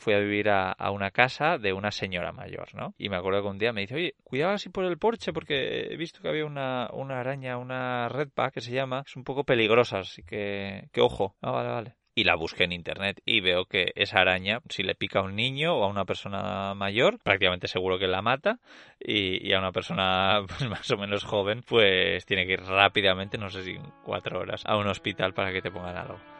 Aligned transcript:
fui 0.00 0.14
a 0.14 0.18
vivir 0.18 0.48
a, 0.48 0.72
a, 0.72 0.90
una 0.90 1.10
casa 1.10 1.58
de 1.58 1.72
una 1.72 1.90
señora 1.90 2.32
mayor, 2.32 2.74
¿no? 2.74 2.94
Y 2.98 3.10
me 3.10 3.16
acuerdo 3.16 3.42
que 3.42 3.48
un 3.48 3.58
día 3.58 3.72
me 3.72 3.82
dice, 3.82 3.94
oye, 3.94 4.14
cuidado 4.24 4.54
así 4.54 4.70
por 4.70 4.84
el 4.84 4.98
porche 4.98 5.32
porque 5.32 5.92
he 5.92 5.96
visto 5.96 6.20
que 6.22 6.28
había 6.28 6.46
una, 6.46 6.88
una 6.92 7.20
araña, 7.20 7.58
una 7.58 8.08
redback 8.08 8.54
que 8.54 8.60
se 8.62 8.72
llama, 8.72 9.04
es 9.06 9.14
un 9.14 9.24
poco 9.24 9.44
peligrosa, 9.44 9.98
así 9.98 10.22
que, 10.22 10.88
que 10.92 11.00
ojo. 11.00 11.36
Ah, 11.42 11.50
vale, 11.50 11.68
vale 11.68 11.94
y 12.14 12.24
la 12.24 12.34
busqué 12.34 12.64
en 12.64 12.72
internet 12.72 13.22
y 13.24 13.40
veo 13.40 13.64
que 13.64 13.92
esa 13.94 14.18
araña, 14.18 14.60
si 14.68 14.82
le 14.82 14.94
pica 14.94 15.20
a 15.20 15.22
un 15.22 15.36
niño 15.36 15.74
o 15.74 15.84
a 15.84 15.88
una 15.88 16.04
persona 16.04 16.74
mayor, 16.74 17.18
prácticamente 17.22 17.68
seguro 17.68 17.98
que 17.98 18.08
la 18.08 18.20
mata 18.20 18.58
y, 18.98 19.46
y 19.46 19.52
a 19.52 19.58
una 19.58 19.72
persona 19.72 20.42
pues, 20.46 20.68
más 20.68 20.90
o 20.90 20.96
menos 20.96 21.24
joven, 21.24 21.62
pues 21.66 22.26
tiene 22.26 22.46
que 22.46 22.54
ir 22.54 22.62
rápidamente, 22.62 23.38
no 23.38 23.48
sé 23.48 23.62
si 23.62 23.78
cuatro 24.02 24.40
horas, 24.40 24.62
a 24.66 24.76
un 24.76 24.88
hospital 24.88 25.32
para 25.34 25.52
que 25.52 25.62
te 25.62 25.70
pongan 25.70 25.96
algo. 25.96 26.39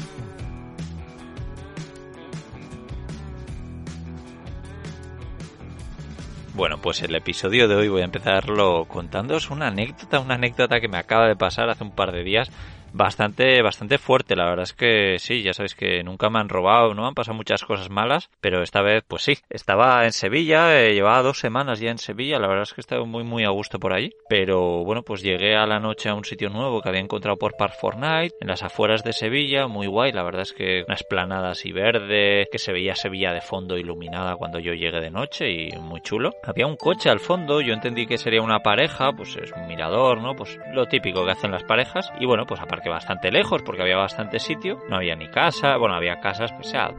Bueno, 6.61 6.77
pues 6.79 7.01
el 7.01 7.15
episodio 7.15 7.67
de 7.67 7.73
hoy 7.73 7.87
voy 7.87 8.01
a 8.01 8.05
empezarlo 8.05 8.85
contándoos 8.85 9.49
una 9.49 9.69
anécdota, 9.69 10.19
una 10.19 10.35
anécdota 10.35 10.79
que 10.79 10.87
me 10.87 10.99
acaba 10.99 11.27
de 11.27 11.35
pasar 11.35 11.71
hace 11.71 11.83
un 11.83 11.89
par 11.89 12.11
de 12.11 12.23
días 12.23 12.51
bastante, 12.93 13.61
bastante 13.61 13.97
fuerte. 13.97 14.35
La 14.35 14.45
verdad 14.45 14.63
es 14.63 14.73
que 14.73 15.17
sí, 15.19 15.41
ya 15.41 15.53
sabéis 15.53 15.75
que 15.75 16.03
nunca 16.03 16.29
me 16.29 16.39
han 16.39 16.49
robado, 16.49 16.93
no 16.93 17.07
han 17.07 17.13
pasado 17.13 17.35
muchas 17.37 17.63
cosas 17.63 17.89
malas, 17.89 18.29
pero 18.39 18.61
esta 18.61 18.81
vez, 18.81 19.03
pues 19.07 19.23
sí, 19.23 19.37
estaba 19.49 20.05
en 20.05 20.11
Sevilla, 20.11 20.79
eh, 20.79 20.93
llevaba 20.93 21.21
dos 21.21 21.39
semanas 21.39 21.79
ya 21.79 21.91
en 21.91 21.97
Sevilla, 21.97 22.39
la 22.39 22.47
verdad 22.47 22.63
es 22.63 22.73
que 22.73 22.81
estaba 22.81 23.05
muy, 23.05 23.23
muy 23.23 23.43
a 23.43 23.49
gusto 23.49 23.79
por 23.79 23.93
ahí, 23.93 24.11
pero 24.29 24.83
bueno, 24.83 25.03
pues 25.03 25.21
llegué 25.21 25.55
a 25.55 25.65
la 25.65 25.79
noche 25.79 26.09
a 26.09 26.15
un 26.15 26.25
sitio 26.25 26.49
nuevo 26.49 26.81
que 26.81 26.89
había 26.89 27.01
encontrado 27.01 27.37
por 27.37 27.55
Park 27.57 27.75
Fortnite, 27.79 28.35
en 28.39 28.47
las 28.47 28.63
afueras 28.63 29.03
de 29.03 29.13
Sevilla, 29.13 29.67
muy 29.67 29.87
guay, 29.87 30.11
la 30.11 30.23
verdad 30.23 30.41
es 30.41 30.53
que 30.53 30.83
una 30.85 30.95
esplanada 30.95 31.51
así 31.51 31.71
verde, 31.71 32.47
que 32.51 32.59
se 32.59 32.71
veía 32.71 32.95
Sevilla 32.95 33.33
de 33.33 33.41
fondo 33.41 33.77
iluminada 33.77 34.35
cuando 34.35 34.59
yo 34.59 34.73
llegué 34.73 34.99
de 34.99 35.11
noche 35.11 35.49
y 35.49 35.71
muy 35.77 36.01
chulo. 36.01 36.31
Había 36.43 36.67
un 36.67 36.75
coche 36.75 37.09
al 37.09 37.19
fondo, 37.19 37.61
yo 37.61 37.73
entendí 37.73 38.05
que 38.05 38.17
sería 38.17 38.41
una 38.41 38.59
pareja, 38.59 39.11
pues 39.13 39.35
es 39.37 39.51
un 39.51 39.67
mirador, 39.67 40.21
¿no? 40.21 40.35
Pues 40.35 40.59
lo 40.73 40.87
típico 40.87 41.23
que 41.25 41.31
hacen 41.31 41.51
las 41.51 41.63
parejas, 41.63 42.11
y 42.19 42.25
bueno, 42.25 42.45
pues 42.45 42.59
aparte 42.59 42.80
que 42.81 42.89
bastante 42.89 43.31
lejos 43.31 43.61
porque 43.63 43.81
había 43.81 43.97
bastante 43.97 44.39
sitio, 44.39 44.79
no 44.89 44.97
había 44.97 45.15
ni 45.15 45.27
casa, 45.29 45.77
bueno, 45.77 45.95
había 45.95 46.19
casas, 46.19 46.51
pues 46.53 46.71
ya 46.71 46.91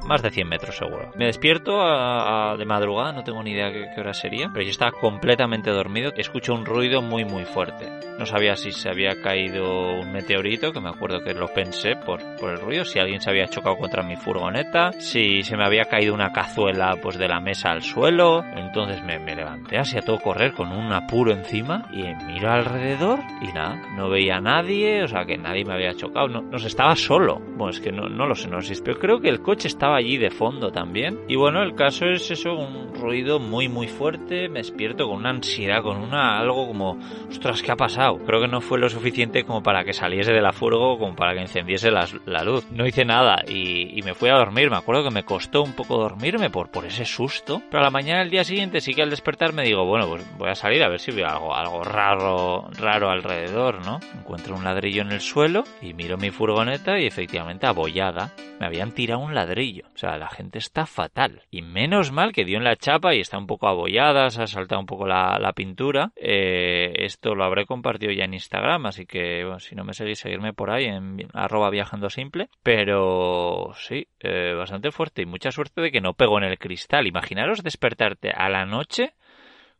más 0.00 0.22
de 0.22 0.30
100 0.30 0.48
metros 0.48 0.76
seguro. 0.76 1.10
Me 1.16 1.26
despierto 1.26 1.72
de 1.72 2.64
madrugada, 2.64 3.12
no 3.12 3.24
tengo 3.24 3.42
ni 3.42 3.52
idea 3.52 3.72
qué, 3.72 3.86
qué, 3.94 4.00
hora 4.00 4.14
sería, 4.14 4.50
pero 4.52 4.64
yo 4.64 4.70
estaba 4.70 4.92
completamente 4.92 5.70
dormido. 5.70 6.12
Escucho 6.16 6.54
un 6.54 6.64
ruido 6.64 7.02
muy 7.02 7.24
muy 7.24 7.44
fuerte. 7.44 7.88
No 8.18 8.26
sabía 8.26 8.56
si 8.56 8.72
se 8.72 8.88
había 8.88 9.20
caído 9.22 10.00
un 10.00 10.12
meteorito, 10.12 10.72
que 10.72 10.80
me 10.80 10.90
acuerdo 10.90 11.22
que 11.22 11.34
lo 11.34 11.48
pensé 11.48 11.96
por, 11.96 12.20
por 12.36 12.50
el 12.50 12.60
ruido, 12.60 12.84
si 12.84 12.98
alguien 12.98 13.20
se 13.20 13.30
había 13.30 13.46
chocado 13.48 13.76
contra 13.76 14.02
mi 14.02 14.16
furgoneta, 14.16 14.92
si 14.98 15.42
se 15.42 15.56
me 15.56 15.64
había 15.64 15.84
caído 15.84 16.14
una 16.14 16.32
cazuela 16.32 16.96
pues 17.02 17.18
de 17.18 17.28
la 17.28 17.40
mesa 17.40 17.70
al 17.70 17.82
suelo. 17.82 18.44
Entonces 18.56 19.02
me, 19.02 19.18
levanté 19.34 19.78
así 19.78 19.96
a 19.96 20.02
todo 20.02 20.18
correr 20.18 20.52
con 20.52 20.72
un 20.72 20.92
apuro 20.92 21.32
encima 21.32 21.88
y 21.92 22.02
miro 22.26 22.50
alrededor 22.50 23.20
y 23.40 23.52
nada, 23.52 23.80
no 23.96 24.10
veía 24.10 24.36
a 24.36 24.40
nadie, 24.40 25.02
o 25.04 25.08
sea 25.08 25.24
que 25.24 25.38
nadie 25.38 25.64
me 25.64 25.74
había 25.74 25.94
chocado, 25.94 26.28
no, 26.28 26.42
no 26.42 26.58
estaba 26.66 26.96
solo. 26.96 27.38
Bueno, 27.38 27.70
es 27.70 27.80
que 27.80 27.92
no, 27.92 28.08
no 28.08 28.26
lo 28.26 28.34
sé, 28.34 28.48
no 28.48 28.60
sé, 28.60 28.74
pero 28.84 28.98
creo 28.98 29.20
que 29.20 29.28
el 29.28 29.40
coche 29.40 29.68
estaba 29.82 29.96
allí 29.96 30.16
de 30.16 30.30
fondo 30.30 30.70
también. 30.70 31.18
Y 31.26 31.34
bueno, 31.34 31.60
el 31.60 31.74
caso 31.74 32.06
es 32.06 32.30
eso, 32.30 32.54
un 32.54 32.94
ruido 32.94 33.40
muy 33.40 33.68
muy 33.68 33.88
fuerte, 33.88 34.48
me 34.48 34.60
despierto 34.60 35.08
con 35.08 35.16
una 35.16 35.30
ansiedad, 35.30 35.82
con 35.82 35.96
una 35.96 36.38
algo 36.38 36.68
como, 36.68 37.00
ostras, 37.28 37.62
¿qué 37.62 37.72
ha 37.72 37.76
pasado? 37.76 38.18
Creo 38.24 38.40
que 38.40 38.46
no 38.46 38.60
fue 38.60 38.78
lo 38.78 38.88
suficiente 38.88 39.42
como 39.42 39.60
para 39.60 39.82
que 39.82 39.92
saliese 39.92 40.32
de 40.32 40.40
la 40.40 40.52
furgo, 40.52 40.98
como 41.00 41.16
para 41.16 41.34
que 41.34 41.40
encendiese 41.40 41.90
la, 41.90 42.06
luz. 42.44 42.64
No 42.70 42.86
hice 42.86 43.04
nada 43.04 43.42
y, 43.44 43.98
y, 43.98 44.02
me 44.02 44.14
fui 44.14 44.28
a 44.28 44.34
dormir. 44.34 44.70
Me 44.70 44.76
acuerdo 44.76 45.02
que 45.02 45.10
me 45.10 45.24
costó 45.24 45.64
un 45.64 45.72
poco 45.72 45.98
dormirme 45.98 46.48
por, 46.48 46.70
por 46.70 46.84
ese 46.84 47.04
susto. 47.04 47.60
Pero 47.68 47.80
a 47.80 47.84
la 47.84 47.90
mañana 47.90 48.20
del 48.20 48.30
día 48.30 48.44
siguiente 48.44 48.80
sí 48.80 48.94
que 48.94 49.02
al 49.02 49.10
despertar 49.10 49.52
me 49.52 49.64
digo, 49.64 49.84
bueno, 49.84 50.06
pues 50.06 50.24
voy 50.38 50.50
a 50.50 50.54
salir 50.54 50.84
a 50.84 50.88
ver 50.88 51.00
si 51.00 51.10
veo 51.10 51.26
algo, 51.26 51.56
algo 51.56 51.82
raro, 51.82 52.68
raro 52.78 53.10
alrededor, 53.10 53.84
¿no? 53.84 53.98
Encuentro 54.16 54.54
un 54.54 54.62
ladrillo 54.62 55.02
en 55.02 55.10
el 55.10 55.20
suelo 55.20 55.64
y 55.80 55.92
miro 55.92 56.16
mi 56.18 56.30
furgoneta 56.30 57.00
y 57.00 57.06
efectivamente 57.06 57.66
abollada. 57.66 58.30
Me 58.60 58.66
habían 58.66 58.92
tirado 58.92 59.20
un 59.20 59.34
ladrillo. 59.34 59.71
O 59.80 59.96
sea, 59.96 60.16
la 60.18 60.28
gente 60.28 60.58
está 60.58 60.86
fatal. 60.86 61.42
Y 61.50 61.62
menos 61.62 62.12
mal 62.12 62.32
que 62.32 62.44
dio 62.44 62.58
en 62.58 62.64
la 62.64 62.76
chapa 62.76 63.14
y 63.14 63.20
está 63.20 63.38
un 63.38 63.46
poco 63.46 63.68
abollada, 63.68 64.30
se 64.30 64.42
ha 64.42 64.46
saltado 64.46 64.80
un 64.80 64.86
poco 64.86 65.06
la, 65.06 65.52
pintura. 65.54 66.12
Eh, 66.16 66.92
esto 67.04 67.34
lo 67.34 67.44
habré 67.44 67.66
compartido 67.66 68.12
ya 68.12 68.24
en 68.24 68.34
Instagram, 68.34 68.86
así 68.86 69.06
que 69.06 69.44
bueno, 69.44 69.60
si 69.60 69.74
no 69.74 69.84
me 69.84 69.92
seguís, 69.92 70.18
seguirme 70.18 70.52
por 70.52 70.70
ahí 70.70 70.86
en 70.86 71.28
arroba 71.32 71.70
viajando 71.70 72.10
simple. 72.10 72.48
Pero 72.62 73.72
sí, 73.74 74.08
eh, 74.20 74.54
bastante 74.56 74.90
fuerte 74.90 75.22
y 75.22 75.26
mucha 75.26 75.50
suerte 75.50 75.80
de 75.80 75.90
que 75.90 76.00
no 76.00 76.14
pegó 76.14 76.38
en 76.38 76.44
el 76.44 76.58
cristal. 76.58 77.06
Imaginaros 77.06 77.62
despertarte 77.62 78.30
a 78.30 78.48
la 78.48 78.64
noche 78.64 79.14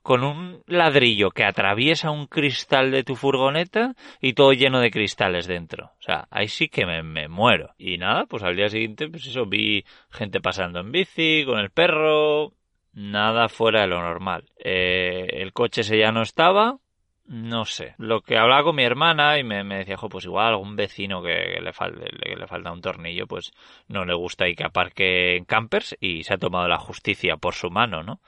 con 0.02 0.24
un 0.24 0.62
ladrillo 0.66 1.30
que 1.30 1.44
atraviesa 1.44 2.10
un 2.10 2.26
cristal 2.26 2.90
de 2.90 3.04
tu 3.04 3.14
furgoneta 3.14 3.94
y 4.20 4.34
todo 4.34 4.52
lleno 4.52 4.80
de 4.80 4.90
cristales 4.90 5.46
dentro. 5.46 5.92
O 5.98 6.02
sea, 6.02 6.26
ahí 6.30 6.48
sí 6.48 6.68
que 6.68 6.84
me, 6.84 7.28
muero. 7.28 7.74
Y 7.78 7.98
nada, 7.98 8.26
pues 8.26 8.42
al 8.42 8.56
día 8.56 8.68
siguiente, 8.68 9.08
pues 9.08 9.26
eso, 9.26 9.46
vi 9.46 9.84
gente 10.10 10.41
pasando 10.41 10.80
en 10.80 10.92
bici, 10.92 11.44
con 11.46 11.58
el 11.58 11.70
perro, 11.70 12.52
nada 12.92 13.48
fuera 13.48 13.82
de 13.82 13.86
lo 13.86 14.02
normal. 14.02 14.44
Eh, 14.58 15.26
el 15.34 15.52
coche 15.52 15.82
ese 15.82 15.98
ya 15.98 16.10
no 16.10 16.22
estaba, 16.22 16.78
no 17.24 17.64
sé. 17.64 17.94
Lo 17.98 18.20
que 18.20 18.36
hablaba 18.36 18.64
con 18.64 18.76
mi 18.76 18.82
hermana 18.82 19.38
y 19.38 19.44
me, 19.44 19.62
me 19.62 19.78
decía, 19.78 19.96
jo, 19.96 20.08
pues 20.08 20.24
igual 20.24 20.48
algún 20.48 20.74
vecino 20.74 21.22
que, 21.22 21.60
le 21.60 21.72
que 21.72 22.36
le 22.36 22.46
falta 22.48 22.72
un 22.72 22.80
tornillo, 22.80 23.26
pues 23.26 23.52
no 23.88 24.04
le 24.04 24.14
gusta 24.14 24.48
y 24.48 24.56
que 24.56 24.64
aparque 24.64 25.36
en 25.36 25.44
campers 25.44 25.96
y 26.00 26.24
se 26.24 26.34
ha 26.34 26.38
tomado 26.38 26.66
la 26.66 26.78
justicia 26.78 27.36
por 27.36 27.54
su 27.54 27.70
mano, 27.70 28.02
¿no? 28.02 28.20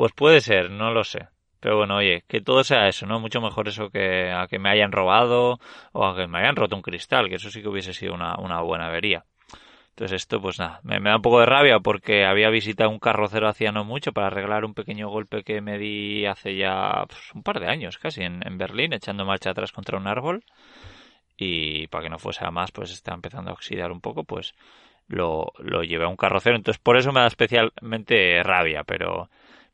Pues 0.00 0.12
puede 0.14 0.40
ser, 0.40 0.70
no 0.70 0.94
lo 0.94 1.04
sé. 1.04 1.28
Pero 1.60 1.76
bueno, 1.76 1.96
oye, 1.96 2.24
que 2.26 2.40
todo 2.40 2.64
sea 2.64 2.88
eso, 2.88 3.04
¿no? 3.04 3.20
Mucho 3.20 3.42
mejor 3.42 3.68
eso 3.68 3.90
que 3.90 4.32
a 4.32 4.46
que 4.46 4.58
me 4.58 4.70
hayan 4.70 4.92
robado 4.92 5.60
o 5.92 6.06
a 6.06 6.16
que 6.16 6.26
me 6.26 6.38
hayan 6.38 6.56
roto 6.56 6.74
un 6.74 6.80
cristal, 6.80 7.28
que 7.28 7.34
eso 7.34 7.50
sí 7.50 7.60
que 7.60 7.68
hubiese 7.68 7.92
sido 7.92 8.14
una, 8.14 8.62
buena 8.62 8.86
avería. 8.86 9.26
Entonces 9.90 10.22
esto, 10.22 10.40
pues 10.40 10.58
nada, 10.58 10.80
me, 10.84 11.00
me, 11.00 11.10
da 11.10 11.16
un 11.16 11.20
poco 11.22 11.40
de 11.40 11.44
rabia 11.44 11.80
porque 11.80 12.24
había 12.24 12.48
visitado 12.48 12.88
un 12.88 12.98
carrocero 12.98 13.46
hacía 13.46 13.72
no 13.72 13.84
mucho 13.84 14.12
para 14.12 14.28
arreglar 14.28 14.64
un 14.64 14.72
pequeño 14.72 15.10
golpe 15.10 15.42
que 15.42 15.60
me 15.60 15.76
di 15.76 16.24
hace 16.24 16.56
ya 16.56 17.04
pues, 17.06 17.20
un 17.34 17.42
par 17.42 17.60
de 17.60 17.68
años 17.68 17.98
casi 17.98 18.22
en, 18.22 18.40
en, 18.46 18.56
Berlín, 18.56 18.94
echando 18.94 19.26
marcha 19.26 19.50
atrás 19.50 19.70
contra 19.70 19.98
un 19.98 20.06
árbol. 20.06 20.44
Y 21.36 21.88
para 21.88 22.04
que 22.04 22.08
no 22.08 22.18
fuese 22.18 22.42
a 22.46 22.50
más, 22.50 22.72
pues 22.72 22.90
está 22.90 23.12
empezando 23.12 23.50
a 23.50 23.52
oxidar 23.52 23.92
un 23.92 24.00
poco, 24.00 24.24
pues 24.24 24.54
lo, 25.08 25.52
lo 25.58 25.82
llevé 25.82 26.04
a 26.04 26.08
un 26.08 26.16
carrocero. 26.16 26.56
Entonces 26.56 26.80
por 26.82 26.96
eso 26.96 27.12
me 27.12 27.20
da 27.20 27.26
especialmente 27.26 28.42
rabia, 28.42 28.82
pero 28.84 29.28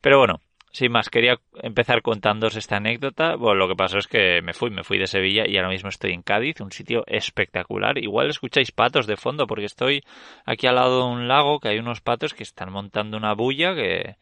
pero 0.07 0.19
bueno, 0.19 0.39
sin 0.71 0.93
más, 0.93 1.09
quería 1.09 1.37
empezar 1.61 2.01
contándoos 2.01 2.55
esta 2.55 2.77
anécdota. 2.77 3.35
Bueno, 3.35 3.55
lo 3.55 3.67
que 3.67 3.75
pasó 3.75 3.97
es 3.97 4.07
que 4.07 4.41
me 4.41 4.53
fui, 4.53 4.69
me 4.69 4.85
fui 4.85 4.97
de 4.97 5.05
Sevilla 5.05 5.43
y 5.45 5.57
ahora 5.57 5.67
mismo 5.67 5.89
estoy 5.89 6.13
en 6.13 6.21
Cádiz, 6.21 6.61
un 6.61 6.71
sitio 6.71 7.03
espectacular. 7.07 7.97
Igual 7.97 8.29
escucháis 8.29 8.71
patos 8.71 9.05
de 9.05 9.17
fondo 9.17 9.47
porque 9.47 9.65
estoy 9.65 10.05
aquí 10.45 10.65
al 10.65 10.75
lado 10.75 10.99
de 10.99 11.11
un 11.13 11.27
lago 11.27 11.59
que 11.59 11.67
hay 11.67 11.79
unos 11.79 11.99
patos 11.99 12.33
que 12.33 12.43
están 12.43 12.71
montando 12.71 13.17
una 13.17 13.33
bulla 13.33 13.75
que... 13.75 14.15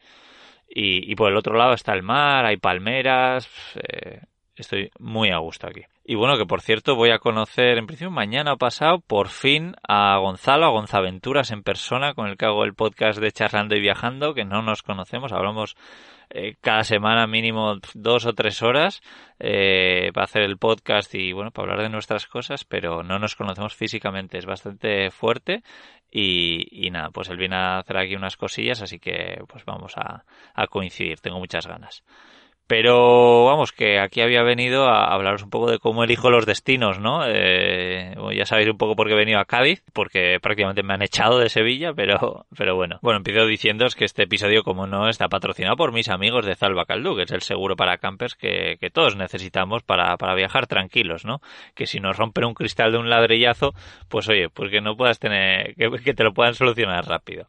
Y, 0.68 1.08
y 1.08 1.14
por 1.14 1.30
el 1.30 1.36
otro 1.36 1.56
lado 1.56 1.74
está 1.74 1.92
el 1.92 2.02
mar, 2.02 2.46
hay 2.46 2.56
palmeras, 2.56 3.48
eh, 3.76 4.22
estoy 4.56 4.90
muy 4.98 5.30
a 5.30 5.38
gusto 5.38 5.66
aquí. 5.66 5.82
Y 6.04 6.14
bueno, 6.14 6.36
que 6.38 6.46
por 6.46 6.60
cierto 6.60 6.94
voy 6.94 7.10
a 7.10 7.18
conocer 7.18 7.78
en 7.78 7.86
principio 7.86 8.10
mañana 8.10 8.56
pasado 8.56 9.00
por 9.00 9.28
fin 9.28 9.74
a 9.86 10.18
Gonzalo, 10.18 10.66
a 10.66 10.70
Gonzaventuras 10.70 11.50
en 11.50 11.62
persona, 11.62 12.14
con 12.14 12.28
el 12.28 12.36
que 12.36 12.46
hago 12.46 12.64
el 12.64 12.74
podcast 12.74 13.18
de 13.18 13.32
Charlando 13.32 13.74
y 13.76 13.80
Viajando, 13.80 14.32
que 14.32 14.44
no 14.44 14.62
nos 14.62 14.82
conocemos, 14.82 15.32
hablamos 15.32 15.76
eh, 16.30 16.54
cada 16.60 16.84
semana 16.84 17.26
mínimo 17.26 17.78
dos 17.94 18.26
o 18.26 18.34
tres 18.34 18.62
horas 18.62 19.00
eh, 19.38 20.10
para 20.14 20.24
hacer 20.24 20.42
el 20.42 20.58
podcast 20.58 21.14
y 21.14 21.32
bueno, 21.32 21.50
para 21.50 21.72
hablar 21.72 21.86
de 21.86 21.92
nuestras 21.92 22.26
cosas, 22.26 22.64
pero 22.64 23.02
no 23.02 23.18
nos 23.18 23.36
conocemos 23.36 23.74
físicamente, 23.74 24.38
es 24.38 24.46
bastante 24.46 25.10
fuerte 25.10 25.62
y, 26.10 26.88
nada, 26.90 27.10
pues 27.10 27.28
él 27.28 27.36
viene 27.36 27.56
a 27.56 27.78
hacer 27.78 27.96
aquí 27.96 28.14
unas 28.14 28.36
cosillas, 28.36 28.80
así 28.80 28.98
que 28.98 29.42
pues 29.48 29.64
vamos 29.64 29.94
a 29.96 30.24
coincidir, 30.68 31.20
tengo 31.20 31.38
muchas 31.38 31.66
ganas. 31.66 32.04
Pero 32.66 33.44
vamos, 33.44 33.70
que 33.70 34.00
aquí 34.00 34.20
había 34.20 34.42
venido 34.42 34.88
a 34.88 35.14
hablaros 35.14 35.44
un 35.44 35.50
poco 35.50 35.70
de 35.70 35.78
cómo 35.78 36.02
elijo 36.02 36.30
los 36.30 36.46
destinos, 36.46 36.98
¿no? 36.98 37.22
Eh, 37.24 38.14
ya 38.34 38.44
sabéis 38.44 38.68
un 38.68 38.76
poco 38.76 38.96
por 38.96 39.06
qué 39.06 39.12
he 39.12 39.16
venido 39.16 39.38
a 39.38 39.44
Cádiz, 39.44 39.84
porque 39.92 40.38
prácticamente 40.42 40.82
me 40.82 40.94
han 40.94 41.02
echado 41.02 41.38
de 41.38 41.48
Sevilla, 41.48 41.92
pero, 41.94 42.44
pero 42.56 42.74
bueno. 42.74 42.98
Bueno, 43.02 43.18
empiezo 43.18 43.46
diciéndoos 43.46 43.94
que 43.94 44.04
este 44.04 44.24
episodio, 44.24 44.64
como 44.64 44.88
no, 44.88 45.08
está 45.08 45.28
patrocinado 45.28 45.76
por 45.76 45.92
mis 45.92 46.08
amigos 46.08 46.44
de 46.44 46.56
Zalba 46.56 46.86
Caldú, 46.86 47.14
que 47.14 47.22
es 47.22 47.30
el 47.30 47.42
seguro 47.42 47.76
para 47.76 47.98
campers 47.98 48.34
que, 48.34 48.78
que 48.80 48.90
todos 48.90 49.14
necesitamos 49.14 49.84
para, 49.84 50.16
para 50.16 50.34
viajar 50.34 50.66
tranquilos, 50.66 51.24
¿no? 51.24 51.40
Que 51.76 51.86
si 51.86 52.00
nos 52.00 52.16
rompen 52.16 52.46
un 52.46 52.54
cristal 52.54 52.90
de 52.90 52.98
un 52.98 53.08
ladrillazo, 53.08 53.74
pues 54.08 54.28
oye, 54.28 54.48
pues 54.48 54.72
que 54.72 54.80
no 54.80 54.96
puedas 54.96 55.20
tener, 55.20 55.76
que, 55.76 55.88
que 56.02 56.14
te 56.14 56.24
lo 56.24 56.32
puedan 56.32 56.54
solucionar 56.54 57.06
rápido. 57.06 57.46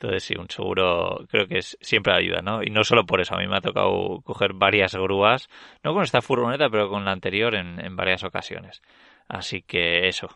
Entonces 0.00 0.22
sí, 0.22 0.34
un 0.38 0.48
seguro 0.48 1.26
creo 1.28 1.48
que 1.48 1.58
es, 1.58 1.76
siempre 1.80 2.14
ayuda, 2.14 2.40
¿no? 2.40 2.62
Y 2.62 2.70
no 2.70 2.84
solo 2.84 3.04
por 3.04 3.20
eso, 3.20 3.34
a 3.34 3.38
mí 3.38 3.48
me 3.48 3.56
ha 3.56 3.60
tocado 3.60 4.20
coger 4.22 4.52
varias 4.54 4.94
grúas, 4.94 5.48
no 5.82 5.92
con 5.92 6.04
esta 6.04 6.22
furgoneta, 6.22 6.70
pero 6.70 6.88
con 6.88 7.04
la 7.04 7.10
anterior 7.10 7.56
en, 7.56 7.84
en 7.84 7.96
varias 7.96 8.22
ocasiones. 8.22 8.80
Así 9.28 9.62
que 9.62 10.06
eso, 10.06 10.28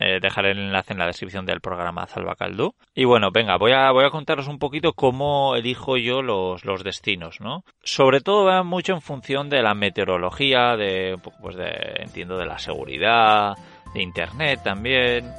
eh, 0.00 0.20
dejaré 0.22 0.52
el 0.52 0.58
enlace 0.58 0.92
en 0.92 1.00
la 1.00 1.06
descripción 1.06 1.44
del 1.44 1.60
programa 1.60 2.06
Caldú. 2.38 2.72
Y 2.94 3.04
bueno, 3.04 3.32
venga, 3.32 3.56
voy 3.56 3.72
a, 3.72 3.90
voy 3.90 4.04
a 4.04 4.10
contaros 4.10 4.46
un 4.46 4.60
poquito 4.60 4.92
cómo 4.92 5.56
elijo 5.56 5.96
yo 5.96 6.22
los, 6.22 6.64
los 6.64 6.84
destinos, 6.84 7.40
¿no? 7.40 7.64
Sobre 7.82 8.20
todo 8.20 8.44
va 8.44 8.62
mucho 8.62 8.92
en 8.92 9.00
función 9.00 9.50
de 9.50 9.60
la 9.60 9.74
meteorología, 9.74 10.76
de, 10.76 11.18
pues 11.40 11.56
de, 11.56 11.96
entiendo, 11.96 12.38
de 12.38 12.46
la 12.46 12.58
seguridad, 12.58 13.54
de 13.94 14.02
Internet 14.02 14.60
también. 14.62 15.32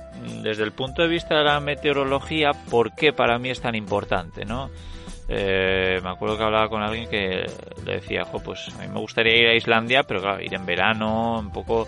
Desde 0.44 0.64
el 0.64 0.74
punto 0.74 1.02
de 1.02 1.08
vista 1.08 1.38
de 1.38 1.44
la 1.44 1.60
meteorología, 1.60 2.52
¿por 2.70 2.94
qué 2.94 3.14
para 3.14 3.40
mí 3.40 3.50
es 3.50 3.62
tan 3.62 3.76
importante, 3.76 4.46
no? 4.46 4.70
Eh, 5.28 6.00
me 6.04 6.10
acuerdo 6.10 6.38
que 6.38 6.44
hablaba 6.44 6.70
con 6.70 6.82
alguien 6.82 7.08
que 7.08 7.46
le 7.86 7.94
decía, 7.94 8.24
pues 8.44 8.70
a 8.76 8.82
mí 8.82 8.88
me 8.88 9.00
gustaría 9.00 9.38
ir 9.38 9.48
a 9.48 9.56
Islandia, 9.56 10.04
pero 10.04 10.22
claro, 10.22 10.42
ir 10.42 10.54
en 10.54 10.66
verano, 10.66 11.40
un 11.40 11.52
poco 11.52 11.88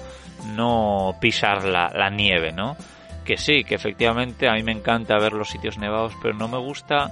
no 0.56 1.16
pisar 1.20 1.66
la, 1.66 1.92
la 1.94 2.10
nieve, 2.10 2.52
¿no? 2.52 2.78
Que 3.26 3.38
sí, 3.38 3.64
que 3.64 3.76
efectivamente 3.76 4.48
a 4.48 4.54
mí 4.54 4.64
me 4.64 4.72
encanta 4.72 5.18
ver 5.18 5.34
los 5.34 5.50
sitios 5.50 5.78
nevados, 5.78 6.14
pero 6.22 6.36
no 6.36 6.48
me 6.48 6.60
gusta 6.60 7.12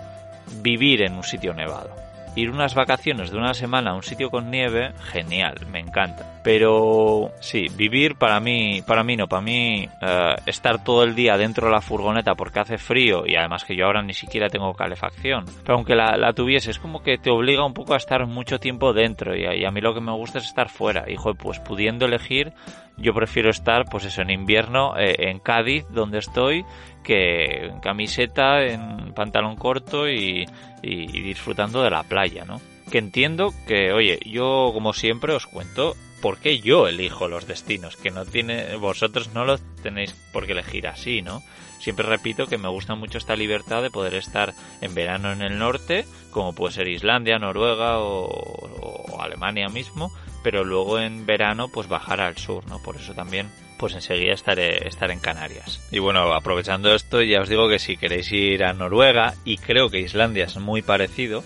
vivir 0.61 1.01
en 1.01 1.13
un 1.13 1.23
sitio 1.23 1.53
nevado 1.53 2.09
ir 2.35 2.51
unas 2.51 2.75
vacaciones 2.75 3.31
de 3.31 3.37
una 3.37 3.53
semana 3.53 3.91
a 3.91 3.95
un 3.95 4.03
sitio 4.03 4.29
con 4.29 4.49
nieve, 4.49 4.93
genial, 5.11 5.55
me 5.71 5.79
encanta. 5.79 6.38
Pero 6.41 7.31
sí, 7.41 7.67
vivir 7.75 8.15
para 8.15 8.39
mí, 8.39 8.81
para 8.87 9.03
mí 9.03 9.17
no, 9.17 9.27
para 9.27 9.41
mí 9.41 9.89
eh, 10.01 10.35
estar 10.45 10.83
todo 10.83 11.03
el 11.03 11.13
día 11.13 11.37
dentro 11.37 11.67
de 11.67 11.73
la 11.73 11.81
furgoneta 11.81 12.33
porque 12.35 12.61
hace 12.61 12.77
frío 12.77 13.23
y 13.25 13.35
además 13.35 13.65
que 13.65 13.75
yo 13.75 13.85
ahora 13.85 14.01
ni 14.01 14.13
siquiera 14.13 14.47
tengo 14.47 14.73
calefacción. 14.73 15.45
Pero 15.63 15.75
aunque 15.75 15.95
la, 15.95 16.31
tuviese, 16.33 16.71
es 16.71 16.79
como 16.79 17.03
que 17.03 17.17
te 17.17 17.29
obliga 17.29 17.65
un 17.65 17.73
poco 17.73 17.93
a 17.93 17.97
estar 17.97 18.25
mucho 18.25 18.57
tiempo 18.57 18.93
dentro 18.93 19.35
y, 19.35 19.65
a 19.65 19.71
mí 19.71 19.81
lo 19.81 19.93
que 19.93 20.01
me 20.01 20.13
gusta 20.13 20.37
es 20.37 20.45
estar 20.45 20.69
fuera. 20.69 21.05
Y 21.07 21.15
pues 21.37 21.59
pudiendo 21.59 22.05
elegir, 22.05 22.53
yo 22.97 23.13
prefiero 23.13 23.49
estar, 23.49 23.85
pues 23.89 24.05
eso, 24.05 24.21
en 24.21 24.29
invierno 24.29 24.97
eh, 24.97 25.29
en 25.29 25.39
Cádiz, 25.39 25.85
donde 25.89 26.19
estoy, 26.19 26.63
que 27.03 27.65
en 27.65 27.79
camiseta, 27.79 28.61
en 28.63 29.13
pantalón 29.13 29.55
corto 29.55 30.09
y, 30.09 30.45
disfrutando 30.81 31.83
de 31.83 31.89
la 31.89 32.03
playa, 32.03 32.45
¿no? 32.45 32.61
Que 32.89 32.97
entiendo 32.97 33.53
que, 33.67 33.91
oye, 33.91 34.19
yo 34.25 34.71
como 34.73 34.93
siempre 34.93 35.33
os 35.33 35.45
cuento 35.45 35.95
por 36.21 36.39
qué 36.39 36.59
yo 36.59 36.87
elijo 36.87 37.27
los 37.27 37.47
destinos, 37.47 37.97
que 37.97 38.11
no 38.11 38.25
tiene, 38.25 38.75
vosotros 38.75 39.33
no 39.33 39.45
lo 39.45 39.57
tenéis 39.81 40.13
por 40.33 40.45
qué 40.45 40.53
elegir 40.53 40.87
así, 40.87 41.21
¿no? 41.21 41.41
Siempre 41.79 42.05
repito 42.05 42.47
que 42.47 42.57
me 42.57 42.67
gusta 42.67 42.95
mucho 42.95 43.17
esta 43.17 43.35
libertad 43.35 43.81
de 43.81 43.89
poder 43.89 44.15
estar 44.15 44.53
en 44.81 44.93
verano 44.95 45.31
en 45.31 45.41
el 45.41 45.57
norte, 45.57 46.05
como 46.31 46.53
puede 46.53 46.73
ser 46.73 46.89
Islandia, 46.89 47.39
Noruega 47.39 47.99
o 47.99 49.21
Alemania 49.21 49.69
mismo, 49.69 50.11
pero 50.43 50.63
luego 50.63 50.99
en 50.99 51.25
verano 51.25 51.69
pues 51.69 51.87
bajar 51.87 52.21
al 52.21 52.37
sur, 52.37 52.67
¿no? 52.67 52.81
Por 52.81 52.97
eso 52.97 53.13
también 53.13 53.49
pues 53.79 53.93
enseguida 53.95 54.33
estaré 54.33 54.87
estar 54.87 55.09
en 55.09 55.19
Canarias. 55.19 55.81
Y 55.89 55.99
bueno, 55.99 56.33
aprovechando 56.33 56.93
esto, 56.93 57.21
ya 57.21 57.41
os 57.41 57.49
digo 57.49 57.69
que 57.69 57.79
si 57.79 57.95
queréis 57.95 58.31
ir 58.31 58.63
a 58.63 58.73
Noruega 58.73 59.35
y 59.45 59.57
creo 59.57 59.89
que 59.89 60.01
Islandia 60.01 60.45
es 60.45 60.57
muy 60.57 60.81
parecido, 60.81 61.43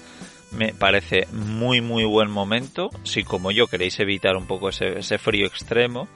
me 0.54 0.74
parece 0.74 1.28
muy 1.32 1.82
muy 1.82 2.06
buen 2.06 2.30
momento 2.30 2.90
si 3.04 3.24
como 3.24 3.52
yo 3.52 3.68
queréis 3.68 4.00
evitar 4.00 4.36
un 4.36 4.48
poco 4.48 4.70
ese, 4.70 5.18
frío 5.18 5.46
extremo, 5.48 6.08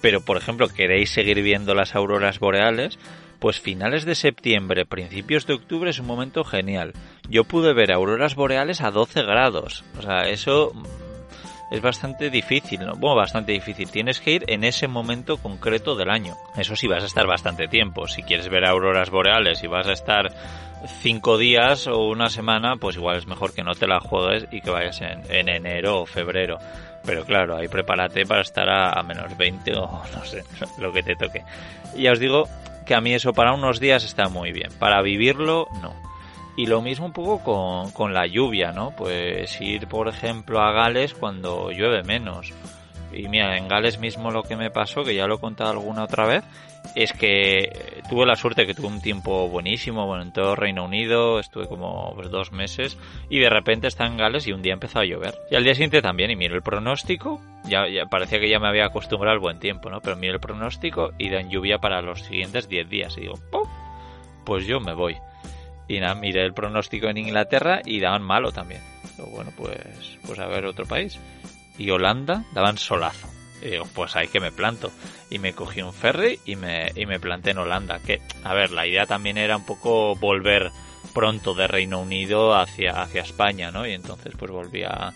pero 0.00 0.20
por 0.20 0.36
ejemplo 0.36 0.68
queréis 0.68 1.10
seguir 1.10 1.42
viendo 1.42 1.74
las 1.74 1.94
auroras 1.94 2.38
boreales, 2.38 2.98
pues 3.38 3.60
finales 3.60 4.04
de 4.04 4.14
septiembre, 4.14 4.86
principios 4.86 5.46
de 5.46 5.54
octubre 5.54 5.90
es 5.90 5.98
un 5.98 6.06
momento 6.06 6.44
genial. 6.44 6.92
Yo 7.28 7.44
pude 7.44 7.74
ver 7.74 7.92
auroras 7.92 8.34
boreales 8.34 8.80
a 8.80 8.90
12 8.90 9.22
grados. 9.22 9.84
O 9.98 10.02
sea, 10.02 10.28
eso 10.28 10.72
es 11.70 11.80
bastante 11.82 12.30
difícil, 12.30 12.80
¿no? 12.80 12.94
Bueno, 12.94 13.16
bastante 13.16 13.52
difícil. 13.52 13.90
Tienes 13.90 14.20
que 14.20 14.32
ir 14.32 14.44
en 14.48 14.64
ese 14.64 14.86
momento 14.86 15.36
concreto 15.38 15.96
del 15.96 16.10
año. 16.10 16.36
Eso 16.56 16.76
sí, 16.76 16.86
vas 16.86 17.02
a 17.02 17.06
estar 17.06 17.26
bastante 17.26 17.66
tiempo. 17.66 18.06
Si 18.06 18.22
quieres 18.22 18.48
ver 18.48 18.64
auroras 18.64 19.10
boreales 19.10 19.62
y 19.62 19.66
vas 19.66 19.86
a 19.86 19.92
estar 19.92 20.32
cinco 20.86 21.38
días 21.38 21.86
o 21.86 22.06
una 22.06 22.28
semana, 22.28 22.76
pues 22.76 22.96
igual 22.96 23.16
es 23.16 23.26
mejor 23.26 23.54
que 23.54 23.62
no 23.62 23.74
te 23.74 23.86
la 23.86 24.00
juegues 24.00 24.46
y 24.50 24.60
que 24.60 24.70
vayas 24.70 25.00
en, 25.00 25.48
enero 25.48 26.02
o 26.02 26.06
febrero. 26.06 26.58
Pero 27.04 27.24
claro, 27.24 27.56
ahí 27.56 27.68
prepárate 27.68 28.26
para 28.26 28.42
estar 28.42 28.68
a, 28.68 29.02
menos 29.02 29.36
20 29.36 29.74
o 29.76 30.02
no 30.16 30.24
sé, 30.24 30.44
lo 30.78 30.92
que 30.92 31.02
te 31.02 31.16
toque. 31.16 31.42
Ya 31.96 32.12
os 32.12 32.18
digo 32.18 32.48
que 32.84 32.94
a 32.94 33.00
mí 33.00 33.14
eso 33.14 33.32
para 33.32 33.52
unos 33.52 33.80
días 33.80 34.04
está 34.04 34.28
muy 34.28 34.52
bien. 34.52 34.70
Para 34.78 35.02
vivirlo, 35.02 35.68
no. 35.82 35.94
Y 36.56 36.66
lo 36.66 36.80
mismo 36.80 37.06
un 37.06 37.12
poco 37.12 37.42
con, 37.42 37.90
con 37.90 38.14
la 38.14 38.26
lluvia, 38.26 38.72
¿no? 38.72 38.90
Pues 38.96 39.60
ir, 39.60 39.88
por 39.88 40.08
ejemplo, 40.08 40.60
a 40.60 40.72
Gales 40.72 41.12
cuando 41.12 41.70
llueve 41.70 42.02
menos. 42.02 42.54
Y 43.12 43.28
mira, 43.28 43.56
en 43.56 43.68
Gales 43.68 43.98
mismo 43.98 44.30
lo 44.30 44.42
que 44.42 44.56
me 44.56 44.70
pasó, 44.70 45.04
que 45.04 45.14
ya 45.14 45.26
lo 45.26 45.36
he 45.36 45.40
contado 45.40 45.70
alguna 45.70 46.04
otra 46.04 46.26
vez, 46.26 46.44
es 46.94 47.12
que 47.12 48.02
tuve 48.08 48.26
la 48.26 48.36
suerte 48.36 48.66
que 48.66 48.74
tuve 48.74 48.86
un 48.86 49.00
tiempo 49.00 49.48
buenísimo, 49.48 50.06
bueno, 50.06 50.22
en 50.22 50.32
todo 50.32 50.54
Reino 50.54 50.84
Unido, 50.84 51.38
estuve 51.38 51.66
como 51.68 52.12
pues, 52.14 52.30
dos 52.30 52.52
meses, 52.52 52.98
y 53.28 53.38
de 53.38 53.50
repente 53.50 53.88
está 53.88 54.06
en 54.06 54.16
Gales 54.16 54.46
y 54.46 54.52
un 54.52 54.62
día 54.62 54.74
empezó 54.74 55.00
a 55.00 55.04
llover. 55.04 55.34
Y 55.50 55.56
al 55.56 55.64
día 55.64 55.74
siguiente 55.74 56.02
también, 56.02 56.30
y 56.30 56.36
miro 56.36 56.54
el 56.54 56.62
pronóstico, 56.62 57.40
ya, 57.64 57.88
ya 57.88 58.06
parecía 58.06 58.40
que 58.40 58.48
ya 58.48 58.58
me 58.58 58.68
había 58.68 58.86
acostumbrado 58.86 59.34
al 59.34 59.40
buen 59.40 59.58
tiempo, 59.58 59.90
¿no? 59.90 60.00
Pero 60.00 60.16
miro 60.16 60.34
el 60.34 60.40
pronóstico 60.40 61.12
y 61.18 61.30
dan 61.30 61.50
lluvia 61.50 61.78
para 61.78 62.00
los 62.02 62.22
siguientes 62.22 62.68
10 62.68 62.88
días, 62.88 63.16
y 63.18 63.22
digo, 63.22 63.34
¡pum! 63.50 63.68
Pues 64.44 64.66
yo 64.66 64.80
me 64.80 64.94
voy. 64.94 65.16
Y 65.88 66.00
nada, 66.00 66.14
miré 66.14 66.44
el 66.44 66.54
pronóstico 66.54 67.08
en 67.08 67.16
Inglaterra 67.16 67.80
y 67.84 68.00
daban 68.00 68.22
malo 68.22 68.52
también. 68.52 68.80
Pero 69.16 69.28
bueno, 69.28 69.52
pues, 69.56 70.18
pues 70.26 70.38
a 70.38 70.46
ver 70.46 70.66
otro 70.66 70.84
país. 70.86 71.18
Y 71.78 71.90
Holanda 71.90 72.44
daban 72.52 72.78
solazo. 72.78 73.35
Y 73.66 73.78
pues 73.94 74.16
ahí 74.16 74.28
que 74.28 74.40
me 74.40 74.52
planto. 74.52 74.92
Y 75.30 75.38
me 75.38 75.52
cogí 75.52 75.82
un 75.82 75.92
ferry 75.92 76.40
y 76.44 76.56
me, 76.56 76.92
y 76.94 77.06
me 77.06 77.18
planté 77.18 77.50
en 77.50 77.58
Holanda. 77.58 77.98
Que, 77.98 78.20
a 78.44 78.54
ver, 78.54 78.70
la 78.70 78.86
idea 78.86 79.06
también 79.06 79.38
era 79.38 79.56
un 79.56 79.66
poco 79.66 80.14
volver 80.14 80.70
pronto 81.14 81.54
de 81.54 81.66
Reino 81.66 82.00
Unido 82.00 82.54
hacia, 82.54 83.02
hacia 83.02 83.22
España, 83.22 83.70
¿no? 83.70 83.86
Y 83.86 83.92
entonces 83.92 84.34
pues 84.38 84.50
volví 84.50 84.82
a... 84.82 85.12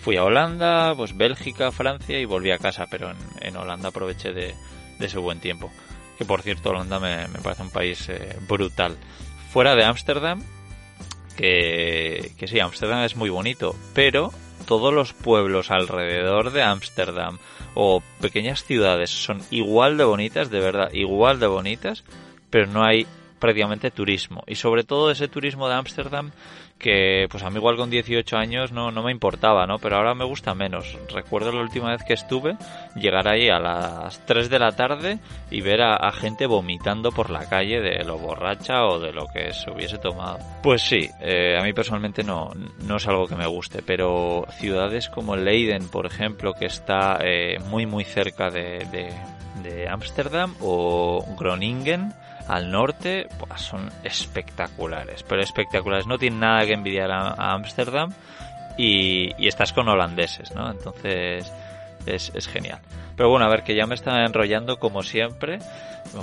Fui 0.00 0.16
a 0.16 0.24
Holanda, 0.24 0.94
pues 0.96 1.16
Bélgica, 1.16 1.70
Francia 1.70 2.18
y 2.18 2.24
volví 2.24 2.50
a 2.50 2.58
casa, 2.58 2.86
pero 2.90 3.12
en, 3.40 3.56
Holanda 3.56 3.90
aproveché 3.90 4.32
de, 4.32 4.52
ese 4.98 5.18
buen 5.18 5.38
tiempo. 5.38 5.70
Que 6.18 6.24
por 6.24 6.42
cierto, 6.42 6.70
Holanda 6.70 6.98
me, 6.98 7.28
me 7.28 7.38
parece 7.38 7.62
un 7.62 7.70
país 7.70 8.08
eh, 8.08 8.36
brutal 8.48 8.96
fuera 9.52 9.76
de 9.76 9.84
Ámsterdam, 9.84 10.42
que, 11.36 12.32
que 12.38 12.48
sí, 12.48 12.58
Ámsterdam 12.58 13.04
es 13.04 13.16
muy 13.16 13.28
bonito, 13.28 13.76
pero 13.94 14.32
todos 14.62 14.92
los 14.92 15.12
pueblos 15.12 15.70
alrededor 15.70 16.52
de 16.52 16.62
Ámsterdam 16.62 17.38
o 17.74 18.02
pequeñas 18.20 18.64
ciudades 18.64 19.10
son 19.10 19.40
igual 19.50 19.96
de 19.96 20.04
bonitas, 20.04 20.50
de 20.50 20.60
verdad, 20.60 20.92
igual 20.92 21.40
de 21.40 21.46
bonitas, 21.46 22.04
pero 22.50 22.66
no 22.66 22.84
hay 22.84 23.06
prácticamente 23.42 23.90
turismo. 23.90 24.44
Y 24.46 24.54
sobre 24.54 24.84
todo 24.84 25.10
ese 25.10 25.26
turismo 25.26 25.68
de 25.68 25.74
Ámsterdam 25.74 26.30
que 26.78 27.26
pues 27.30 27.42
a 27.42 27.50
mí 27.50 27.56
igual 27.56 27.76
con 27.76 27.90
18 27.90 28.36
años 28.36 28.70
no, 28.72 28.92
no 28.92 29.02
me 29.02 29.10
importaba, 29.10 29.66
¿no? 29.66 29.78
Pero 29.78 29.96
ahora 29.96 30.14
me 30.14 30.24
gusta 30.24 30.54
menos. 30.54 30.96
Recuerdo 31.12 31.50
la 31.50 31.60
última 31.60 31.90
vez 31.90 32.02
que 32.04 32.14
estuve, 32.14 32.56
llegar 32.94 33.26
ahí 33.26 33.48
a 33.48 33.58
las 33.58 34.24
3 34.26 34.48
de 34.48 34.58
la 34.60 34.72
tarde 34.72 35.18
y 35.50 35.60
ver 35.60 35.82
a, 35.82 36.12
gente 36.12 36.46
vomitando 36.46 37.10
por 37.10 37.30
la 37.30 37.48
calle 37.48 37.80
de 37.80 38.04
lo 38.04 38.18
borracha 38.18 38.84
o 38.84 39.00
de 39.00 39.12
lo 39.12 39.26
que 39.26 39.52
se 39.52 39.70
hubiese 39.70 39.98
tomado. 39.98 40.38
Pues 40.62 40.82
sí, 40.82 41.08
eh, 41.20 41.56
a 41.58 41.64
mí 41.64 41.72
personalmente 41.72 42.22
no, 42.22 42.52
no 42.86 42.96
es 42.96 43.08
algo 43.08 43.26
que 43.26 43.36
me 43.36 43.46
guste, 43.46 43.82
pero 43.82 44.46
ciudades 44.58 45.08
como 45.08 45.36
Leiden, 45.36 45.88
por 45.88 46.06
ejemplo, 46.06 46.54
que 46.54 46.66
está 46.66 47.18
eh, 47.24 47.58
muy 47.70 47.86
muy 47.86 48.04
cerca 48.04 48.50
de 48.50 49.16
Ámsterdam, 49.88 50.54
o 50.60 51.24
Groningen, 51.38 52.12
al 52.48 52.70
norte 52.70 53.28
pues, 53.38 53.60
son 53.60 53.90
espectaculares, 54.04 55.22
pero 55.22 55.42
espectaculares. 55.42 56.06
No 56.06 56.18
tienen 56.18 56.40
nada 56.40 56.66
que 56.66 56.74
envidiar 56.74 57.10
a 57.10 57.52
Ámsterdam 57.52 58.12
y, 58.76 59.46
estás 59.46 59.72
con 59.72 59.88
holandeses, 59.88 60.54
¿no? 60.54 60.70
Entonces 60.70 61.52
es, 62.06 62.32
es, 62.34 62.48
genial. 62.48 62.80
Pero 63.16 63.28
bueno, 63.28 63.44
a 63.46 63.48
ver, 63.48 63.62
que 63.62 63.74
ya 63.74 63.86
me 63.86 63.94
está 63.94 64.24
enrollando 64.24 64.78
como 64.78 65.02
siempre. 65.02 65.58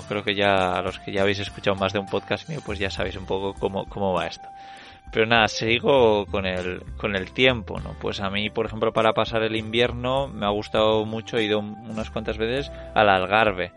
creo 0.07 0.23
que 0.23 0.35
ya 0.35 0.81
los 0.81 0.99
que 0.99 1.11
ya 1.11 1.21
habéis 1.21 1.39
escuchado 1.39 1.75
más 1.75 1.93
de 1.93 1.99
un 1.99 2.07
podcast 2.07 2.49
mío, 2.49 2.59
pues 2.65 2.79
ya 2.79 2.89
sabéis 2.89 3.15
un 3.15 3.25
poco 3.25 3.53
cómo, 3.53 3.85
cómo 3.87 4.13
va 4.13 4.27
esto. 4.27 4.47
Pero 5.11 5.25
nada, 5.25 5.47
sigo 5.47 6.27
con 6.27 6.45
el, 6.45 6.83
con 6.97 7.15
el 7.15 7.31
tiempo, 7.31 7.79
¿no? 7.79 7.95
Pues 7.99 8.19
a 8.19 8.29
mí, 8.29 8.49
por 8.51 8.67
ejemplo, 8.67 8.93
para 8.93 9.13
pasar 9.13 9.41
el 9.41 9.55
invierno 9.55 10.27
me 10.27 10.45
ha 10.45 10.49
gustado 10.49 11.03
mucho, 11.05 11.37
he 11.37 11.45
ido 11.45 11.59
unas 11.59 12.11
cuantas 12.11 12.37
veces 12.37 12.71
al 12.93 13.09
Algarve 13.09 13.71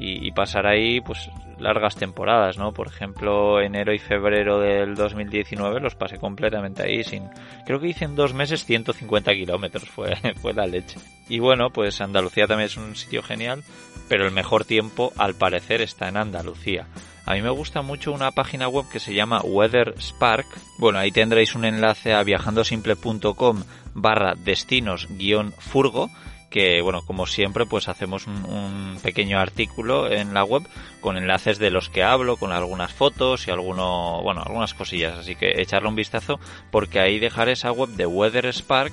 y, 0.00 0.30
pasar 0.30 0.66
ahí 0.66 1.00
pues 1.00 1.28
largas 1.58 1.96
temporadas, 1.96 2.56
¿no? 2.56 2.72
Por 2.72 2.86
ejemplo, 2.86 3.60
enero 3.60 3.92
y 3.92 3.98
febrero 3.98 4.60
del 4.60 4.94
2019 4.94 5.80
los 5.80 5.96
pasé 5.96 6.18
completamente 6.18 6.84
ahí 6.84 7.02
sin... 7.02 7.28
Creo 7.66 7.80
que 7.80 7.88
hice 7.88 8.04
en 8.04 8.14
dos 8.14 8.32
meses 8.32 8.64
150 8.64 9.32
kilómetros, 9.32 9.88
fue, 9.88 10.14
fue 10.40 10.52
la 10.52 10.66
leche. 10.66 11.00
Y 11.28 11.40
bueno, 11.40 11.70
pues 11.70 12.00
Andalucía 12.00 12.46
también 12.46 12.66
es 12.66 12.76
un 12.76 12.94
sitio 12.94 13.22
genial, 13.24 13.64
pero 14.08 14.24
el 14.24 14.32
mejor 14.32 14.64
tiempo 14.64 15.12
al 15.16 15.34
parecer 15.34 15.82
está 15.82 16.08
en 16.08 16.16
Andalucía. 16.16 16.86
A 17.26 17.34
mí 17.34 17.42
me 17.42 17.50
gusta 17.50 17.82
mucho 17.82 18.12
una 18.12 18.30
página 18.30 18.68
web 18.68 18.86
que 18.90 19.00
se 19.00 19.12
llama 19.12 19.42
Weather 19.42 19.94
Spark. 20.00 20.46
Bueno, 20.78 20.98
ahí 20.98 21.10
tendréis 21.10 21.54
un 21.56 21.64
enlace 21.64 22.14
a 22.14 22.22
viajandosimple.com 22.22 23.64
barra 23.94 24.34
destinos 24.34 25.08
guion 25.10 25.52
furgo 25.58 26.08
que 26.50 26.80
bueno 26.82 27.02
como 27.02 27.26
siempre 27.26 27.66
pues 27.66 27.88
hacemos 27.88 28.26
un, 28.26 28.98
pequeño 29.02 29.38
artículo 29.38 30.10
en 30.10 30.34
la 30.34 30.44
web 30.44 30.62
con 31.00 31.16
enlaces 31.16 31.58
de 31.58 31.70
los 31.70 31.88
que 31.88 32.02
hablo 32.02 32.36
con 32.36 32.52
algunas 32.52 32.92
fotos 32.92 33.46
y 33.46 33.50
alguno 33.50 34.22
bueno 34.22 34.42
algunas 34.42 34.74
cosillas. 34.74 35.18
Así 35.18 35.34
que 35.34 35.60
echarle 35.60 35.88
un 35.88 35.96
vistazo 35.96 36.40
porque 36.70 37.00
ahí 37.00 37.18
dejaré 37.18 37.52
esa 37.52 37.72
web 37.72 37.90
de 37.90 38.06
Weather 38.06 38.46
Spark 38.52 38.92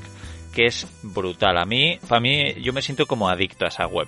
que 0.53 0.67
es 0.67 0.88
brutal. 1.01 1.57
A 1.57 1.65
mí 1.65 2.00
para 2.07 2.21
mí 2.21 2.53
yo 2.62 2.74
me 2.74 2.81
siento 2.81 3.05
como 3.05 3.29
adicto 3.29 3.65
a 3.65 3.69
esa 3.69 3.88
web. 3.88 4.07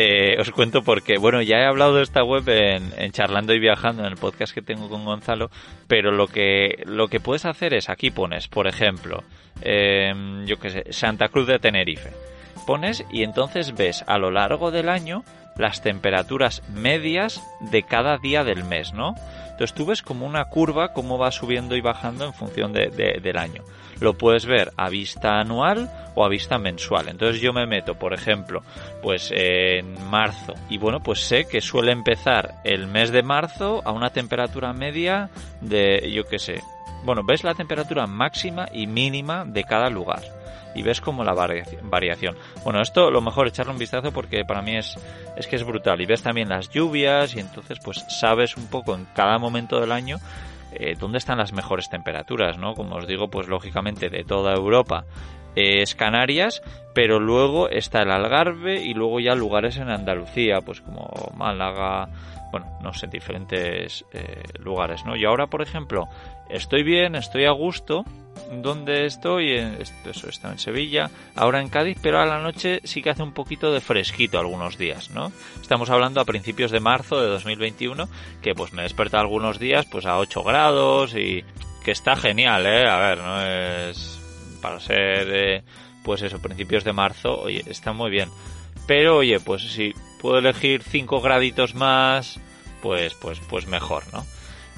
Eh, 0.00 0.36
os 0.38 0.52
cuento 0.52 0.82
porque, 0.82 1.18
bueno, 1.18 1.42
ya 1.42 1.56
he 1.56 1.64
hablado 1.64 1.96
de 1.96 2.04
esta 2.04 2.22
web 2.22 2.48
en, 2.48 3.10
Charlando 3.10 3.52
y 3.52 3.58
Viajando, 3.58 4.04
en 4.04 4.12
el 4.12 4.16
podcast 4.16 4.54
que 4.54 4.62
tengo 4.62 4.88
con 4.88 5.04
Gonzalo, 5.04 5.50
pero 5.88 6.12
lo 6.12 6.28
que, 6.28 6.84
lo 6.86 7.08
que 7.08 7.18
puedes 7.18 7.44
hacer 7.44 7.74
es, 7.74 7.88
aquí 7.88 8.12
pones, 8.12 8.46
por 8.46 8.68
ejemplo, 8.68 9.24
eh, 9.60 10.12
yo 10.46 10.56
qué 10.60 10.70
sé, 10.70 10.84
Santa 10.92 11.30
Cruz 11.30 11.48
de 11.48 11.58
Tenerife 11.58 12.10
pones 12.68 13.02
y 13.10 13.22
entonces 13.22 13.74
ves 13.74 14.04
a 14.06 14.18
lo 14.18 14.30
largo 14.30 14.70
del 14.70 14.90
año 14.90 15.24
las 15.56 15.80
temperaturas 15.80 16.62
medias 16.68 17.42
de 17.60 17.82
cada 17.82 18.18
día 18.18 18.44
del 18.44 18.62
mes, 18.62 18.92
¿no? 18.92 19.14
Entonces 19.44 19.72
tú 19.72 19.86
ves 19.86 20.02
como 20.02 20.26
una 20.26 20.44
curva, 20.44 20.92
cómo 20.92 21.16
va 21.16 21.30
subiendo 21.30 21.76
y 21.76 21.80
bajando 21.80 22.26
en 22.26 22.34
función 22.34 22.74
de, 22.74 22.90
del 22.90 23.38
año. 23.38 23.64
Lo 24.00 24.18
puedes 24.18 24.44
ver 24.44 24.70
a 24.76 24.90
vista 24.90 25.40
anual 25.40 25.90
o 26.14 26.26
a 26.26 26.28
vista 26.28 26.58
mensual. 26.58 27.08
Entonces 27.08 27.40
yo 27.40 27.54
me 27.54 27.66
meto, 27.66 27.94
por 27.94 28.12
ejemplo, 28.12 28.62
pues 29.00 29.32
en 29.34 30.10
marzo 30.10 30.52
y 30.68 30.76
bueno, 30.76 31.00
pues 31.00 31.20
sé 31.20 31.46
que 31.46 31.62
suele 31.62 31.90
empezar 31.90 32.56
el 32.64 32.86
mes 32.86 33.12
de 33.12 33.22
marzo 33.22 33.80
a 33.86 33.92
una 33.92 34.10
temperatura 34.10 34.74
media 34.74 35.30
de, 35.62 36.12
yo 36.12 36.24
qué 36.24 36.38
sé, 36.38 36.62
bueno, 37.02 37.22
ves 37.24 37.44
la 37.44 37.54
temperatura 37.54 38.06
máxima 38.06 38.68
y 38.70 38.86
mínima 38.86 39.46
de 39.46 39.64
cada 39.64 39.88
lugar 39.88 40.37
y 40.74 40.82
ves 40.82 41.00
como 41.00 41.24
la 41.24 41.34
variación. 41.34 42.36
Bueno, 42.64 42.80
esto 42.80 43.10
lo 43.10 43.20
mejor 43.20 43.48
echarle 43.48 43.72
un 43.72 43.78
vistazo 43.78 44.12
porque 44.12 44.44
para 44.44 44.62
mí 44.62 44.76
es, 44.76 44.96
es 45.36 45.46
que 45.46 45.56
es 45.56 45.64
brutal. 45.64 46.00
Y 46.00 46.06
ves 46.06 46.22
también 46.22 46.48
las 46.48 46.68
lluvias 46.70 47.34
y 47.34 47.40
entonces 47.40 47.78
pues 47.84 48.04
sabes 48.08 48.56
un 48.56 48.66
poco 48.66 48.94
en 48.94 49.06
cada 49.14 49.38
momento 49.38 49.80
del 49.80 49.92
año 49.92 50.18
eh, 50.72 50.94
dónde 50.98 51.18
están 51.18 51.38
las 51.38 51.52
mejores 51.52 51.88
temperaturas, 51.88 52.58
¿no? 52.58 52.74
Como 52.74 52.96
os 52.96 53.06
digo, 53.06 53.28
pues 53.28 53.48
lógicamente 53.48 54.10
de 54.10 54.24
toda 54.24 54.54
Europa 54.54 55.04
es 55.54 55.94
Canarias, 55.94 56.62
pero 56.94 57.18
luego 57.18 57.68
está 57.68 58.02
el 58.02 58.10
Algarve 58.10 58.82
y 58.82 58.94
luego 58.94 59.18
ya 59.18 59.34
lugares 59.34 59.76
en 59.78 59.88
Andalucía, 59.88 60.60
pues 60.60 60.80
como 60.80 61.10
Málaga, 61.34 62.08
bueno, 62.52 62.66
no 62.82 62.92
sé, 62.92 63.06
diferentes 63.06 64.04
eh, 64.12 64.42
lugares, 64.58 65.04
¿no? 65.04 65.16
Y 65.16 65.24
ahora, 65.24 65.46
por 65.46 65.62
ejemplo, 65.62 66.08
estoy 66.50 66.82
bien, 66.82 67.14
estoy 67.14 67.44
a 67.44 67.50
gusto, 67.52 68.04
donde 68.50 69.06
estoy, 69.06 69.52
eso 69.52 70.28
está 70.28 70.50
en 70.50 70.58
Sevilla, 70.58 71.10
ahora 71.34 71.60
en 71.60 71.68
Cádiz, 71.68 71.98
pero 72.00 72.20
a 72.20 72.26
la 72.26 72.40
noche 72.40 72.80
sí 72.84 73.02
que 73.02 73.10
hace 73.10 73.22
un 73.22 73.32
poquito 73.32 73.72
de 73.72 73.80
fresquito 73.80 74.38
algunos 74.38 74.78
días, 74.78 75.10
¿no? 75.10 75.32
Estamos 75.60 75.90
hablando 75.90 76.20
a 76.20 76.24
principios 76.24 76.70
de 76.70 76.80
marzo 76.80 77.20
de 77.20 77.28
2021, 77.28 78.08
que 78.42 78.54
pues 78.54 78.72
me 78.72 78.82
desperta 78.82 79.20
algunos 79.20 79.58
días 79.58 79.86
pues 79.86 80.06
a 80.06 80.18
8 80.18 80.42
grados 80.42 81.14
y 81.14 81.44
que 81.84 81.90
está 81.90 82.16
genial, 82.16 82.66
¿eh? 82.66 82.86
A 82.86 82.98
ver, 82.98 83.18
no 83.18 83.42
es 83.42 84.20
para 84.62 84.80
ser, 84.80 85.28
eh, 85.30 85.62
pues 86.02 86.22
eso, 86.22 86.40
principios 86.40 86.84
de 86.84 86.92
marzo, 86.92 87.40
oye, 87.40 87.62
está 87.66 87.92
muy 87.92 88.10
bien. 88.10 88.30
Pero 88.86 89.18
oye, 89.18 89.38
pues 89.40 89.62
si 89.62 89.92
puedo 90.20 90.38
elegir 90.38 90.82
5 90.82 91.20
graditos 91.20 91.74
más, 91.74 92.40
pues, 92.82 93.14
pues, 93.14 93.40
pues 93.40 93.66
mejor, 93.66 94.04
¿no? 94.12 94.24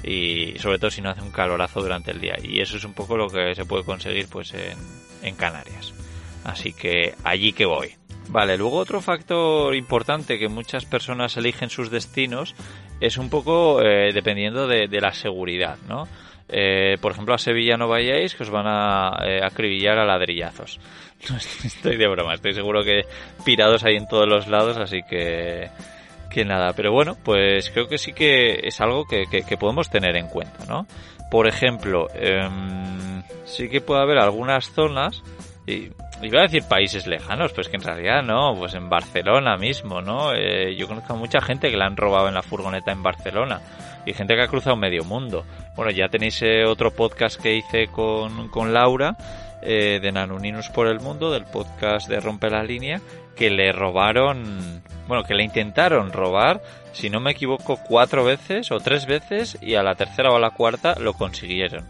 Y 0.03 0.57
sobre 0.57 0.79
todo 0.79 0.89
si 0.91 1.01
no 1.01 1.09
hace 1.09 1.21
un 1.21 1.31
calorazo 1.31 1.81
durante 1.81 2.11
el 2.11 2.19
día. 2.19 2.35
Y 2.41 2.59
eso 2.59 2.77
es 2.77 2.83
un 2.83 2.93
poco 2.93 3.17
lo 3.17 3.27
que 3.27 3.55
se 3.55 3.65
puede 3.65 3.83
conseguir 3.83 4.27
pues 4.27 4.53
en, 4.53 5.35
Canarias. 5.35 5.93
Así 6.43 6.73
que 6.73 7.13
allí 7.23 7.53
que 7.53 7.65
voy. 7.65 7.93
Vale 8.29 8.57
luego 8.57 8.77
otro 8.77 9.01
factor 9.01 9.75
importante 9.75 10.39
que 10.39 10.47
muchas 10.47 10.85
personas 10.85 11.37
eligen 11.37 11.69
sus 11.69 11.91
destinos 11.91 12.55
es 12.99 13.17
un 13.17 13.29
poco 13.29 13.81
eh, 13.81 14.11
dependiendo 14.13 14.67
de, 14.67 14.87
la 15.01 15.11
seguridad 15.11 15.77
no 15.87 16.07
eh, 16.47 16.97
por 17.01 17.11
ejemplo 17.11 17.33
a 17.33 17.39
Sevilla 17.39 17.77
no 17.77 17.87
vayáis 17.87 18.35
que 18.35 18.43
os 18.43 18.49
van 18.49 18.67
a 18.67 19.17
eh, 19.25 19.41
acribillar 19.43 19.97
a 19.97 20.05
ladrillazos. 20.05 20.79
Estoy 21.65 21.97
de 21.97 22.07
broma 22.07 22.35
estoy 22.35 22.53
seguro 22.53 22.83
que 22.83 23.05
pirados 23.43 23.83
hay 23.83 23.95
en 23.95 24.07
todos 24.07 24.27
los 24.27 24.47
lados 24.47 24.77
así 24.77 25.01
que 25.09 25.69
que 26.31 26.45
nada. 26.45 26.73
Pero 26.73 26.91
bueno, 26.91 27.15
pues 27.23 27.69
creo 27.69 27.87
que 27.87 27.97
sí 27.97 28.13
que 28.13 28.61
es 28.63 28.81
algo 28.81 29.05
que, 29.05 29.25
que, 29.27 29.57
podemos 29.57 29.89
tener 29.89 30.15
en 30.15 30.27
cuenta, 30.27 30.65
¿no? 30.67 30.87
Por 31.29 31.47
ejemplo, 31.47 32.07
em, 32.15 33.21
sí 33.45 33.69
que 33.69 33.81
puede 33.81 34.01
haber 34.01 34.17
algunas 34.17 34.71
zonas, 34.71 35.21
y 35.67 35.91
iba 36.21 36.39
a 36.39 36.43
decir 36.43 36.63
países 36.67 37.07
lejanos, 37.07 37.53
pues 37.53 37.69
que 37.69 37.77
en 37.77 37.83
realidad 37.83 38.23
no, 38.23 38.55
pues 38.57 38.73
en 38.73 38.89
Barcelona 38.89 39.57
mismo, 39.57 40.01
¿no? 40.01 40.33
Eh, 40.33 40.75
yo 40.75 40.87
conozco 40.87 41.13
a 41.13 41.17
mucha 41.17 41.41
gente 41.41 41.69
que 41.69 41.77
la 41.77 41.85
han 41.85 41.97
robado 41.97 42.27
en 42.27 42.33
la 42.33 42.41
furgoneta 42.41 42.91
en 42.91 43.03
Barcelona 43.03 43.61
y 44.05 44.13
gente 44.13 44.35
que 44.35 44.41
ha 44.41 44.47
cruzado 44.47 44.75
medio 44.75 45.03
mundo. 45.03 45.45
Bueno, 45.75 45.91
ya 45.91 46.07
tenéis 46.09 46.41
eh, 46.41 46.65
otro 46.65 46.91
podcast 46.91 47.39
que 47.41 47.55
hice 47.55 47.87
con, 47.87 48.49
con 48.49 48.73
Laura 48.73 49.15
eh, 49.61 49.99
de 50.01 50.11
Nanuninus 50.11 50.69
por 50.69 50.87
el 50.87 50.99
Mundo, 50.99 51.31
del 51.31 51.45
podcast 51.45 52.07
de 52.07 52.19
Rompe 52.19 52.49
la 52.49 52.63
Línea, 52.63 53.01
que 53.35 53.49
le 53.49 53.71
robaron, 53.71 54.83
bueno, 55.07 55.23
que 55.23 55.33
le 55.33 55.43
intentaron 55.43 56.11
robar, 56.11 56.61
si 56.93 57.09
no 57.09 57.19
me 57.19 57.31
equivoco, 57.31 57.77
cuatro 57.87 58.23
veces 58.23 58.71
o 58.71 58.79
tres 58.79 59.05
veces 59.05 59.57
y 59.61 59.75
a 59.75 59.83
la 59.83 59.95
tercera 59.95 60.31
o 60.31 60.35
a 60.35 60.39
la 60.39 60.51
cuarta 60.51 60.95
lo 60.99 61.13
consiguieron. 61.13 61.85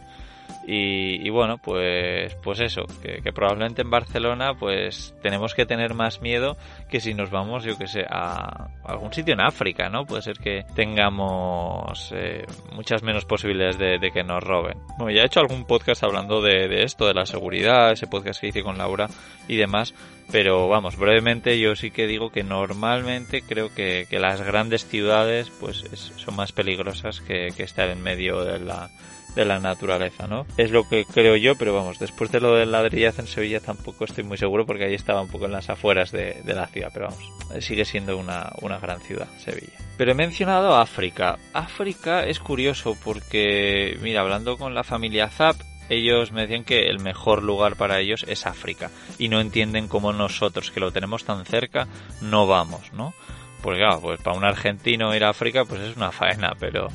Y, 0.67 1.29
bueno, 1.31 1.57
pues, 1.57 2.35
pues 2.35 2.59
eso, 2.59 2.83
que, 3.01 3.33
probablemente 3.33 3.81
en 3.81 3.89
Barcelona 3.89 4.53
pues 4.53 5.15
tenemos 5.21 5.55
que 5.55 5.65
tener 5.65 5.95
más 5.95 6.21
miedo 6.21 6.55
que 6.89 6.99
si 6.99 7.13
nos 7.13 7.31
vamos, 7.31 7.63
yo 7.63 7.77
que 7.77 7.87
sé, 7.87 8.05
a, 8.07 8.69
algún 8.83 9.11
sitio 9.11 9.33
en 9.33 9.41
África, 9.41 9.89
¿no? 9.89 10.05
Puede 10.05 10.21
ser 10.21 10.37
que 10.37 10.63
tengamos 10.75 12.11
eh, 12.15 12.45
muchas 12.73 13.01
menos 13.01 13.25
posibilidades 13.25 13.77
de, 13.77 14.11
que 14.11 14.23
nos 14.23 14.43
roben. 14.43 14.77
Bueno, 14.97 15.11
ya 15.11 15.23
he 15.23 15.25
hecho 15.25 15.39
algún 15.39 15.65
podcast 15.65 16.03
hablando 16.03 16.41
de, 16.41 16.83
esto, 16.83 17.07
de 17.07 17.13
la 17.13 17.25
seguridad, 17.25 17.91
ese 17.91 18.07
podcast 18.07 18.39
que 18.39 18.47
hice 18.49 18.63
con 18.63 18.77
Laura 18.77 19.07
y 19.47 19.57
demás, 19.57 19.95
pero 20.31 20.67
vamos, 20.67 20.95
brevemente 20.95 21.59
yo 21.59 21.75
sí 21.75 21.91
que 21.91 22.07
digo 22.07 22.29
que 22.29 22.43
normalmente 22.43 23.41
creo 23.41 23.73
que, 23.73 24.05
las 24.11 24.41
grandes 24.43 24.85
ciudades 24.85 25.49
pues 25.59 25.83
son 26.17 26.35
más 26.35 26.51
peligrosas 26.51 27.21
que, 27.21 27.47
que 27.57 27.63
estar 27.63 27.89
en 27.89 28.03
medio 28.03 28.43
de 28.43 28.59
la 28.59 28.91
de 29.35 29.45
la 29.45 29.59
naturaleza, 29.59 30.27
¿no? 30.27 30.45
Es 30.57 30.71
lo 30.71 30.87
que 30.87 31.05
creo 31.05 31.35
yo, 31.35 31.55
pero 31.55 31.73
vamos, 31.73 31.99
después 31.99 32.31
de 32.31 32.39
lo 32.39 32.55
del 32.55 32.71
ladrillazo 32.71 33.21
en 33.21 33.27
Sevilla 33.27 33.59
tampoco 33.59 34.05
estoy 34.05 34.23
muy 34.23 34.37
seguro 34.37 34.65
porque 34.65 34.85
ahí 34.85 34.93
estaba 34.93 35.21
un 35.21 35.29
poco 35.29 35.45
en 35.45 35.51
las 35.51 35.69
afueras 35.69 36.11
de, 36.11 36.41
la 36.45 36.67
ciudad, 36.67 36.89
pero 36.93 37.07
vamos, 37.07 37.63
sigue 37.63 37.85
siendo 37.85 38.17
una, 38.17 38.51
una 38.61 38.77
gran 38.79 38.99
ciudad, 39.01 39.27
Sevilla. 39.39 39.73
Pero 39.97 40.11
he 40.11 40.15
mencionado 40.15 40.75
África. 40.75 41.37
África 41.53 42.25
es 42.25 42.39
curioso 42.39 42.97
porque, 43.03 43.97
mira, 44.01 44.21
hablando 44.21 44.57
con 44.57 44.73
la 44.73 44.83
familia 44.83 45.29
Zap, 45.29 45.55
ellos 45.91 46.31
me 46.31 46.41
decían 46.41 46.63
que 46.63 46.87
el 46.87 46.99
mejor 46.99 47.43
lugar 47.43 47.75
para 47.75 47.99
ellos 47.99 48.25
es 48.27 48.45
África 48.45 48.89
y 49.19 49.27
no 49.27 49.41
entienden 49.41 49.87
cómo 49.87 50.13
nosotros 50.13 50.71
que 50.71 50.79
lo 50.79 50.91
tenemos 50.91 51.25
tan 51.25 51.45
cerca 51.45 51.87
no 52.21 52.47
vamos, 52.47 52.93
¿no? 52.93 53.13
Porque 53.61 53.79
claro, 53.79 54.01
pues 54.01 54.21
para 54.21 54.37
un 54.37 54.45
argentino 54.45 55.13
ir 55.15 55.23
a 55.23 55.29
África 55.29 55.65
pues 55.65 55.81
es 55.81 55.97
una 55.97 56.11
faena, 56.11 56.55
pero 56.59 56.87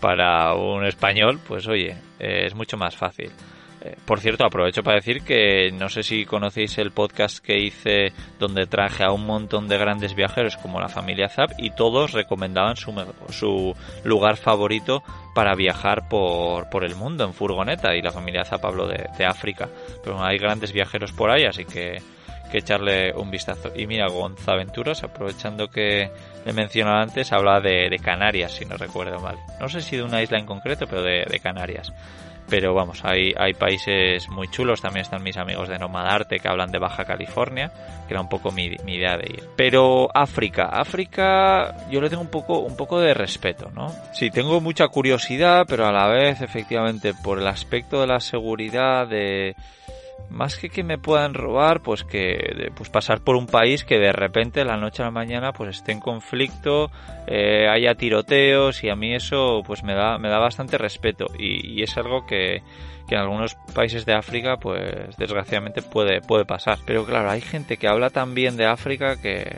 para 0.00 0.54
un 0.54 0.84
español, 0.84 1.40
pues 1.46 1.66
oye, 1.68 1.96
es 2.18 2.54
mucho 2.54 2.76
más 2.76 2.96
fácil. 2.96 3.30
Eh, 3.82 3.96
por 4.04 4.20
cierto, 4.20 4.44
aprovecho 4.44 4.82
para 4.82 4.96
decir 4.96 5.22
que 5.22 5.70
no 5.72 5.88
sé 5.88 6.02
si 6.02 6.26
conocéis 6.26 6.76
el 6.78 6.90
podcast 6.90 7.38
que 7.38 7.58
hice 7.58 8.12
donde 8.38 8.66
traje 8.66 9.04
a 9.04 9.10
un 9.10 9.24
montón 9.24 9.68
de 9.68 9.78
grandes 9.78 10.14
viajeros 10.14 10.58
como 10.58 10.80
la 10.80 10.88
familia 10.88 11.30
Zap 11.30 11.52
y 11.56 11.70
todos 11.70 12.12
recomendaban 12.12 12.76
su, 12.76 12.92
su 13.30 13.74
lugar 14.04 14.36
favorito 14.36 15.02
para 15.34 15.54
viajar 15.54 16.08
por, 16.08 16.68
por, 16.68 16.84
el 16.84 16.94
mundo 16.94 17.24
en 17.24 17.32
furgoneta 17.32 17.94
y 17.94 18.02
la 18.02 18.10
familia 18.10 18.44
Zap 18.44 18.64
habló 18.66 18.86
de, 18.86 19.08
de 19.16 19.24
África. 19.24 19.70
Pero 20.04 20.22
hay 20.22 20.36
grandes 20.36 20.72
viajeros 20.72 21.12
por 21.12 21.30
ahí, 21.30 21.44
así 21.44 21.64
que 21.64 22.02
que 22.50 22.58
echarle 22.58 23.12
un 23.14 23.30
vistazo. 23.30 23.72
Y 23.74 23.86
mira, 23.86 24.08
Gonzaventuras, 24.08 25.02
aprovechando 25.02 25.68
que 25.68 26.10
le 26.44 26.52
mencionaba 26.52 27.02
antes, 27.02 27.32
habla 27.32 27.60
de, 27.60 27.98
Canarias, 28.02 28.52
si 28.52 28.64
no 28.64 28.76
recuerdo 28.76 29.20
mal. 29.20 29.36
No 29.60 29.68
sé 29.68 29.80
si 29.80 29.96
de 29.96 30.02
una 30.02 30.22
isla 30.22 30.38
en 30.38 30.46
concreto, 30.46 30.86
pero 30.86 31.02
de, 31.02 31.24
de 31.28 31.40
Canarias. 31.40 31.92
Pero 32.50 32.74
vamos, 32.74 33.04
hay, 33.04 33.32
hay 33.38 33.54
países 33.54 34.28
muy 34.28 34.48
chulos. 34.48 34.80
También 34.80 35.02
están 35.02 35.22
mis 35.22 35.36
amigos 35.36 35.68
de 35.68 35.78
Nomadarte 35.78 36.40
que 36.40 36.48
hablan 36.48 36.72
de 36.72 36.80
Baja 36.80 37.04
California, 37.04 37.70
que 38.08 38.14
era 38.14 38.20
un 38.20 38.28
poco 38.28 38.50
mi, 38.50 38.76
mi, 38.84 38.96
idea 38.96 39.16
de 39.16 39.32
ir. 39.32 39.44
Pero 39.56 40.08
África, 40.12 40.64
África, 40.64 41.86
yo 41.90 42.00
le 42.00 42.10
tengo 42.10 42.22
un 42.22 42.30
poco, 42.30 42.58
un 42.58 42.76
poco 42.76 42.98
de 42.98 43.14
respeto, 43.14 43.70
¿no? 43.72 43.94
Sí, 44.12 44.30
tengo 44.30 44.60
mucha 44.60 44.88
curiosidad, 44.88 45.64
pero 45.68 45.86
a 45.86 45.92
la 45.92 46.08
vez, 46.08 46.40
efectivamente, 46.40 47.14
por 47.14 47.38
el 47.38 47.46
aspecto 47.46 48.00
de 48.00 48.08
la 48.08 48.18
seguridad, 48.18 49.06
de 49.06 49.54
más 50.28 50.56
que 50.56 50.68
que 50.68 50.82
me 50.82 50.98
puedan 50.98 51.34
robar, 51.34 51.82
pues 51.82 52.04
que 52.04 52.70
pues 52.74 52.90
pasar 52.90 53.20
por 53.22 53.36
un 53.36 53.46
país 53.46 53.84
que 53.84 53.98
de 53.98 54.12
repente 54.12 54.64
la 54.64 54.76
noche 54.76 55.02
a 55.02 55.06
la 55.06 55.10
mañana 55.10 55.52
pues 55.52 55.76
esté 55.76 55.92
en 55.92 56.00
conflicto, 56.00 56.90
eh, 57.26 57.68
haya 57.68 57.94
tiroteos 57.94 58.84
y 58.84 58.90
a 58.90 58.96
mí 58.96 59.14
eso 59.14 59.62
pues 59.66 59.82
me 59.82 59.94
da 59.94 60.18
me 60.18 60.28
da 60.28 60.38
bastante 60.38 60.78
respeto 60.78 61.26
y, 61.38 61.82
es 61.82 61.96
algo 61.96 62.26
que, 62.26 62.62
que, 63.08 63.14
en 63.14 63.20
algunos 63.22 63.54
países 63.74 64.04
de 64.04 64.14
África 64.14 64.56
pues 64.58 65.16
desgraciadamente 65.16 65.82
puede 65.82 66.20
puede 66.20 66.44
pasar. 66.44 66.78
Pero 66.86 67.04
claro, 67.04 67.30
hay 67.30 67.40
gente 67.40 67.76
que 67.76 67.88
habla 67.88 68.10
tan 68.10 68.34
bien 68.34 68.56
de 68.56 68.66
África 68.66 69.20
que 69.20 69.48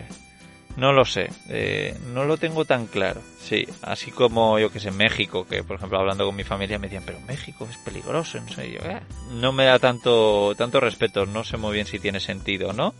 no 0.77 0.93
lo 0.93 1.05
sé, 1.05 1.29
eh, 1.49 1.97
no 2.13 2.25
lo 2.25 2.37
tengo 2.37 2.65
tan 2.65 2.87
claro. 2.87 3.21
Sí, 3.41 3.67
así 3.83 4.11
como 4.11 4.59
yo 4.59 4.71
que 4.71 4.81
sé, 4.81 4.91
México, 4.91 5.47
que 5.47 5.63
por 5.63 5.77
ejemplo 5.77 5.99
hablando 5.99 6.25
con 6.25 6.37
mi 6.37 6.45
familia 6.45 6.79
me 6.79 6.87
decían, 6.87 7.05
pero 7.05 7.21
México 7.21 7.67
es 7.71 7.77
peligroso, 7.79 8.41
no 8.41 8.49
sé, 8.49 8.73
yo, 8.73 8.79
eh, 8.89 9.01
no 9.33 9.53
me 9.53 9.65
da 9.65 9.79
tanto, 9.79 10.55
tanto 10.57 10.81
respeto, 10.81 11.27
no 11.27 11.45
sé 11.45 11.57
muy 11.57 11.75
bien 11.75 11.87
si 11.87 11.99
tiene 11.99 12.21
sentido 12.21 12.73
no. 12.73 12.95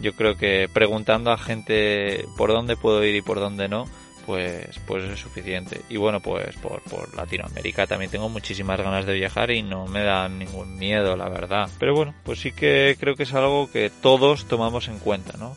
Yo 0.00 0.12
creo 0.14 0.36
que 0.36 0.68
preguntando 0.72 1.32
a 1.32 1.38
gente 1.38 2.24
por 2.36 2.52
dónde 2.52 2.76
puedo 2.76 3.04
ir 3.04 3.16
y 3.16 3.22
por 3.22 3.40
dónde 3.40 3.68
no, 3.68 3.86
pues, 4.28 4.78
pues 4.86 5.02
es 5.04 5.18
suficiente. 5.18 5.80
Y 5.88 5.96
bueno, 5.96 6.20
pues 6.20 6.54
por, 6.56 6.82
por 6.82 7.16
Latinoamérica 7.16 7.86
también 7.86 8.10
tengo 8.10 8.28
muchísimas 8.28 8.78
ganas 8.78 9.06
de 9.06 9.14
viajar 9.14 9.50
y 9.50 9.62
no 9.62 9.86
me 9.86 10.02
da 10.02 10.28
ningún 10.28 10.76
miedo, 10.76 11.16
la 11.16 11.30
verdad. 11.30 11.70
Pero 11.78 11.94
bueno, 11.94 12.14
pues 12.24 12.40
sí 12.40 12.52
que 12.52 12.96
creo 13.00 13.16
que 13.16 13.22
es 13.22 13.32
algo 13.32 13.70
que 13.70 13.90
todos 13.90 14.44
tomamos 14.46 14.88
en 14.88 14.98
cuenta, 14.98 15.38
¿no? 15.38 15.56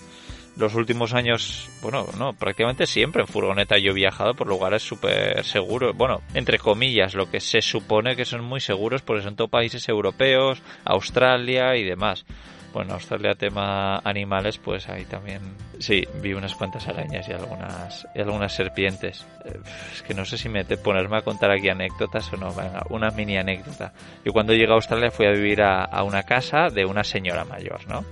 Los 0.58 0.76
últimos 0.76 1.14
años, 1.14 1.70
bueno, 1.82 2.06
no, 2.18 2.34
prácticamente 2.34 2.86
siempre 2.86 3.22
en 3.22 3.28
furgoneta 3.28 3.78
yo 3.78 3.92
he 3.92 3.96
viajado 3.96 4.34
por 4.34 4.48
lugares 4.48 4.84
súper 4.84 5.44
seguros, 5.46 5.96
bueno, 5.96 6.22
entre 6.34 6.60
comillas, 6.60 7.16
lo 7.16 7.30
que 7.30 7.40
se 7.40 7.62
supone 7.62 8.16
que 8.16 8.26
son 8.26 8.44
muy 8.44 8.60
seguros 8.60 9.02
porque 9.02 9.24
son 9.24 9.36
todos 9.36 9.50
países 9.50 9.88
europeos, 9.88 10.62
Australia 10.86 11.76
y 11.76 11.84
demás. 11.84 12.26
Bueno, 12.74 12.94
Australia 12.94 13.34
tema 13.36 13.98
animales, 13.98 14.58
pues 14.58 14.88
ahí 14.88 15.04
también 15.04 15.42
sí, 15.80 16.08
vi 16.22 16.34
unas 16.34 16.56
cuantas 16.56 16.88
arañas 16.88 17.28
y 17.28 17.34
algunas 17.34 18.08
y 18.16 18.22
algunas 18.22 18.54
serpientes. 18.54 19.28
Eh, 19.44 19.60
es 19.94 20.02
que 20.02 20.14
no 20.14 20.24
sé 20.24 20.38
si 20.38 20.48
me 20.48 20.64
te 20.64 20.78
ponerme 20.78 21.18
a 21.18 21.22
contar 21.22 21.52
aquí 21.52 21.68
anécdotas 21.68 22.32
o 22.32 22.38
no. 22.38 22.54
Venga, 22.54 22.84
una 22.90 23.12
mini 23.12 23.38
anécdota. 23.38 23.92
Yo 24.24 24.32
cuando 24.32 24.54
llegué 24.54 24.72
a 24.72 24.76
Australia 24.76 25.12
fui 25.12 25.26
a 25.26 25.32
vivir 25.32 25.62
a, 25.62 25.84
a 25.84 26.04
una 26.04 26.24
casa 26.24 26.70
de 26.70 26.86
una 26.86 27.04
señora 27.04 27.44
mayor, 27.44 27.86
¿no? 27.90 28.06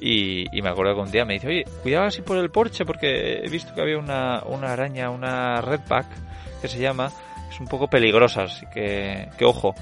Y, 0.00 0.46
me 0.62 0.68
acuerdo 0.68 0.94
que 0.94 1.00
un 1.00 1.10
día 1.10 1.24
me 1.24 1.34
dice, 1.34 1.48
oye, 1.48 1.64
cuidado 1.82 2.06
así 2.06 2.22
por 2.22 2.38
el 2.38 2.50
porche 2.50 2.84
porque 2.84 3.40
he 3.42 3.48
visto 3.48 3.74
que 3.74 3.80
había 3.80 3.98
una, 3.98 4.42
una 4.46 4.72
araña, 4.72 5.10
una 5.10 5.60
redback, 5.60 6.06
que 6.60 6.68
se 6.68 6.78
llama, 6.78 7.10
es 7.50 7.58
un 7.60 7.66
poco 7.66 7.88
peligrosa, 7.88 8.44
así 8.44 8.66
que, 8.66 9.28
que 9.36 9.44
ojo. 9.44 9.74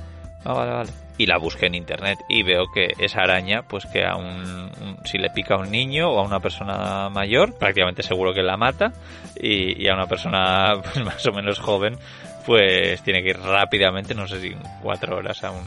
Ah, 0.45 0.55
vale, 0.55 0.73
vale. 0.73 0.91
Y 1.19 1.27
la 1.27 1.39
busqué 1.39 1.67
en 1.67 1.75
internet 1.75 2.19
y 2.29 2.43
veo 2.43 2.67
que 2.73 2.93
esa 2.99 3.23
araña, 3.23 3.63
pues 3.63 3.85
que 3.87 4.05
a 4.05 4.17
un, 4.17 4.71
si 5.05 5.19
le 5.19 5.31
pica 5.31 5.55
a 5.55 5.59
un 5.59 5.71
niño 5.71 6.11
o 6.11 6.21
a 6.21 6.23
una 6.23 6.41
persona 6.41 7.09
mayor, 7.09 7.59
prácticamente 7.59 8.03
seguro 8.03 8.33
que 8.33 8.43
la 8.43 8.57
mata. 8.57 8.93
Y, 9.41 9.83
y 9.83 9.89
a 9.89 9.95
una 9.95 10.07
persona 10.07 10.75
pues, 10.83 11.05
más 11.05 11.27
o 11.27 11.33
menos 11.33 11.59
joven, 11.59 11.99
pues 12.47 13.03
tiene 13.03 13.23
que 13.23 13.31
ir 13.31 13.41
rápidamente, 13.41 14.15
no 14.15 14.29
sé 14.29 14.41
si 14.41 14.55
cuatro 14.83 15.17
horas 15.17 15.43
a 15.43 15.51
un, 15.51 15.67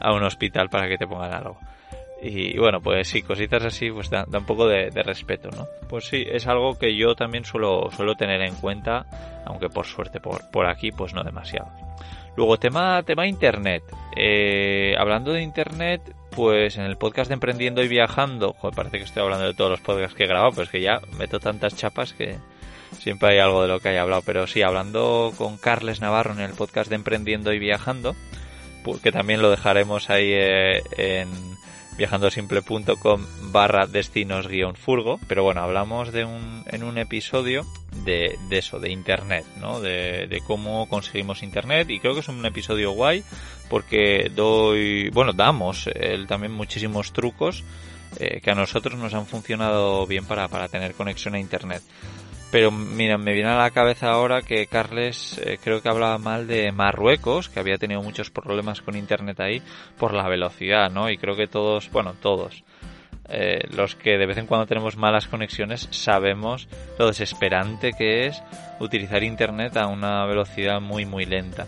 a 0.00 0.12
un 0.12 0.22
hospital 0.22 0.68
para 0.68 0.86
que 0.86 0.96
te 0.96 1.06
pongan 1.06 1.32
algo. 1.32 1.58
Y 2.26 2.56
bueno, 2.58 2.80
pues 2.80 3.06
sí, 3.08 3.20
cositas 3.20 3.64
así, 3.66 3.90
pues 3.90 4.08
da, 4.08 4.24
un 4.26 4.46
poco 4.46 4.66
de, 4.66 4.88
respeto, 5.02 5.50
¿no? 5.50 5.66
Pues 5.88 6.06
sí, 6.06 6.24
es 6.26 6.46
algo 6.46 6.78
que 6.78 6.96
yo 6.96 7.14
también 7.14 7.44
suelo, 7.44 7.90
suelo 7.94 8.14
tener 8.14 8.40
en 8.40 8.54
cuenta, 8.54 9.04
aunque 9.44 9.68
por 9.68 9.84
suerte 9.84 10.20
por, 10.20 10.50
por 10.50 10.66
aquí, 10.66 10.90
pues 10.90 11.12
no 11.12 11.22
demasiado. 11.22 11.70
Luego, 12.34 12.56
tema, 12.58 13.02
tema 13.02 13.26
internet. 13.26 13.82
Eh, 14.16 14.94
hablando 14.98 15.32
de 15.32 15.42
internet, 15.42 16.00
pues 16.30 16.78
en 16.78 16.84
el 16.84 16.96
podcast 16.96 17.28
de 17.28 17.34
Emprendiendo 17.34 17.82
y 17.82 17.88
Viajando, 17.88 18.54
joder, 18.54 18.74
parece 18.74 18.98
que 18.98 19.04
estoy 19.04 19.22
hablando 19.22 19.46
de 19.46 19.54
todos 19.54 19.70
los 19.70 19.80
podcasts 19.80 20.16
que 20.16 20.24
he 20.24 20.28
grabado, 20.28 20.50
pero 20.52 20.62
es 20.62 20.70
que 20.70 20.80
ya 20.80 21.00
meto 21.18 21.38
tantas 21.38 21.76
chapas 21.76 22.14
que 22.14 22.38
siempre 22.98 23.32
hay 23.32 23.38
algo 23.38 23.62
de 23.62 23.68
lo 23.68 23.80
que 23.80 23.90
haya 23.90 24.00
hablado. 24.00 24.22
Pero 24.24 24.46
sí, 24.46 24.62
hablando 24.62 25.32
con 25.36 25.58
Carles 25.58 26.00
Navarro 26.00 26.32
en 26.32 26.40
el 26.40 26.54
podcast 26.54 26.88
de 26.88 26.96
Emprendiendo 26.96 27.52
y 27.52 27.58
Viajando, 27.58 28.16
que 29.02 29.12
también 29.12 29.40
lo 29.40 29.50
dejaremos 29.50 30.10
ahí 30.10 30.30
eh, 30.32 30.82
en 30.96 31.53
viajandosimple.com 31.96 33.26
barra 33.52 33.86
destinos 33.86 34.48
guion 34.48 34.76
furgo. 34.76 35.18
Pero 35.28 35.42
bueno, 35.42 35.62
hablamos 35.62 36.12
de 36.12 36.24
un, 36.24 36.64
en 36.66 36.82
un 36.82 36.98
episodio 36.98 37.66
de, 38.04 38.38
de 38.48 38.58
eso, 38.58 38.78
de 38.78 38.90
internet, 38.90 39.44
¿no? 39.60 39.80
De, 39.80 40.26
de, 40.26 40.40
cómo 40.40 40.88
conseguimos 40.88 41.42
internet 41.42 41.88
y 41.90 42.00
creo 42.00 42.14
que 42.14 42.20
es 42.20 42.28
un 42.28 42.44
episodio 42.44 42.92
guay 42.92 43.24
porque 43.68 44.30
doy, 44.34 45.10
bueno, 45.10 45.32
damos 45.32 45.88
él 45.94 46.26
también 46.26 46.52
muchísimos 46.52 47.12
trucos 47.12 47.64
eh, 48.18 48.40
que 48.40 48.50
a 48.50 48.54
nosotros 48.54 48.98
nos 48.98 49.14
han 49.14 49.26
funcionado 49.26 50.06
bien 50.06 50.24
para, 50.24 50.48
para 50.48 50.68
tener 50.68 50.94
conexión 50.94 51.34
a 51.34 51.40
internet. 51.40 51.82
Pero 52.54 52.70
mira, 52.70 53.18
me 53.18 53.32
viene 53.32 53.48
a 53.48 53.56
la 53.56 53.72
cabeza 53.72 54.12
ahora 54.12 54.40
que 54.40 54.68
Carles 54.68 55.40
eh, 55.44 55.58
creo 55.60 55.82
que 55.82 55.88
hablaba 55.88 56.18
mal 56.18 56.46
de 56.46 56.70
Marruecos, 56.70 57.48
que 57.48 57.58
había 57.58 57.78
tenido 57.78 58.00
muchos 58.00 58.30
problemas 58.30 58.80
con 58.80 58.96
internet 58.96 59.40
ahí 59.40 59.60
por 59.98 60.14
la 60.14 60.28
velocidad, 60.28 60.88
¿no? 60.88 61.10
Y 61.10 61.18
creo 61.18 61.34
que 61.34 61.48
todos, 61.48 61.90
bueno, 61.90 62.14
todos, 62.22 62.62
eh, 63.28 63.58
los 63.72 63.96
que 63.96 64.18
de 64.18 64.26
vez 64.26 64.38
en 64.38 64.46
cuando 64.46 64.68
tenemos 64.68 64.96
malas 64.96 65.26
conexiones 65.26 65.88
sabemos 65.90 66.68
lo 66.96 67.08
desesperante 67.08 67.90
que 67.92 68.26
es 68.26 68.40
utilizar 68.78 69.24
internet 69.24 69.76
a 69.76 69.88
una 69.88 70.24
velocidad 70.24 70.80
muy 70.80 71.06
muy 71.06 71.26
lenta. 71.26 71.66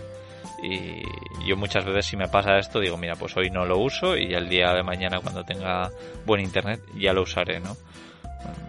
Y 0.62 1.02
yo 1.48 1.56
muchas 1.56 1.84
veces 1.84 2.06
si 2.06 2.16
me 2.16 2.28
pasa 2.28 2.58
esto 2.58 2.78
digo, 2.78 2.96
mira, 2.96 3.16
pues 3.16 3.36
hoy 3.36 3.50
no 3.50 3.64
lo 3.64 3.78
uso 3.78 4.16
y 4.16 4.34
el 4.34 4.48
día 4.48 4.72
de 4.72 4.84
mañana 4.84 5.18
cuando 5.18 5.42
tenga 5.42 5.90
buen 6.24 6.42
internet 6.42 6.80
ya 6.94 7.12
lo 7.12 7.22
usaré, 7.22 7.58
¿no? 7.58 7.76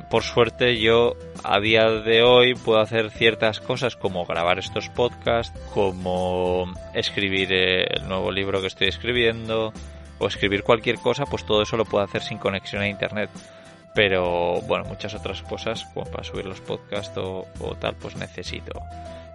Por 0.10 0.23
suerte 0.23 0.80
yo 0.80 1.15
a 1.43 1.60
día 1.60 1.89
de 1.89 2.23
hoy 2.23 2.56
puedo 2.56 2.80
hacer 2.80 3.12
ciertas 3.12 3.60
cosas 3.60 3.95
como 3.95 4.25
grabar 4.25 4.58
estos 4.60 4.89
podcasts, 4.89 5.58
como 5.73 6.73
escribir 6.93 7.51
eh, 7.51 7.86
el 7.89 8.08
nuevo 8.08 8.32
libro 8.32 8.62
que 8.62 8.67
estoy 8.67 8.88
escribiendo 8.88 9.73
o 10.19 10.27
escribir 10.27 10.63
cualquier 10.63 10.97
cosa, 10.97 11.25
pues 11.25 11.45
todo 11.45 11.62
eso 11.62 11.77
lo 11.77 11.86
puedo 11.86 12.03
hacer 12.03 12.23
sin 12.23 12.38
conexión 12.38 12.82
a 12.82 12.88
internet. 12.88 13.30
Pero 13.93 14.62
bueno, 14.62 14.86
muchas 14.86 15.15
otras 15.15 15.41
cosas, 15.41 15.86
como 15.93 16.10
para 16.10 16.23
subir 16.23 16.45
los 16.45 16.62
podcasts 16.62 17.17
o, 17.17 17.45
tal, 17.80 17.95
pues 17.95 18.15
necesito 18.15 18.80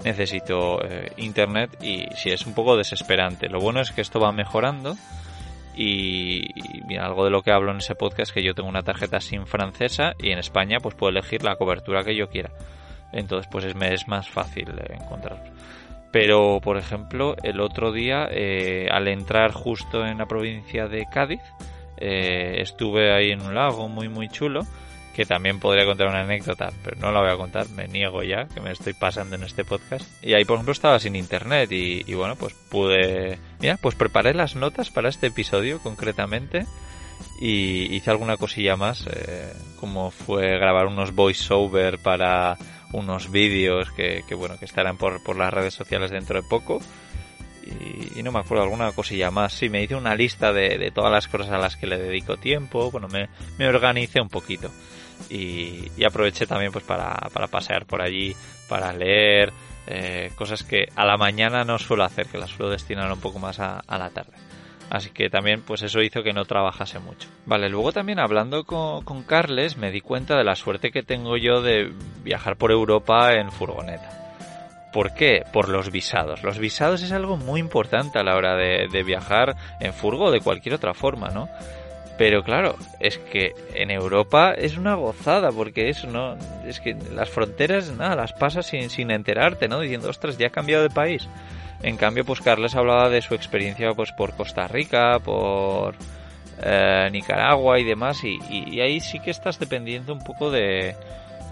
necesito 0.05 0.85
eh, 0.85 1.13
internet 1.17 1.81
y 1.81 2.07
si 2.17 2.31
es 2.31 2.45
un 2.45 2.55
poco 2.55 2.77
desesperante. 2.77 3.49
Lo 3.49 3.61
bueno 3.61 3.81
es 3.81 3.93
que 3.93 4.01
esto 4.01 4.19
va 4.19 4.33
mejorando 4.33 4.97
y, 5.75 6.49
algo 6.99 7.25
de 7.25 7.31
lo 7.31 7.43
que 7.43 7.53
hablo 7.53 7.71
en 7.71 7.79
ese 7.79 7.95
podcast 7.95 8.31
es 8.31 8.33
que 8.33 8.43
yo 8.43 8.55
tengo 8.55 8.69
una 8.69 8.83
tarjeta 8.83 9.21
SIM 9.21 9.47
francesa 9.47 10.13
y 10.19 10.31
en 10.31 10.39
España 10.39 10.79
pues 10.81 10.95
puedo 10.95 11.11
elegir 11.11 11.43
la 11.43 11.57
cobertura 11.57 12.05
que 12.05 12.15
yo 12.15 12.29
quiera. 12.29 12.51
Entonces 13.13 13.49
pues 13.51 13.65
es, 13.65 13.75
es 13.75 14.09
más 14.09 14.29
fácil 14.29 14.67
de 14.67 14.95
encontrar. 14.95 15.43
Pero, 16.13 16.61
por 16.63 16.77
ejemplo, 16.77 17.37
el 17.43 17.59
otro 17.61 17.91
día, 17.91 18.29
eh, 18.31 18.87
al 18.91 19.09
entrar 19.09 19.53
justo 19.53 20.05
en 20.05 20.19
la 20.19 20.27
provincia 20.27 20.87
de 20.87 21.07
Cádiz, 21.11 21.41
eh, 21.97 22.57
estuve 22.59 23.15
ahí 23.15 23.31
en 23.31 23.41
un 23.41 23.55
lago 23.55 23.89
muy, 23.89 24.11
muy 24.11 24.29
chulo, 24.29 24.61
que 25.15 25.25
también 25.25 25.61
podría 25.61 25.85
contar 25.85 26.09
una 26.09 26.23
anécdota, 26.23 26.73
pero 26.83 26.97
no 26.99 27.13
la 27.13 27.21
voy 27.21 27.31
a 27.31 27.37
contar, 27.37 27.69
me 27.71 27.87
niego 27.87 28.23
ya, 28.23 28.47
que 28.47 28.61
me 28.61 28.73
estoy 28.73 28.95
pasando 28.95 29.37
en 29.37 29.43
este 29.43 29.65
podcast. 29.65 30.07
Y 30.25 30.35
ahí, 30.35 30.45
por 30.45 30.57
ejemplo, 30.57 30.73
estaba 30.73 30.99
sin 30.99 31.17
internet 31.17 31.71
y, 31.73 32.03
y 32.07 32.15
bueno, 32.15 32.37
pues 32.37 32.55
pude... 32.71 33.39
Mira, 33.61 33.77
pues 33.77 33.95
preparé 33.95 34.35
las 34.35 34.57
notas 34.57 34.91
para 34.91 35.09
este 35.09 35.29
episodio 35.29 35.81
concretamente 35.81 36.67
y 37.41 37.95
hice 37.95 38.11
alguna 38.11 38.37
cosilla 38.37 38.77
más, 38.77 39.07
eh, 39.07 39.53
como 39.79 40.11
fue 40.11 40.59
grabar 40.59 40.87
unos 40.87 41.15
voiceover 41.15 41.99
para 41.99 42.57
unos 42.93 43.31
vídeos 43.31 43.91
que, 43.93 44.23
que, 44.29 44.35
bueno, 44.35 44.59
que 44.59 44.65
estarán 44.65 44.97
por, 44.97 45.23
por 45.23 45.37
las 45.37 45.53
redes 45.53 45.75
sociales 45.75 46.11
dentro 46.11 46.41
de 46.41 46.49
poco. 46.49 46.81
Y, 48.17 48.23
no 48.23 48.33
me 48.33 48.41
acuerdo 48.41 48.65
alguna 48.65 48.93
cosilla 48.93 49.31
más. 49.31 49.53
Sí, 49.53 49.69
me 49.69 49.83
hice 49.83 49.95
una 49.95 50.15
lista 50.15 50.53
de, 50.53 50.79
de, 50.79 50.91
todas 50.91 51.11
las 51.11 51.27
cosas 51.29 51.51
a 51.51 51.59
las 51.59 51.77
que 51.77 51.87
le 51.87 51.99
dedico 51.99 52.37
tiempo. 52.37 52.91
Bueno, 52.91 53.09
me, 53.09 53.29
me 53.59 53.69
organicé 53.69 54.21
un 54.21 54.29
poquito. 54.29 54.71
Y, 55.31 56.05
aproveché 56.05 56.47
también 56.47 56.73
pues 56.73 56.85
para, 56.85 57.15
para 57.33 57.47
pasear 57.47 57.87
por 57.87 58.03
allí, 58.03 58.35
para 58.69 58.93
leer, 58.93 59.53
eh, 59.87 60.31
cosas 60.37 60.63
que 60.63 60.89
a 60.95 61.05
la 61.05 61.17
mañana 61.17 61.65
no 61.65 61.79
suelo 61.79 62.05
hacer, 62.05 62.27
que 62.27 62.39
las 62.39 62.51
suelo 62.51 62.71
destinar 62.71 63.11
un 63.11 63.21
poco 63.21 63.39
más 63.39 63.61
a, 63.61 63.81
a 63.81 63.99
la 63.99 64.11
tarde. 64.11 64.33
Así 64.91 65.11
que 65.11 65.31
también 65.31 65.63
pues 65.63 65.83
eso 65.83 66.03
hizo 66.03 66.23
que 66.23 66.35
no 66.35 66.45
trabajase 66.45 66.99
mucho. 66.99 67.29
Vale, 67.47 67.71
luego 67.71 67.93
también 67.93 68.19
hablando 68.19 68.65
con, 68.65 69.03
con, 69.05 69.23
Carles 69.23 69.79
me 69.79 69.91
di 69.91 70.03
cuenta 70.03 70.37
de 70.37 70.45
la 70.45 70.55
suerte 70.55 70.91
que 70.91 71.03
tengo 71.03 71.39
yo 71.39 71.63
de 71.63 71.91
viajar 72.23 72.57
por 72.57 72.71
Europa 72.71 73.33
en 73.33 73.51
furgoneta. 73.51 74.11
¿Por 74.93 75.15
qué? 75.15 75.45
Por 75.51 75.71
los 75.71 75.91
visados. 75.91 76.43
Los 76.43 76.59
visados 76.59 77.03
es 77.03 77.13
algo 77.13 77.39
muy 77.39 77.59
importante 77.59 78.19
a 78.19 78.23
la 78.23 78.37
hora 78.37 78.55
de, 78.55 78.89
de 78.93 79.03
viajar 79.03 79.57
en 79.81 79.95
furgo 79.95 80.27
o 80.27 80.31
de 80.31 80.41
cualquier 80.41 80.75
otra 80.75 80.93
forma, 80.93 81.31
¿no? 81.31 81.49
Pero 82.19 82.43
claro, 82.43 82.77
es 83.01 83.19
que 83.19 83.55
en 83.75 83.91
Europa 83.91 84.53
es 84.53 84.77
una 84.77 84.95
gozada, 84.95 85.51
porque 85.51 85.89
eso 85.89 86.07
no, 86.09 86.37
es 86.67 86.79
que 86.81 86.95
las 87.15 87.31
fronteras, 87.31 87.91
nada, 87.97 88.17
las 88.17 88.33
pasas 88.33 88.67
sin, 88.67 88.91
sin 88.91 89.11
enterarte, 89.11 89.67
¿no? 89.67 89.81
Diciendo, 89.81 90.11
ostras, 90.11 90.37
ya 90.37 90.49
he 90.49 90.51
cambiado 90.51 90.83
de 90.83 90.91
país. 90.91 91.27
En 91.83 91.97
cambio, 91.97 92.25
pues 92.25 92.41
Carles 92.41 92.77
hablaba 92.77 93.09
de 93.09 93.23
su 93.23 93.35
experiencia 93.35 93.93
pues 93.95 94.13
por 94.13 94.37
Costa 94.37 94.69
Rica, 94.69 95.19
por 95.19 95.97
eh, 96.63 97.09
Nicaragua 97.11 97.81
y 97.81 97.85
demás, 97.85 98.23
y, 98.23 98.39
y, 98.49 98.77
y, 98.77 98.81
ahí 98.81 99.01
sí 99.01 99.19
que 99.19 99.33
estás 99.33 99.59
dependiendo 99.59 100.13
un 100.13 100.23
poco 100.23 100.51
de, 100.51 100.95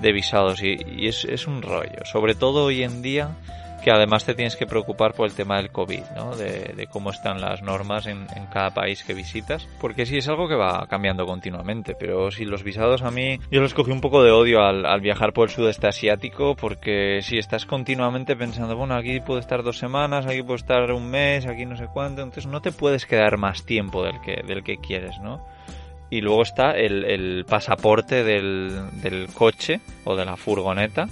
de 0.00 0.12
visados, 0.12 0.62
y, 0.62 0.76
y 0.86 1.08
es, 1.08 1.24
es, 1.24 1.48
un 1.48 1.62
rollo. 1.62 2.04
Sobre 2.04 2.34
todo 2.36 2.66
hoy 2.66 2.84
en 2.84 3.02
día, 3.02 3.30
que 3.80 3.90
además 3.90 4.24
te 4.24 4.34
tienes 4.34 4.56
que 4.56 4.66
preocupar 4.66 5.14
por 5.14 5.26
el 5.26 5.34
tema 5.34 5.56
del 5.56 5.70
COVID, 5.70 6.02
¿no? 6.14 6.36
De, 6.36 6.72
de 6.74 6.86
cómo 6.86 7.10
están 7.10 7.40
las 7.40 7.62
normas 7.62 8.06
en, 8.06 8.26
en, 8.36 8.46
cada 8.46 8.70
país 8.70 9.04
que 9.04 9.14
visitas, 9.14 9.68
porque 9.80 10.06
sí 10.06 10.18
es 10.18 10.28
algo 10.28 10.48
que 10.48 10.54
va 10.54 10.86
cambiando 10.88 11.26
continuamente, 11.26 11.94
pero 11.98 12.30
si 12.30 12.44
los 12.44 12.62
visados 12.62 13.02
a 13.02 13.10
mí, 13.10 13.38
yo 13.50 13.60
los 13.60 13.74
cogí 13.74 13.90
un 13.90 14.00
poco 14.00 14.22
de 14.22 14.30
odio 14.30 14.62
al, 14.62 14.86
al 14.86 15.00
viajar 15.00 15.32
por 15.32 15.48
el 15.48 15.54
sudeste 15.54 15.88
asiático, 15.88 16.56
porque 16.56 17.20
si 17.22 17.38
estás 17.38 17.66
continuamente 17.66 18.36
pensando, 18.36 18.76
bueno, 18.76 18.94
aquí 18.94 19.20
puedo 19.20 19.40
estar 19.40 19.62
dos 19.62 19.78
semanas, 19.78 20.26
aquí 20.26 20.42
puedo 20.42 20.56
estar 20.56 20.92
un 20.92 21.10
mes, 21.10 21.46
aquí 21.46 21.66
no 21.66 21.76
sé 21.76 21.86
cuánto, 21.92 22.22
entonces 22.22 22.46
no 22.46 22.60
te 22.60 22.72
puedes 22.72 23.06
quedar 23.06 23.36
más 23.38 23.64
tiempo 23.64 24.02
del 24.04 24.20
que, 24.20 24.42
del 24.46 24.62
que 24.62 24.76
quieres, 24.76 25.18
¿no? 25.20 25.44
Y 26.10 26.22
luego 26.22 26.42
está 26.42 26.72
el, 26.72 27.04
el 27.04 27.44
pasaporte 27.44 28.24
del, 28.24 29.00
del 29.00 29.28
coche 29.28 29.80
o 30.04 30.16
de 30.16 30.24
la 30.24 30.36
furgoneta, 30.36 31.06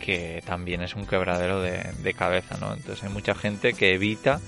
que 0.00 0.42
también 0.46 0.82
es 0.82 0.94
un 0.94 1.06
quebradero 1.06 1.60
de, 1.60 2.14
cabeza, 2.14 2.56
¿no? 2.58 2.72
Entonces 2.74 3.04
hay 3.04 3.10
mucha 3.10 3.34
gente 3.34 3.74
que 3.74 3.94
evita 3.94 4.40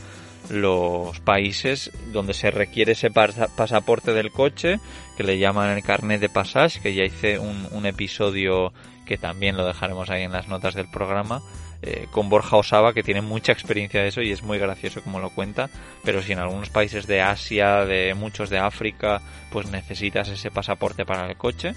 los 0.50 1.18
países 1.20 1.90
donde 2.12 2.32
se 2.32 2.50
requiere 2.50 2.92
ese 2.92 3.10
pasaporte 3.10 4.12
del 4.12 4.30
coche, 4.30 4.78
que 5.16 5.24
le 5.24 5.38
llaman 5.38 5.76
el 5.76 5.82
carnet 5.82 6.20
de 6.20 6.28
passage, 6.28 6.80
que 6.80 6.94
ya 6.94 7.04
hice 7.04 7.38
un, 7.38 7.66
un 7.72 7.86
episodio 7.86 8.72
que 9.06 9.18
también 9.18 9.56
lo 9.56 9.66
dejaremos 9.66 10.10
ahí 10.10 10.22
en 10.22 10.32
las 10.32 10.48
notas 10.48 10.74
del 10.74 10.88
programa, 10.88 11.42
eh, 11.82 12.08
con 12.10 12.28
Borja 12.28 12.56
Osaba, 12.56 12.94
que 12.94 13.02
tiene 13.02 13.20
mucha 13.20 13.52
experiencia 13.52 14.00
de 14.00 14.08
eso 14.08 14.22
y 14.22 14.32
es 14.32 14.42
muy 14.42 14.58
gracioso 14.58 15.02
como 15.02 15.20
lo 15.20 15.30
cuenta, 15.30 15.68
pero 16.02 16.22
si 16.22 16.32
en 16.32 16.38
algunos 16.38 16.70
países 16.70 17.06
de 17.06 17.20
Asia, 17.20 17.84
de 17.84 18.14
muchos 18.14 18.48
de 18.50 18.58
África, 18.58 19.20
pues 19.50 19.70
necesitas 19.70 20.28
ese 20.28 20.50
pasaporte 20.50 21.04
para 21.04 21.28
el 21.28 21.36
coche, 21.36 21.74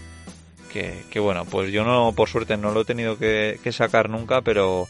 que, 0.69 1.19
bueno, 1.19 1.45
pues 1.45 1.71
yo 1.71 1.83
no, 1.83 2.13
por 2.15 2.29
suerte 2.29 2.55
no 2.55 2.71
lo 2.71 2.81
he 2.81 2.85
tenido 2.85 3.17
que, 3.17 3.59
sacar 3.71 4.09
nunca, 4.09 4.41
pero 4.41 4.87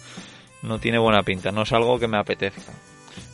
no 0.61 0.79
tiene 0.79 0.99
buena 0.99 1.23
pinta, 1.23 1.51
no 1.51 1.63
es 1.63 1.73
algo 1.73 1.99
que 1.99 2.07
me 2.07 2.17
apetezca. 2.17 2.71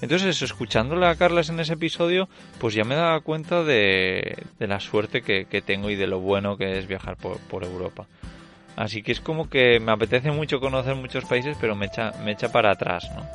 Entonces, 0.02 0.42
escuchándole 0.42 1.08
a 1.08 1.16
Carles 1.16 1.50
en 1.50 1.60
ese 1.60 1.74
episodio, 1.74 2.30
pues 2.60 2.74
ya 2.74 2.84
me 2.84 2.96
daba 2.96 3.20
cuenta 3.22 3.64
de, 3.64 4.44
la 4.60 4.80
suerte 4.80 5.22
que, 5.22 5.62
tengo 5.66 5.90
y 5.90 5.96
de 5.96 6.08
lo 6.08 6.20
bueno 6.20 6.58
que 6.58 6.78
es 6.78 6.88
viajar 6.88 7.18
por, 7.18 7.64
Europa. 7.64 8.06
Así 8.76 9.04
que 9.04 9.14
es 9.14 9.22
como 9.22 9.50
que 9.50 9.80
me 9.80 9.92
apetece 9.92 10.32
mucho 10.32 10.60
conocer 10.60 10.96
muchos 10.96 11.26
países, 11.26 11.58
pero 11.60 11.76
me 11.76 11.86
echa, 11.86 12.52
para 12.52 12.72
atrás, 12.72 13.10
¿no? 13.16 13.26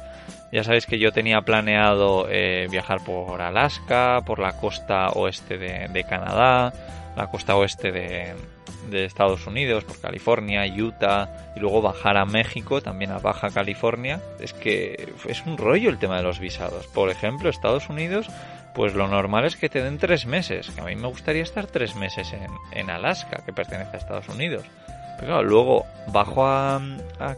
Ya 0.52 0.64
sabéis 0.64 0.84
que 0.84 0.98
yo 0.98 1.12
tenía 1.12 1.42
planeado 1.42 2.26
eh, 2.28 2.66
viajar 2.70 3.04
por 3.04 3.40
Alaska, 3.40 4.20
por 4.26 4.40
la 4.40 4.52
costa 4.58 5.08
oeste 5.10 5.58
de 5.58 6.04
Canadá, 6.08 6.72
la 7.16 7.28
costa 7.28 7.56
oeste 7.56 7.92
de, 7.92 8.34
de 8.90 9.04
Estados 9.04 9.46
Unidos, 9.46 9.84
por 9.84 10.00
California, 10.00 10.64
Utah, 10.66 11.52
y 11.56 11.60
luego 11.60 11.82
bajar 11.82 12.16
a 12.16 12.24
México, 12.24 12.80
también 12.80 13.10
a 13.12 13.18
Baja 13.18 13.50
California. 13.50 14.20
Es 14.38 14.52
que 14.52 15.12
es 15.26 15.46
un 15.46 15.56
rollo 15.56 15.90
el 15.90 15.98
tema 15.98 16.16
de 16.16 16.22
los 16.22 16.38
visados. 16.38 16.86
Por 16.88 17.10
ejemplo, 17.10 17.48
Estados 17.48 17.88
Unidos, 17.88 18.28
pues 18.74 18.94
lo 18.94 19.08
normal 19.08 19.44
es 19.44 19.56
que 19.56 19.68
te 19.68 19.82
den 19.82 19.98
tres 19.98 20.26
meses, 20.26 20.70
que 20.70 20.80
a 20.80 20.84
mí 20.84 20.96
me 20.96 21.08
gustaría 21.08 21.42
estar 21.42 21.66
tres 21.66 21.94
meses 21.96 22.32
en, 22.32 22.50
en 22.72 22.90
Alaska, 22.90 23.42
que 23.44 23.52
pertenece 23.52 23.96
a 23.96 23.98
Estados 23.98 24.28
Unidos. 24.28 24.64
Pero 25.20 25.42
luego 25.42 25.86
bajo 26.12 26.46
a, 26.46 26.80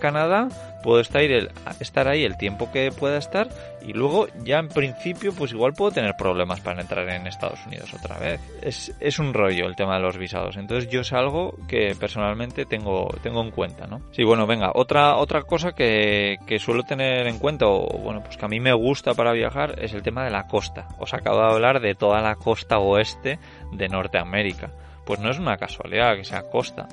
Canadá, 0.01 0.49
puedo 0.83 1.01
estar 1.01 2.09
ahí 2.09 2.25
el 2.25 2.37
tiempo 2.39 2.71
que 2.73 2.93
pueda 2.93 3.19
estar 3.19 3.49
y 3.83 3.93
luego 3.93 4.29
ya 4.45 4.59
en 4.59 4.69
principio 4.69 5.33
pues 5.35 5.53
igual 5.53 5.73
puedo 5.75 5.91
tener 5.91 6.15
problemas 6.17 6.61
para 6.61 6.81
entrar 6.81 7.09
en 7.09 7.27
Estados 7.27 7.59
Unidos 7.67 7.93
otra 7.93 8.19
vez. 8.19 8.41
Es, 8.63 8.95
es 9.01 9.19
un 9.19 9.35
rollo 9.35 9.67
el 9.67 9.75
tema 9.75 9.97
de 9.97 10.03
los 10.03 10.17
visados. 10.17 10.57
Entonces 10.57 10.89
yo 10.89 11.01
es 11.01 11.13
algo 11.13 11.57
que 11.67 11.97
personalmente 11.99 12.65
tengo, 12.65 13.09
tengo 13.23 13.43
en 13.43 13.51
cuenta, 13.51 13.87
¿no? 13.89 14.01
Sí, 14.13 14.23
bueno, 14.23 14.47
venga, 14.47 14.71
otra, 14.75 15.17
otra 15.17 15.43
cosa 15.43 15.73
que, 15.73 16.39
que 16.47 16.61
suelo 16.61 16.85
tener 16.85 17.27
en 17.27 17.39
cuenta, 17.39 17.67
o 17.67 17.99
bueno, 17.99 18.23
pues 18.23 18.37
que 18.37 18.45
a 18.45 18.49
mí 18.49 18.61
me 18.61 18.73
gusta 18.73 19.15
para 19.15 19.33
viajar, 19.33 19.83
es 19.83 19.93
el 19.93 20.03
tema 20.03 20.25
de 20.25 20.31
la 20.31 20.47
costa. 20.47 20.87
Os 20.99 21.13
acabo 21.13 21.39
de 21.39 21.53
hablar 21.53 21.81
de 21.81 21.97
toda 21.97 22.21
la 22.21 22.37
costa 22.37 22.79
oeste 22.79 23.41
de 23.73 23.89
Norteamérica. 23.89 24.71
Pues 25.05 25.19
no 25.19 25.31
es 25.31 25.39
una 25.41 25.57
casualidad 25.57 26.15
que 26.15 26.25
sea 26.25 26.49
costa 26.49 26.87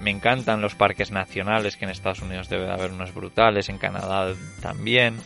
me 0.00 0.10
encantan 0.10 0.60
los 0.60 0.74
parques 0.74 1.10
nacionales, 1.10 1.76
que 1.76 1.84
en 1.84 1.90
Estados 1.90 2.22
Unidos 2.22 2.48
debe 2.48 2.66
de 2.66 2.72
haber 2.72 2.92
unos 2.92 3.14
brutales, 3.14 3.68
en 3.68 3.78
Canadá 3.78 4.34
también. 4.60 5.16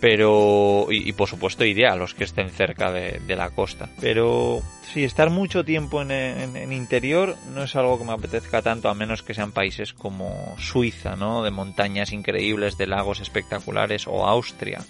Pero, 0.00 0.86
y, 0.90 1.12
por 1.12 1.28
supuesto 1.28 1.62
iría 1.62 1.92
a 1.92 1.96
los 1.96 2.14
que 2.14 2.24
estén 2.24 2.48
cerca 2.48 2.90
de, 2.90 3.20
la 3.36 3.50
costa. 3.50 3.90
Pero 4.00 4.62
sí, 4.94 5.04
estar 5.04 5.28
mucho 5.28 5.62
tiempo 5.62 6.00
en, 6.00 6.72
interior 6.72 7.36
no 7.54 7.64
es 7.64 7.76
algo 7.76 7.98
que 7.98 8.06
me 8.06 8.12
apetezca 8.12 8.62
tanto, 8.62 8.88
a 8.88 8.94
menos 8.94 9.22
que 9.22 9.34
sean 9.34 9.52
países 9.52 9.92
como 9.92 10.56
Suiza, 10.58 11.16
¿no? 11.16 11.42
De 11.42 11.50
montañas 11.50 12.12
increíbles, 12.12 12.78
de 12.78 12.86
lagos 12.86 13.20
espectaculares, 13.20 14.06
o 14.06 14.26
Austria. 14.26 14.80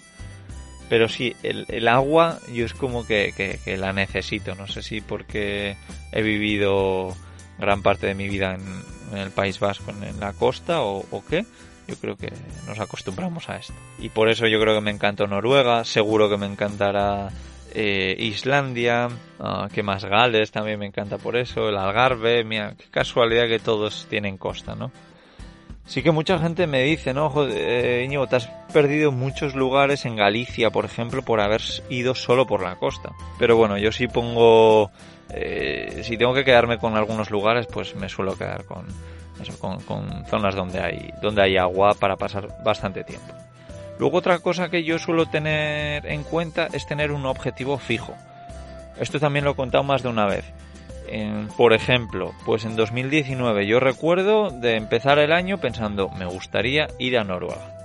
Pero 0.87 1.09
sí, 1.09 1.35
el, 1.43 1.87
agua 1.89 2.39
yo 2.53 2.65
es 2.65 2.73
como 2.73 3.05
que 3.05 3.59
la 3.65 3.91
necesito. 3.91 4.55
No 4.55 4.67
sé 4.67 4.81
si 4.81 5.01
porque 5.01 5.75
he 6.13 6.21
vivido 6.21 7.17
gran 7.61 7.81
parte 7.81 8.07
de 8.07 8.15
mi 8.15 8.27
vida 8.27 8.55
en, 8.55 9.17
el 9.17 9.31
País 9.31 9.59
Vasco, 9.59 9.91
en, 9.91 10.19
la 10.19 10.33
costa 10.33 10.81
o, 10.81 11.23
qué. 11.29 11.45
Yo 11.87 11.95
creo 11.95 12.15
que 12.15 12.31
nos 12.67 12.79
acostumbramos 12.79 13.49
a 13.49 13.57
esto. 13.57 13.73
Y 13.99 14.09
por 14.09 14.29
eso 14.29 14.47
yo 14.47 14.59
creo 14.59 14.75
que 14.75 14.81
me 14.81 14.91
encantó 14.91 15.27
Noruega, 15.27 15.83
seguro 15.83 16.29
que 16.29 16.37
me 16.37 16.45
encantará 16.45 17.29
eh, 17.73 18.15
Islandia, 18.19 19.09
uh, 19.39 19.67
que 19.67 19.83
más 19.83 20.05
Gales 20.05 20.51
también 20.51 20.79
me 20.79 20.85
encanta 20.85 21.17
por 21.17 21.35
eso, 21.35 21.69
el 21.69 21.77
Algarve, 21.77 22.43
mira, 22.43 22.75
qué 22.77 22.85
casualidad 22.91 23.47
que 23.47 23.59
todos 23.59 24.07
tienen 24.09 24.37
costa, 24.37 24.75
¿no? 24.75 24.91
Sí 25.85 26.03
que 26.03 26.11
mucha 26.11 26.37
gente 26.39 26.67
me 26.67 26.83
dice, 26.83 27.13
no, 27.13 27.29
joder, 27.29 27.57
eh, 27.57 28.05
Íñigo, 28.05 28.27
te 28.27 28.37
has 28.37 28.47
perdido 28.71 29.11
muchos 29.11 29.55
lugares 29.55 30.05
en 30.05 30.15
Galicia, 30.15 30.69
por 30.69 30.85
ejemplo, 30.85 31.23
por 31.23 31.41
haber 31.41 31.61
ido 31.89 32.15
solo 32.15 32.45
por 32.45 32.61
la 32.61 32.75
costa. 32.75 33.11
Pero 33.39 33.57
bueno, 33.57 33.77
yo 33.77 33.91
sí 33.91 34.07
pongo 34.07 34.91
eh, 35.33 36.01
si 36.03 36.17
tengo 36.17 36.33
que 36.33 36.43
quedarme 36.43 36.77
con 36.77 36.95
algunos 36.95 37.31
lugares, 37.31 37.67
pues 37.67 37.95
me 37.95 38.09
suelo 38.09 38.37
quedar 38.37 38.65
con 38.65 38.85
zonas 40.27 40.55
donde 40.55 40.79
hay, 40.79 41.13
donde 41.21 41.41
hay 41.41 41.57
agua 41.57 41.95
para 41.99 42.15
pasar 42.15 42.47
bastante 42.63 43.03
tiempo. 43.03 43.33
Luego 44.01 44.17
otra 44.17 44.39
cosa 44.39 44.69
que 44.69 44.83
yo 44.83 44.97
suelo 44.97 45.27
tener 45.27 46.05
en 46.07 46.23
cuenta 46.23 46.67
es 46.73 46.87
tener 46.87 47.11
un 47.11 47.25
objetivo 47.25 47.77
fijo. 47.77 48.15
Esto 48.99 49.19
también 49.19 49.45
lo 49.45 49.51
he 49.51 49.55
contado 49.55 49.83
más 49.83 50.01
de 50.03 50.09
una 50.09 50.25
vez. 50.25 50.45
Por 51.57 51.73
ejemplo, 51.73 52.31
pues 52.45 52.63
en 52.63 52.75
2019 52.75 53.67
yo 53.67 53.79
recuerdo 53.79 54.49
de 54.49 54.75
empezar 54.75 55.19
el 55.19 55.33
año 55.33 55.57
pensando 55.57 56.09
me 56.09 56.25
gustaría 56.25 56.87
ir 56.99 57.17
a 57.17 57.23
Noruega. 57.23 57.75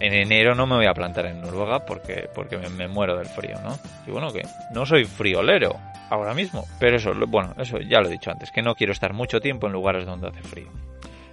en 0.00 0.14
enero 0.14 0.54
no 0.54 0.66
me 0.66 0.76
voy 0.76 0.86
a 0.86 0.92
plantar 0.92 1.26
en 1.26 1.40
Noruega 1.40 1.86
porque, 1.86 2.28
porque 2.34 2.58
me, 2.58 2.88
muero 2.88 3.16
del 3.16 3.26
frío, 3.26 3.56
¿no? 3.62 3.78
Y 4.06 4.10
bueno, 4.10 4.32
que 4.32 4.42
no 4.72 4.84
soy 4.84 5.04
friolero 5.04 5.76
ahora 6.10 6.34
mismo, 6.34 6.64
pero 6.78 6.96
eso, 6.96 7.12
bueno, 7.26 7.54
eso 7.58 7.78
ya 7.78 8.00
lo 8.00 8.08
he 8.08 8.12
dicho 8.12 8.30
antes, 8.30 8.50
que 8.50 8.62
no 8.62 8.74
quiero 8.74 8.92
estar 8.92 9.12
mucho 9.12 9.40
tiempo 9.40 9.66
en 9.66 9.72
lugares 9.72 10.06
donde 10.06 10.28
hace 10.28 10.42
frío. 10.42 10.68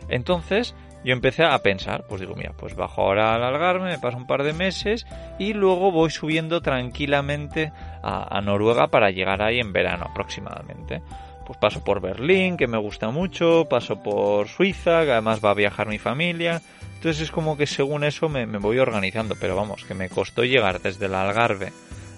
Entonces 0.09 0.75
yo 1.03 1.13
empecé 1.13 1.43
a 1.43 1.57
pensar, 1.59 2.05
pues 2.07 2.21
digo, 2.21 2.35
mira, 2.35 2.53
pues 2.57 2.75
bajo 2.75 3.01
ahora 3.01 3.35
al 3.35 3.43
Algarve, 3.43 3.89
me 3.89 3.99
paso 3.99 4.17
un 4.17 4.27
par 4.27 4.43
de 4.43 4.53
meses 4.53 5.05
y 5.37 5.53
luego 5.53 5.91
voy 5.91 6.09
subiendo 6.11 6.61
tranquilamente 6.61 7.71
a, 8.01 8.39
Noruega 8.41 8.87
para 8.87 9.11
llegar 9.11 9.41
ahí 9.41 9.59
en 9.59 9.73
verano 9.73 10.05
aproximadamente 10.09 11.01
pues 11.45 11.59
paso 11.59 11.83
por 11.83 11.99
Berlín, 11.99 12.55
que 12.55 12.67
me 12.67 12.77
gusta 12.77 13.09
mucho, 13.09 13.65
paso 13.69 14.01
por 14.01 14.47
Suiza, 14.47 15.03
que 15.03 15.11
además 15.11 15.41
va 15.43 15.51
a 15.51 15.53
viajar 15.53 15.87
mi 15.87 15.99
familia. 15.99 16.61
Entonces 16.95 17.23
es 17.23 17.31
como 17.31 17.57
que 17.57 17.67
según 17.67 18.05
eso 18.05 18.29
me, 18.29 18.45
voy 18.45 18.79
organizando, 18.79 19.35
pero 19.37 19.53
vamos, 19.53 19.83
que 19.83 19.93
me 19.93 20.07
costó 20.07 20.45
llegar 20.45 20.79
desde 20.79 21.07
el 21.07 21.15
Algarve 21.15 21.73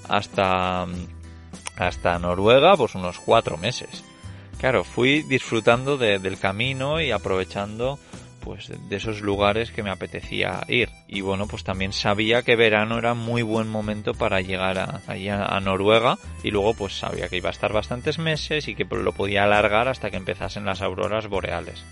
hasta, 0.07 0.85
hasta 1.77 2.19
Noruega, 2.19 2.75
pues 2.75 2.95
unos 2.95 3.19
cuatro 3.19 3.57
meses. 3.57 4.03
Claro, 4.59 4.83
fui 4.83 5.21
disfrutando 5.23 5.97
del 5.97 6.39
camino 6.39 7.01
y 7.01 7.11
aprovechando 7.11 7.99
pues 8.45 8.71
de 8.89 8.95
esos 8.95 9.21
lugares 9.21 9.71
que 9.71 9.81
me 9.81 9.89
apetecía 9.89 10.63
ir. 10.67 10.89
Y 11.07 11.21
bueno, 11.21 11.47
pues 11.47 11.63
también 11.63 11.91
sabía 11.91 12.43
que 12.43 12.55
verano 12.55 12.99
era 12.99 13.15
muy 13.15 13.41
buen 13.41 13.67
momento 13.67 14.13
para 14.13 14.39
llegar 14.39 14.77
a, 14.77 15.01
a, 15.07 15.59
Noruega 15.59 16.19
y 16.43 16.51
luego 16.51 16.75
pues 16.75 16.97
sabía 16.97 17.27
que 17.27 17.37
iba 17.37 17.49
a 17.49 17.51
estar 17.51 17.73
bastantes 17.73 18.19
meses 18.19 18.67
y 18.67 18.75
que 18.75 18.85
lo 18.85 19.11
podía 19.13 19.43
alargar 19.43 19.87
hasta 19.87 20.11
que 20.11 20.17
empezasen 20.17 20.63
las 20.63 20.83
auroras 20.83 21.27
boreales. 21.27 21.83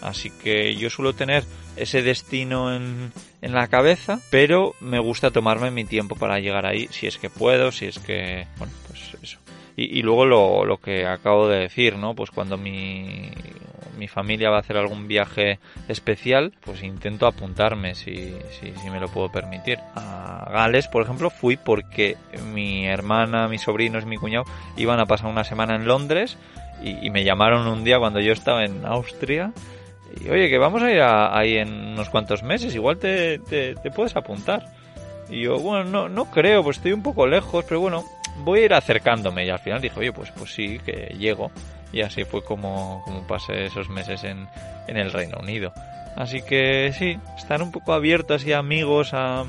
Así 0.00 0.30
que 0.30 0.74
yo 0.74 0.90
suelo 0.90 1.12
tener 1.12 1.44
ese 1.76 2.02
destino 2.02 2.74
en, 2.74 3.12
en, 3.42 3.52
la 3.52 3.68
cabeza, 3.68 4.20
pero 4.30 4.74
me 4.80 4.98
gusta 4.98 5.30
tomarme 5.30 5.70
mi 5.70 5.84
tiempo 5.84 6.16
para 6.16 6.40
llegar 6.40 6.66
ahí, 6.66 6.88
si 6.90 7.06
es 7.06 7.18
que 7.18 7.30
puedo, 7.30 7.72
si 7.72 7.86
es 7.86 7.98
que... 7.98 8.46
Bueno, 8.58 8.72
pues 8.86 9.14
eso. 9.22 9.38
Y, 9.76 10.02
luego 10.02 10.26
lo, 10.26 10.64
lo, 10.64 10.78
que 10.78 11.06
acabo 11.06 11.46
de 11.46 11.60
decir, 11.60 11.96
¿no? 11.96 12.14
Pues 12.16 12.32
cuando 12.32 12.58
mi, 12.58 13.30
mi 13.98 14.08
familia 14.08 14.50
va 14.50 14.56
a 14.56 14.60
hacer 14.60 14.76
algún 14.76 15.08
viaje 15.08 15.58
especial, 15.88 16.52
pues 16.64 16.82
intento 16.82 17.26
apuntarme 17.26 17.94
si, 17.94 18.34
si, 18.60 18.90
me 18.90 19.00
lo 19.00 19.08
puedo 19.08 19.30
permitir. 19.30 19.78
A 19.94 20.48
Gales, 20.50 20.88
por 20.88 21.02
ejemplo, 21.02 21.30
fui 21.30 21.56
porque 21.56 22.16
mi 22.52 22.86
hermana, 22.86 23.48
mis 23.48 23.62
sobrinos 23.62 24.04
y 24.04 24.06
mi 24.06 24.16
cuñado 24.16 24.44
iban 24.76 25.00
a 25.00 25.06
pasar 25.06 25.30
una 25.30 25.44
semana 25.44 25.74
en 25.74 25.86
Londres 25.86 26.38
y, 26.82 27.10
me 27.10 27.24
llamaron 27.24 27.66
un 27.66 27.84
día 27.84 27.98
cuando 27.98 28.20
yo 28.20 28.32
estaba 28.32 28.64
en 28.64 28.86
Austria. 28.86 29.52
Y 30.20 30.28
oye, 30.28 30.48
que 30.48 30.58
vamos 30.58 30.82
a 30.82 30.90
ir 30.90 31.00
ahí 31.00 31.56
en 31.56 31.68
unos 31.68 32.08
cuantos 32.08 32.42
meses, 32.42 32.74
igual 32.74 32.98
te, 32.98 33.38
te, 33.40 33.74
te 33.74 33.90
puedes 33.90 34.16
apuntar. 34.16 34.66
Y 35.28 35.42
yo, 35.42 35.58
bueno, 35.58 35.84
no, 35.84 36.08
no 36.08 36.30
creo, 36.30 36.62
pues 36.62 36.78
estoy 36.78 36.92
un 36.92 37.02
poco 37.02 37.26
lejos, 37.26 37.64
pero 37.68 37.80
bueno, 37.80 38.04
voy 38.44 38.60
a 38.60 38.64
ir 38.64 38.74
acercándome. 38.74 39.44
Y 39.46 39.50
al 39.50 39.58
final 39.58 39.80
dije, 39.80 39.98
oye, 40.00 40.12
pues, 40.12 40.30
pues 40.30 40.52
sí, 40.52 40.78
que 40.84 41.14
llego 41.18 41.50
y 41.92 42.02
así 42.02 42.24
fue 42.24 42.42
como, 42.42 43.02
como 43.04 43.26
pasé 43.26 43.66
esos 43.66 43.88
meses 43.88 44.24
en, 44.24 44.48
en 44.86 44.96
el 44.96 45.12
Reino 45.12 45.38
Unido. 45.38 45.72
Así 46.16 46.42
que 46.42 46.92
sí, 46.96 47.18
estar 47.36 47.62
un 47.62 47.70
poco 47.70 47.92
abiertos 47.92 48.44
y 48.44 48.52
amigos 48.52 49.14
a, 49.14 49.44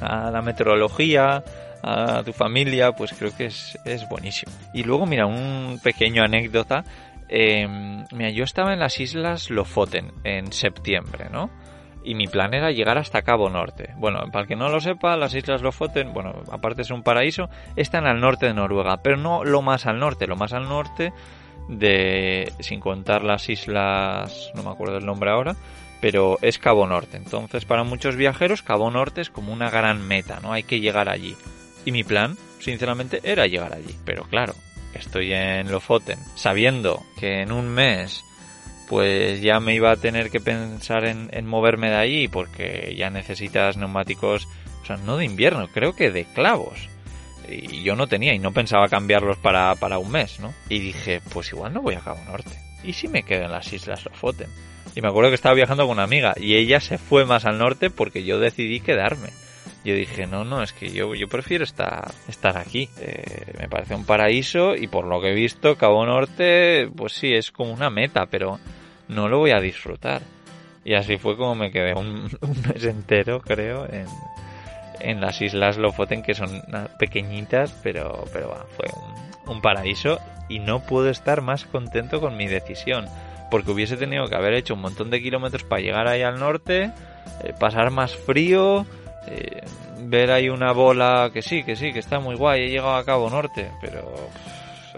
a 0.00 0.30
la 0.30 0.42
meteorología, 0.42 1.42
a 1.82 2.22
tu 2.24 2.32
familia, 2.32 2.92
pues 2.92 3.12
creo 3.12 3.34
que 3.36 3.46
es, 3.46 3.78
es 3.84 4.08
buenísimo. 4.08 4.52
Y 4.74 4.82
luego, 4.82 5.06
mira, 5.06 5.26
un 5.26 5.80
pequeño 5.82 6.22
anécdota. 6.22 6.84
Eh, 7.28 7.66
mira, 8.12 8.30
yo 8.30 8.44
estaba 8.44 8.72
en 8.72 8.80
las 8.80 9.00
islas 9.00 9.50
Lofoten 9.50 10.12
en 10.24 10.52
septiembre, 10.52 11.28
¿no? 11.30 11.50
y 12.08 12.14
mi 12.14 12.26
plan 12.26 12.54
era 12.54 12.70
llegar 12.70 12.96
hasta 12.96 13.20
Cabo 13.20 13.50
Norte. 13.50 13.92
Bueno, 13.98 14.20
para 14.32 14.42
el 14.42 14.48
que 14.48 14.56
no 14.56 14.70
lo 14.70 14.80
sepa, 14.80 15.14
las 15.18 15.34
Islas 15.34 15.60
Lofoten, 15.60 16.14
bueno, 16.14 16.42
aparte 16.50 16.82
ser 16.82 16.94
un 16.94 17.02
paraíso, 17.02 17.50
están 17.76 18.06
al 18.06 18.18
norte 18.18 18.46
de 18.46 18.54
Noruega, 18.54 19.02
pero 19.02 19.18
no 19.18 19.44
lo 19.44 19.60
más 19.60 19.84
al 19.84 19.98
norte, 19.98 20.26
lo 20.26 20.34
más 20.34 20.54
al 20.54 20.70
norte 20.70 21.12
de, 21.68 22.50
sin 22.60 22.80
contar 22.80 23.24
las 23.24 23.50
islas, 23.50 24.50
no 24.54 24.62
me 24.62 24.70
acuerdo 24.70 24.96
el 24.96 25.04
nombre 25.04 25.30
ahora, 25.30 25.56
pero 26.00 26.38
es 26.40 26.58
Cabo 26.58 26.86
Norte. 26.86 27.18
Entonces, 27.18 27.66
para 27.66 27.84
muchos 27.84 28.16
viajeros, 28.16 28.62
Cabo 28.62 28.90
Norte 28.90 29.20
es 29.20 29.28
como 29.28 29.52
una 29.52 29.68
gran 29.68 30.00
meta, 30.06 30.40
¿no? 30.40 30.54
Hay 30.54 30.62
que 30.62 30.80
llegar 30.80 31.10
allí. 31.10 31.36
Y 31.84 31.92
mi 31.92 32.04
plan, 32.04 32.36
sinceramente, 32.58 33.20
era 33.22 33.46
llegar 33.46 33.74
allí. 33.74 33.94
Pero 34.06 34.22
claro, 34.24 34.54
estoy 34.94 35.32
en 35.32 35.70
Lofoten, 35.70 36.18
sabiendo 36.34 37.04
que 37.18 37.42
en 37.42 37.52
un 37.52 37.68
mes, 37.68 38.24
pues 38.88 39.40
ya 39.40 39.60
me 39.60 39.74
iba 39.74 39.90
a 39.90 39.96
tener 39.96 40.30
que 40.30 40.40
pensar 40.40 41.04
en, 41.04 41.46
moverme 41.46 41.90
de 41.90 41.96
allí, 41.96 42.28
porque 42.28 42.94
ya 42.96 43.10
necesitas 43.10 43.76
neumáticos, 43.76 44.48
o 44.82 44.86
sea, 44.86 44.96
no 44.96 45.16
de 45.16 45.24
invierno, 45.24 45.68
creo 45.68 45.94
que 45.94 46.10
de 46.10 46.24
clavos 46.24 46.88
y 47.50 47.82
yo 47.82 47.96
no 47.96 48.06
tenía 48.06 48.34
y 48.34 48.38
no 48.38 48.52
pensaba 48.52 48.88
cambiarlos 48.88 49.38
para, 49.38 49.74
para 49.76 49.98
un 49.98 50.10
mes, 50.10 50.38
¿no? 50.40 50.52
Y 50.68 50.78
dije, 50.80 51.20
pues 51.32 51.50
igual 51.52 51.72
no 51.72 51.82
voy 51.82 51.94
a 51.94 52.00
Cabo 52.00 52.22
Norte. 52.26 52.50
¿Y 52.84 52.92
si 52.92 53.08
me 53.08 53.22
quedo 53.22 53.44
en 53.44 53.52
las 53.52 53.72
Islas 53.72 54.04
Lofoten? 54.04 54.48
Y 54.94 55.00
me 55.00 55.08
acuerdo 55.08 55.30
que 55.30 55.34
estaba 55.34 55.54
viajando 55.54 55.84
con 55.84 55.92
una 55.92 56.04
amiga 56.04 56.34
y 56.36 56.56
ella 56.56 56.80
se 56.80 56.98
fue 56.98 57.24
más 57.24 57.44
al 57.44 57.58
norte 57.58 57.90
porque 57.90 58.24
yo 58.24 58.38
decidí 58.38 58.80
quedarme. 58.80 59.30
Yo 59.84 59.94
dije, 59.94 60.26
no, 60.26 60.44
no, 60.44 60.62
es 60.62 60.72
que 60.72 60.90
yo, 60.90 61.14
yo 61.14 61.28
prefiero 61.28 61.64
estar, 61.64 62.10
estar 62.28 62.58
aquí. 62.58 62.88
Eh, 63.00 63.52
me 63.60 63.68
parece 63.68 63.94
un 63.94 64.04
paraíso 64.04 64.74
y 64.74 64.88
por 64.88 65.06
lo 65.06 65.20
que 65.20 65.30
he 65.30 65.34
visto, 65.34 65.76
Cabo 65.76 66.04
Norte, 66.04 66.90
pues 66.96 67.12
sí, 67.12 67.32
es 67.32 67.50
como 67.50 67.72
una 67.72 67.88
meta, 67.88 68.26
pero 68.26 68.58
no 69.08 69.28
lo 69.28 69.38
voy 69.38 69.52
a 69.52 69.60
disfrutar. 69.60 70.22
Y 70.84 70.94
así 70.94 71.18
fue 71.18 71.36
como 71.36 71.54
me 71.54 71.70
quedé 71.70 71.94
un, 71.94 72.28
un 72.40 72.62
mes 72.62 72.84
entero, 72.84 73.40
creo, 73.40 73.86
en, 73.86 74.06
en 75.00 75.20
las 75.20 75.40
islas 75.40 75.76
Lofoten, 75.76 76.22
que 76.22 76.34
son 76.34 76.62
pequeñitas, 76.98 77.72
pero, 77.82 78.24
pero 78.32 78.66
fue 78.76 78.86
un, 79.46 79.60
paraíso 79.60 80.18
y 80.48 80.58
no 80.58 80.80
puedo 80.80 81.08
estar 81.10 81.42
más 81.42 81.64
contento 81.64 82.20
con 82.20 82.36
mi 82.36 82.46
decisión, 82.46 83.06
porque 83.50 83.70
hubiese 83.70 83.96
tenido 83.96 84.28
que 84.28 84.36
haber 84.36 84.54
hecho 84.54 84.74
un 84.74 84.80
montón 84.80 85.10
de 85.10 85.22
kilómetros 85.22 85.64
para 85.64 85.82
llegar 85.82 86.06
ahí 86.08 86.22
al 86.22 86.38
norte, 86.38 86.92
eh, 87.42 87.54
pasar 87.58 87.90
más 87.90 88.14
frío, 88.14 88.86
eh, 89.26 89.60
ver 90.00 90.30
ahí 90.30 90.48
una 90.48 90.72
bola 90.72 91.30
que 91.32 91.42
sí, 91.42 91.62
que 91.62 91.76
sí, 91.76 91.92
que 91.92 91.98
está 91.98 92.20
muy 92.20 92.36
guay, 92.36 92.62
he 92.62 92.68
llegado 92.68 92.96
a 92.96 93.04
Cabo 93.04 93.28
Norte, 93.28 93.70
pero 93.80 94.30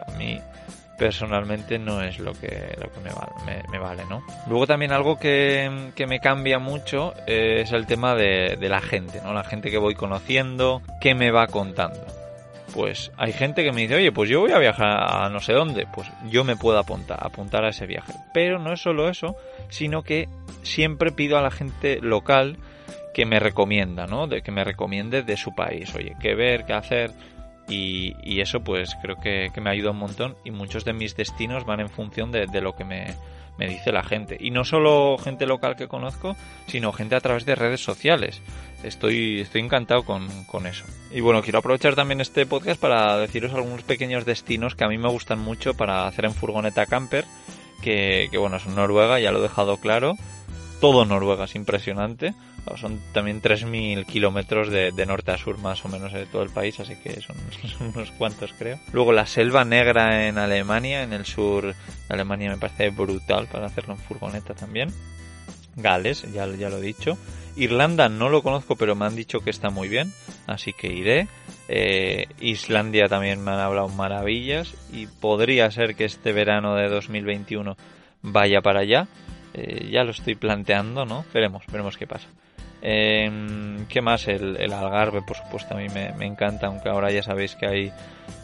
a 0.07 0.11
mí 0.13 0.41
personalmente 1.01 1.79
no 1.79 2.03
es 2.03 2.19
lo 2.19 2.35
que, 2.35 2.77
lo 2.79 2.93
que 2.93 3.01
me, 3.71 3.79
vale, 3.79 4.05
¿no? 4.05 4.23
Luego 4.47 4.67
también 4.67 4.93
algo 4.93 5.19
que, 5.19 5.91
que 5.95 6.07
me 6.07 6.21
cambia 6.21 6.59
mucho 6.59 7.15
es 7.27 7.73
el 7.73 7.87
tema 7.87 8.15
de, 8.15 8.59
de, 8.61 8.69
la 8.69 8.83
gente, 8.83 9.23
¿no? 9.23 9.33
La 9.33 9.43
gente 9.43 9.71
que 9.71 9.79
voy 9.79 9.95
conociendo, 9.95 10.83
qué 11.01 11.15
me 11.15 11.31
va 11.31 11.47
contando. 11.47 12.05
Pues 12.75 13.11
hay 13.17 13.33
gente 13.33 13.65
que 13.65 13.73
me 13.73 13.81
dice, 13.81 13.95
oye, 13.97 14.13
pues 14.13 14.29
yo 14.29 14.41
voy 14.41 14.53
a 14.53 14.59
viajar 14.59 14.89
a 14.89 15.31
no 15.31 15.41
sé 15.41 15.55
dónde, 15.55 15.87
pues 15.93 16.07
yo 16.29 16.45
me 16.45 16.57
puedo 16.57 16.79
apuntar, 16.79 17.19
apuntar 17.23 17.65
a 17.65 17.71
ese 17.71 17.87
viaje. 17.87 18.13
Pero 18.35 18.59
no 18.59 18.71
es 18.73 18.83
solo 18.83 19.09
eso, 19.09 19.37
sino 19.71 20.03
que 20.03 20.29
siempre 20.63 21.13
pido 21.13 21.39
a 21.39 21.43
la 21.43 21.51
gente 21.51 21.99
local 22.03 22.59
que 23.15 23.27
me 23.27 23.41
recomienda, 23.41 24.07
¿no? 24.07 24.27
De 24.27 24.43
que 24.43 24.53
me 24.53 24.65
recomiende 24.65 25.23
de 25.23 25.37
su 25.37 25.55
país, 25.55 25.95
oye, 25.95 26.17
qué 26.21 26.35
ver, 26.35 26.65
qué 26.65 26.73
hacer, 26.73 27.13
y, 27.71 28.41
eso 28.41 28.61
pues 28.61 28.97
creo 29.01 29.17
que, 29.17 29.51
me 29.61 29.71
ayuda 29.71 29.93
un 29.93 29.99
montón 29.99 30.37
y 30.45 30.51
muchos 30.51 30.85
de 30.85 30.93
mis 30.93 31.17
destinos 31.17 31.65
van 31.65 31.81
en 31.81 31.89
función 31.89 32.33
de, 32.33 32.47
lo 32.61 32.75
que 32.75 32.85
me, 32.85 33.15
dice 33.59 33.93
la 33.93 34.03
gente. 34.03 34.37
Y 34.41 34.51
no 34.51 34.65
solo 34.65 35.17
gente 35.19 35.47
local 35.47 35.77
que 35.77 35.87
conozco, 35.87 36.37
sino 36.67 36.93
gente 36.93 37.15
a 37.15 37.21
través 37.21 37.45
de 37.47 37.55
redes 37.55 37.83
sociales. 37.83 38.43
Estoy, 38.83 39.41
estoy 39.41 39.61
encantado 39.61 40.05
con, 40.05 40.27
eso. 40.67 40.85
Y 41.13 41.21
bueno, 41.21 41.43
quiero 41.43 41.61
aprovechar 41.61 41.95
también 41.95 42.21
este 42.21 42.47
podcast 42.47 42.81
para 42.81 43.19
deciros 43.19 43.53
algunos 43.55 43.83
pequeños 43.83 44.25
destinos 44.25 44.75
que 44.75 44.85
a 44.85 44.89
mí 44.89 44.99
me 44.99 45.09
gustan 45.09 45.39
mucho 45.39 45.75
para 45.75 46.07
hacer 46.07 46.25
en 46.25 46.35
furgoneta 46.35 46.87
camper. 46.87 47.25
Que, 47.83 48.29
que 48.31 48.37
bueno, 48.37 48.59
son 48.59 48.75
Noruega, 48.75 49.21
ya 49.21 49.33
lo 49.33 49.39
he 49.39 49.43
dejado 49.43 49.77
claro. 49.79 50.17
Todo 50.81 51.05
Noruega 51.05 51.45
es 51.45 51.55
impresionante 51.55 52.35
son 52.77 53.01
también 53.13 53.43
3.000 53.43 54.07
kilómetros 54.07 54.71
de, 54.71 54.93
norte 55.07 55.33
a 55.33 55.39
sur 55.39 55.59
más 55.59 55.85
o 55.85 55.89
menos 55.89 56.13
de 56.13 56.27
todo 56.27 56.43
el 56.43 56.51
país, 56.51 56.79
así 56.81 56.97
que 56.97 57.21
son, 57.21 57.37
unos 57.81 58.11
cuantos 58.13 58.53
creo. 58.59 58.79
Luego 58.93 59.13
la 59.13 59.27
selva 59.27 59.65
negra 59.65 60.29
en 60.29 60.39
Alemania, 60.39 61.03
en 61.03 61.13
el 61.13 61.27
sur 61.27 61.67
de 61.67 61.75
Alemania 62.09 62.51
me 62.51 62.59
parece 62.59 62.91
brutal 62.91 63.47
para 63.47 63.67
hacerlo 63.67 63.95
en 63.95 64.01
furgoneta 64.01 64.55
también. 64.55 64.91
Gales, 65.77 66.23
ya, 66.33 66.47
ya 66.47 66.69
lo 66.69 66.79
he 66.79 66.83
dicho. 66.83 67.17
Irlanda 67.57 68.09
no 68.09 68.29
lo 68.29 68.43
conozco, 68.43 68.77
pero 68.77 68.95
me 68.95 69.07
han 69.07 69.17
dicho 69.17 69.41
que 69.41 69.51
está 69.51 69.71
muy 69.71 69.89
bien, 69.89 70.13
así 70.47 70.73
que 70.73 70.93
iré. 70.93 71.29
Eh, 71.69 72.27
Islandia 72.41 73.07
también 73.09 73.43
me 73.43 73.53
han 73.53 73.61
hablado 73.61 73.89
maravillas 73.89 74.75
y 74.93 75.07
podría 75.07 75.71
ser 75.71 75.95
que 75.95 76.05
este 76.05 76.33
verano 76.33 76.75
de 76.75 76.89
2021 76.89 77.77
vaya 78.23 78.61
para 78.61 78.81
allá. 78.81 79.09
Eh, 79.53 79.89
ya 79.91 80.05
lo 80.05 80.13
estoy 80.13 80.37
planteando, 80.37 81.05
¿no? 81.05 81.25
Veremos, 81.33 81.65
veremos 81.67 81.97
qué 81.97 82.07
pasa. 82.07 82.29
Eh, 82.83 83.85
¿Qué 83.89 84.01
más? 84.01 84.29
El, 84.29 84.57
el, 84.57 84.73
Algarve, 84.73 85.23
por 85.23 85.37
supuesto, 85.37 85.75
a 85.75 85.79
mí 85.79 85.89
me, 85.89 86.13
me, 86.13 86.27
encanta, 86.27 86.67
aunque 86.69 86.89
ahora 86.89 87.11
ya 87.11 87.23
sabéis 87.23 87.55
que 87.57 87.67
hay, 87.67 87.93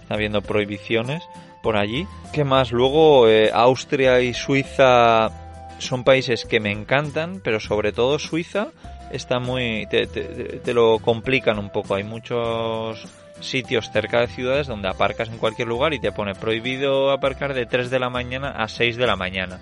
está 0.03 0.15
habiendo 0.15 0.43
prohibiciones 0.43 1.23
por 1.63 1.77
allí. 1.77 2.07
¿Qué 2.33 2.45
más? 2.45 2.73
Luego, 2.73 3.29
eh, 3.29 3.51
Austria 3.53 4.21
y 4.21 4.35
Suiza 4.35 5.31
son 5.79 6.05
países 6.05 6.45
que 6.45 6.61
me 6.61 6.71
encantan, 6.71 7.41
pero 7.43 7.61
sobre 7.61 7.93
todo 7.93 8.19
Suiza 8.19 8.69
está 9.11 9.39
muy... 9.39 9.87
te, 9.91 10.07
te 10.07 10.75
lo 10.75 10.99
complican 10.99 11.59
un 11.59 11.71
poco. 11.71 11.95
Hay 11.95 12.05
muchos 12.05 13.07
sitios 13.41 13.91
cerca 13.91 14.21
de 14.21 14.29
ciudades 14.29 14.67
donde 14.67 14.89
aparcas 14.89 15.29
en 15.29 15.39
cualquier 15.39 15.69
lugar 15.69 15.93
y 15.95 16.01
te 16.01 16.13
pone 16.13 16.35
prohibido 16.35 17.11
aparcar 17.11 17.55
de 17.55 17.67
3 17.67 17.91
de 17.91 17.99
la 17.99 18.11
mañana 18.11 18.51
a 18.51 18.69
6 18.69 18.97
de 18.97 19.07
la 19.07 19.17
mañana. 19.17 19.61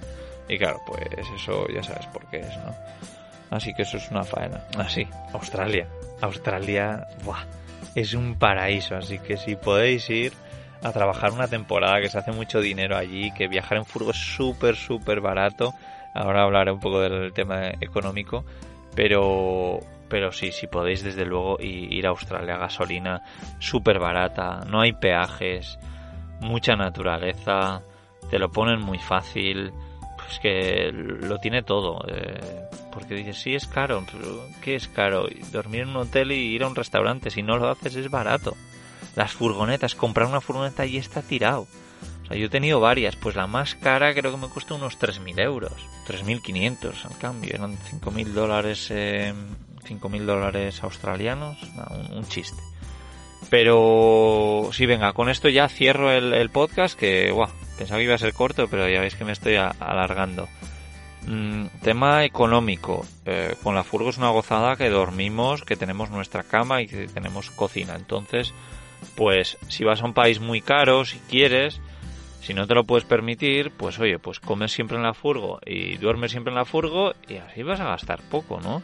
Y 0.49 0.59
claro, 0.59 0.81
pues 0.87 1.01
eso 1.37 1.67
ya 1.69 1.83
sabes 1.83 2.07
por 2.07 2.27
qué 2.27 2.41
es, 2.41 2.57
¿no? 2.59 2.75
Así 3.55 3.73
que 3.73 3.83
eso 3.83 3.99
es 3.99 4.11
una 4.11 4.25
faena. 4.25 4.65
Así, 4.77 5.07
ah, 5.13 5.29
Australia. 5.35 5.87
Australia, 6.21 7.07
buah, 7.25 7.45
es 7.95 8.13
un 8.15 8.37
paraíso. 8.37 8.97
Así 8.97 9.21
que 9.21 9.37
si 9.37 9.55
podéis 9.55 10.11
ir 10.11 10.33
a 10.83 10.91
trabajar 10.91 11.31
una 11.31 11.47
temporada 11.47 12.01
que 12.01 12.09
se 12.09 12.19
hace 12.19 12.33
mucho 12.33 12.61
dinero 12.61 12.97
allí, 12.97 13.31
que 13.31 13.47
viajar 13.47 13.79
en 13.79 13.85
furgo 13.85 14.11
es 14.11 14.17
súper, 14.17 14.75
súper 14.75 15.21
barato. 15.21 15.73
Ahora 16.15 16.43
hablaré 16.43 16.73
un 16.73 16.81
poco 16.81 17.01
del 17.01 17.33
tema 17.33 17.69
económico, 17.81 18.45
pero, 18.97 19.79
pero 20.09 20.33
sí, 20.33 20.51
si 20.51 20.67
podéis 20.67 21.05
desde 21.05 21.25
luego 21.25 21.57
ir 21.61 22.07
a 22.07 22.11
Australia, 22.11 22.57
gasolina 22.57 23.23
súper 23.61 24.01
barata, 24.01 24.63
no 24.69 24.81
hay 24.81 24.93
peajes, 24.95 25.79
mucha 26.41 26.75
naturaleza, 26.75 27.83
te 28.31 28.39
lo 28.41 28.51
ponen 28.51 28.81
muy 28.81 28.99
fácil, 28.99 29.73
pues 30.25 30.39
que 30.41 30.91
lo 30.93 31.39
tiene 31.39 31.63
todo. 31.63 32.05
Eh, 32.09 32.69
porque 32.93 33.15
dices, 33.15 33.39
sí 33.39 33.55
es 33.55 33.67
caro, 33.67 34.05
pero 34.11 34.47
¿qué 34.63 34.77
es 34.77 34.89
caro? 34.89 35.27
Dormir 35.53 35.83
en 35.83 35.91
un 35.91 35.97
hotel 35.97 36.33
y 36.33 36.55
ir 36.55 36.63
a 36.63 36.69
un 36.69 36.77
restaurante, 36.77 37.31
si 37.31 37.43
no 37.43 37.57
lo 37.57 37.69
haces 37.69 37.97
es 37.97 38.11
barato. 38.11 38.57
Las 39.17 39.33
furgonetas, 39.33 39.95
comprar 39.95 40.29
una 40.29 40.41
furgoneta 40.41 40.87
y 40.87 40.97
está 40.97 41.23
tirado. 41.23 41.67
O 42.25 42.27
sea, 42.27 42.37
yo 42.39 42.47
he 42.47 42.51
tenido 42.51 42.81
varias, 42.81 43.17
pues 43.17 43.37
la 43.37 43.47
más 43.47 43.75
cara 43.75 44.15
creo 44.15 44.31
que 44.31 44.39
me 44.39 44.49
cuesta 44.49 44.75
unos 44.75 44.99
3.000 44.99 45.41
euros, 45.41 45.73
3.500 46.09 47.05
al 47.05 47.19
cambio, 47.19 47.55
eran 47.55 47.77
5.000 47.77 48.25
dólares, 48.29 48.89
eh, 48.91 49.35
5.000 49.87 50.25
dólares 50.25 50.83
australianos, 50.83 51.59
un, 52.13 52.27
chiste. 52.27 52.63
Pero 53.51 54.71
sí, 54.73 54.87
venga, 54.87 55.13
con 55.13 55.29
esto 55.29 55.51
ya 55.51 55.69
cierro 55.69 56.11
el, 56.11 56.49
podcast 56.49 56.99
que, 56.99 57.31
guau, 57.31 57.51
pensaba 57.77 57.99
que 57.99 58.05
iba 58.05 58.15
a 58.15 58.19
ser 58.19 58.33
corto, 58.33 58.69
pero 58.69 58.89
ya 58.89 59.01
veis 59.01 59.15
que 59.15 59.25
me 59.25 59.33
estoy 59.33 59.57
alargando. 59.57 60.49
Mm, 61.27 61.67
tema 61.83 62.25
económico. 62.25 63.07
Eh, 63.25 63.55
con 63.63 63.75
la 63.75 63.85
furgo 63.85 64.11
es 64.11 64.19
una 64.19 64.29
gozada 64.29 64.77
que 64.77 64.91
dormimos, 64.91 65.63
que 65.63 65.77
tenemos 65.77 66.11
nuestra 66.11 66.43
cama 66.43 66.83
y 66.83 66.87
que 66.87 67.09
tenemos 67.09 67.51
cocina. 67.51 67.95
Entonces, 67.97 68.53
pues 69.17 69.59
si 69.69 69.85
vas 69.85 70.03
a 70.03 70.07
un 70.07 70.15
país 70.15 70.41
muy 70.41 70.61
caro, 70.61 71.05
si 71.05 71.19
quieres, 71.19 71.81
si 72.43 72.53
no 72.53 72.67
te 72.67 72.75
lo 72.75 72.85
puedes 72.85 73.05
permitir, 73.05 73.71
pues 73.71 73.99
oye, 73.99 74.19
pues 74.19 74.41
comes 74.41 74.73
siempre 74.73 74.97
en 74.97 75.03
la 75.03 75.15
furgo 75.15 75.61
y 75.65 75.97
duermes 75.97 76.31
siempre 76.31 76.51
en 76.51 76.57
la 76.57 76.65
furgo 76.65 77.15
y 77.29 77.37
así 77.37 77.63
vas 77.63 77.81
a 77.81 77.85
gastar 77.85 78.21
poco, 78.29 78.61
¿no? 78.61 78.83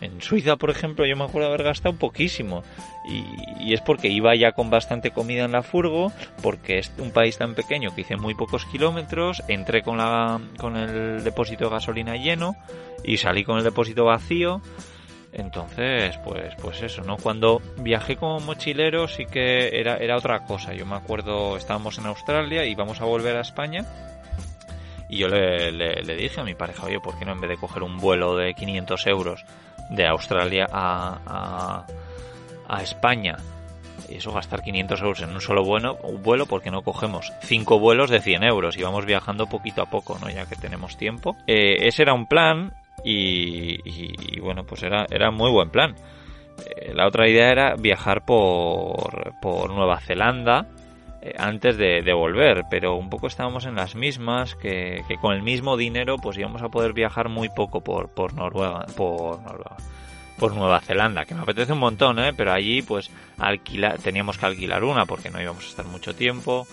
En 0.00 0.22
Suiza, 0.22 0.56
por 0.56 0.70
ejemplo, 0.70 1.04
yo 1.04 1.14
me 1.16 1.24
acuerdo 1.24 1.48
haber 1.48 1.62
gastado 1.62 1.94
poquísimo. 1.94 2.62
Y, 3.06 3.74
es 3.74 3.80
porque 3.80 4.08
iba 4.08 4.34
ya 4.34 4.52
con 4.52 4.70
bastante 4.70 5.10
comida 5.10 5.44
en 5.44 5.52
la 5.52 5.62
furgo, 5.62 6.12
porque 6.42 6.78
es 6.78 6.90
un 6.98 7.10
país 7.10 7.36
tan 7.38 7.54
pequeño 7.54 7.94
que 7.94 8.00
hice 8.00 8.16
muy 8.16 8.34
pocos 8.34 8.64
kilómetros, 8.64 9.42
entré 9.48 9.82
con, 9.82 9.98
la, 9.98 10.40
con 10.58 10.76
el 10.76 11.22
depósito 11.22 11.64
de 11.64 11.70
gasolina 11.70 12.16
lleno 12.16 12.56
y 13.04 13.18
salí 13.18 13.44
con 13.44 13.58
el 13.58 13.64
depósito 13.64 14.04
vacío. 14.04 14.62
Entonces, 15.32 16.18
pues, 16.24 16.54
pues 16.60 16.82
eso, 16.82 17.02
¿no? 17.02 17.16
Cuando 17.16 17.62
viajé 17.78 18.16
como 18.16 18.40
mochilero 18.40 19.06
sí 19.06 19.26
que 19.26 19.78
era, 19.78 19.96
era 19.98 20.16
otra 20.16 20.44
cosa. 20.44 20.74
Yo 20.74 20.86
me 20.86 20.96
acuerdo, 20.96 21.56
estábamos 21.56 21.98
en 21.98 22.06
Australia 22.06 22.64
y 22.64 22.72
íbamos 22.72 23.00
a 23.00 23.04
volver 23.04 23.36
a 23.36 23.42
España. 23.42 23.84
Y 25.08 25.18
yo 25.18 25.28
le, 25.28 25.72
le 25.72 26.16
dije 26.16 26.40
a 26.40 26.44
mi 26.44 26.54
pareja, 26.54 26.86
oye, 26.86 27.00
¿por 27.00 27.18
qué 27.18 27.24
no 27.24 27.32
en 27.32 27.40
vez 27.40 27.50
de 27.50 27.56
coger 27.56 27.82
un 27.82 27.98
vuelo 27.98 28.36
de 28.36 28.54
500 28.54 29.06
euros 29.08 29.44
de 29.90 30.06
Australia 30.06 30.66
a, 30.70 31.84
a, 32.68 32.82
España. 32.82 33.36
Y 34.08 34.16
eso 34.16 34.32
gastar 34.32 34.62
500 34.62 35.00
euros 35.02 35.22
en 35.22 35.30
un 35.30 35.40
solo 35.40 35.64
vuelo, 35.64 35.98
un 36.02 36.22
vuelo 36.22 36.46
porque 36.46 36.70
no 36.70 36.82
cogemos 36.82 37.32
cinco 37.42 37.78
vuelos 37.78 38.10
de 38.10 38.20
100 38.20 38.44
euros 38.44 38.76
y 38.76 38.82
vamos 38.82 39.06
viajando 39.06 39.46
poquito 39.46 39.82
a 39.82 39.86
poco, 39.86 40.18
¿no? 40.20 40.30
Ya 40.30 40.46
que 40.46 40.56
tenemos 40.56 40.96
tiempo. 40.96 41.36
Eh, 41.46 41.86
ese 41.86 42.02
era 42.02 42.14
un 42.14 42.26
plan 42.26 42.74
y, 43.04 44.38
bueno, 44.40 44.64
pues 44.64 44.82
era, 44.82 45.06
era 45.10 45.30
muy 45.30 45.50
buen 45.50 45.70
plan. 45.70 45.94
Eh, 46.64 46.92
la 46.94 47.06
otra 47.06 47.28
idea 47.28 47.50
era 47.50 47.74
viajar 47.76 48.24
por, 48.24 49.34
por 49.40 49.70
Nueva 49.70 50.00
Zelanda 50.00 50.66
antes 51.36 51.76
de, 51.76 52.02
de, 52.02 52.12
volver, 52.12 52.64
pero 52.70 52.96
un 52.96 53.10
poco 53.10 53.26
estábamos 53.26 53.66
en 53.66 53.74
las 53.74 53.94
mismas, 53.94 54.54
que, 54.54 55.04
que, 55.06 55.16
con 55.18 55.34
el 55.34 55.42
mismo 55.42 55.76
dinero 55.76 56.16
pues 56.16 56.38
íbamos 56.38 56.62
a 56.62 56.68
poder 56.70 56.92
viajar 56.92 57.28
muy 57.28 57.48
poco 57.50 57.82
por, 57.82 58.08
por 58.08 58.32
Noruega, 58.34 58.86
por 58.96 59.40
Noruega, 59.42 59.76
por 60.38 60.54
Nueva 60.54 60.80
Zelanda, 60.80 61.26
que 61.26 61.34
me 61.34 61.42
apetece 61.42 61.74
un 61.74 61.80
montón, 61.80 62.18
¿eh? 62.18 62.32
pero 62.34 62.52
allí 62.52 62.80
pues 62.80 63.10
alquilar, 63.36 63.98
teníamos 63.98 64.38
que 64.38 64.46
alquilar 64.46 64.82
una 64.82 65.04
porque 65.04 65.30
no 65.30 65.40
íbamos 65.40 65.64
a 65.64 65.68
estar 65.68 65.84
mucho 65.84 66.14
tiempo, 66.14 66.66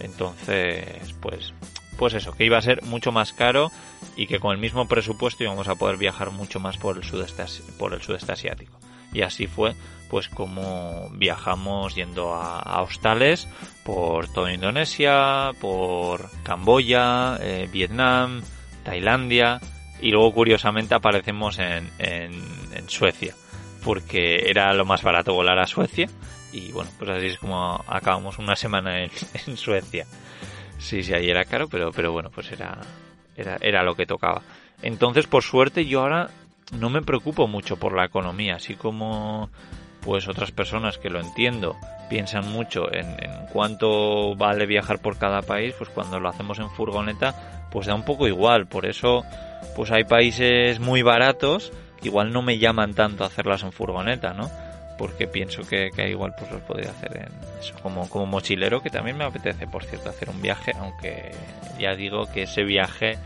entonces 0.00 1.14
pues 1.20 1.54
pues 1.96 2.14
eso, 2.14 2.32
que 2.32 2.44
iba 2.44 2.58
a 2.58 2.62
ser 2.62 2.82
mucho 2.82 3.12
más 3.12 3.32
caro 3.32 3.70
y 4.16 4.26
que 4.26 4.40
con 4.40 4.52
el 4.52 4.58
mismo 4.58 4.86
presupuesto 4.86 5.44
íbamos 5.44 5.68
a 5.68 5.76
poder 5.76 5.96
viajar 5.96 6.30
mucho 6.30 6.60
más 6.60 6.76
por 6.76 6.96
el 6.96 7.04
sudeste, 7.04 7.44
por 7.78 7.94
el 7.94 8.02
sudeste 8.02 8.32
asiático. 8.32 8.78
Y 9.14 9.22
así 9.22 9.46
fue 9.46 9.74
pues 10.14 10.28
como 10.28 11.08
viajamos 11.10 11.96
yendo 11.96 12.34
a, 12.34 12.82
hostales 12.82 13.48
por 13.82 14.28
toda 14.32 14.52
Indonesia, 14.52 15.50
por 15.60 16.30
Camboya, 16.44 17.36
eh, 17.40 17.68
Vietnam, 17.72 18.42
Tailandia 18.84 19.60
y 20.00 20.12
luego 20.12 20.32
curiosamente 20.32 20.94
aparecemos 20.94 21.58
en, 21.58 21.90
en, 21.98 22.32
Suecia 22.86 23.34
porque 23.82 24.48
era 24.50 24.72
lo 24.74 24.84
más 24.84 25.02
barato 25.02 25.34
volar 25.34 25.58
a 25.58 25.66
Suecia. 25.66 26.08
Y 26.52 26.70
bueno 26.70 26.90
pues 26.96 27.10
así 27.10 27.26
es 27.26 27.38
como 27.38 27.82
acabamos 27.88 28.38
una 28.38 28.54
semana 28.54 29.02
en, 29.02 29.10
en 29.46 29.56
Suecia. 29.56 30.06
Sí 30.78 31.02
sí 31.02 31.12
ahí 31.12 31.28
era 31.28 31.44
caro 31.44 31.66
pero 31.68 31.90
pero 31.90 32.12
bueno 32.12 32.30
pues 32.30 32.52
era 32.52 32.78
era 33.36 33.56
era 33.60 33.82
lo 33.82 33.96
que 33.96 34.06
tocaba. 34.06 34.42
Entonces 34.80 35.26
por 35.26 35.42
suerte 35.42 35.86
yo 35.86 36.02
ahora 36.02 36.30
no 36.72 36.90
me 36.90 37.02
preocupo 37.02 37.46
mucho 37.46 37.76
por 37.76 37.94
la 37.94 38.04
economía 38.04 38.56
así 38.56 38.74
como 38.74 39.50
pues 40.04 40.28
otras 40.28 40.50
personas 40.52 40.98
que 40.98 41.10
lo 41.10 41.20
entiendo 41.20 41.76
piensan 42.08 42.50
mucho 42.52 42.92
en, 42.92 43.16
cuánto 43.52 44.34
vale 44.36 44.66
viajar 44.66 45.00
por 45.00 45.18
cada 45.18 45.42
país, 45.42 45.74
pues 45.76 45.90
cuando 45.90 46.20
lo 46.20 46.28
hacemos 46.28 46.58
en 46.58 46.70
furgoneta, 46.70 47.68
pues 47.70 47.86
da 47.86 47.94
un 47.94 48.04
poco 48.04 48.26
igual. 48.26 48.66
Por 48.66 48.86
eso, 48.86 49.24
pues 49.76 49.90
hay 49.90 50.04
países 50.04 50.80
muy 50.80 51.02
baratos 51.02 51.72
que 52.00 52.08
igual 52.08 52.32
no 52.32 52.42
me 52.42 52.58
llaman 52.58 52.94
tanto 52.94 53.24
a 53.24 53.28
hacerlas 53.28 53.62
en 53.62 53.72
furgoneta, 53.72 54.32
¿no? 54.34 54.50
Porque 54.98 55.26
pienso 55.26 55.62
que, 55.62 55.90
que 55.94 56.08
igual 56.08 56.34
pues 56.38 56.50
los 56.50 56.60
podría 56.62 56.90
hacer 56.90 57.16
en 57.16 57.60
eso, 57.60 57.74
como, 57.82 58.08
como 58.08 58.26
mochilero, 58.26 58.80
que 58.80 58.90
también 58.90 59.16
me 59.16 59.24
apetece, 59.24 59.66
por 59.66 59.84
cierto, 59.84 60.10
hacer 60.10 60.30
un 60.30 60.40
viaje, 60.40 60.72
aunque 60.78 61.32
ya 61.78 61.94
digo 61.94 62.26
que 62.32 62.42
ese 62.42 62.62
viaje 62.62 63.18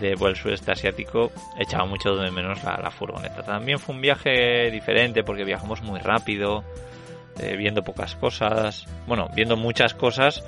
de 0.00 0.12
el 0.12 0.36
sudeste 0.36 0.72
asiático 0.72 1.32
echaba 1.58 1.86
mucho 1.86 2.16
de 2.16 2.30
menos 2.30 2.62
la, 2.64 2.90
furgoneta. 2.90 3.42
También 3.42 3.78
fue 3.78 3.94
un 3.94 4.00
viaje 4.00 4.70
diferente 4.70 5.22
porque 5.22 5.44
viajamos 5.44 5.82
muy 5.82 6.00
rápido, 6.00 6.64
eh, 7.38 7.56
viendo 7.56 7.82
pocas 7.82 8.14
cosas, 8.16 8.86
bueno, 9.06 9.28
viendo 9.34 9.56
muchas 9.56 9.94
cosas, 9.94 10.42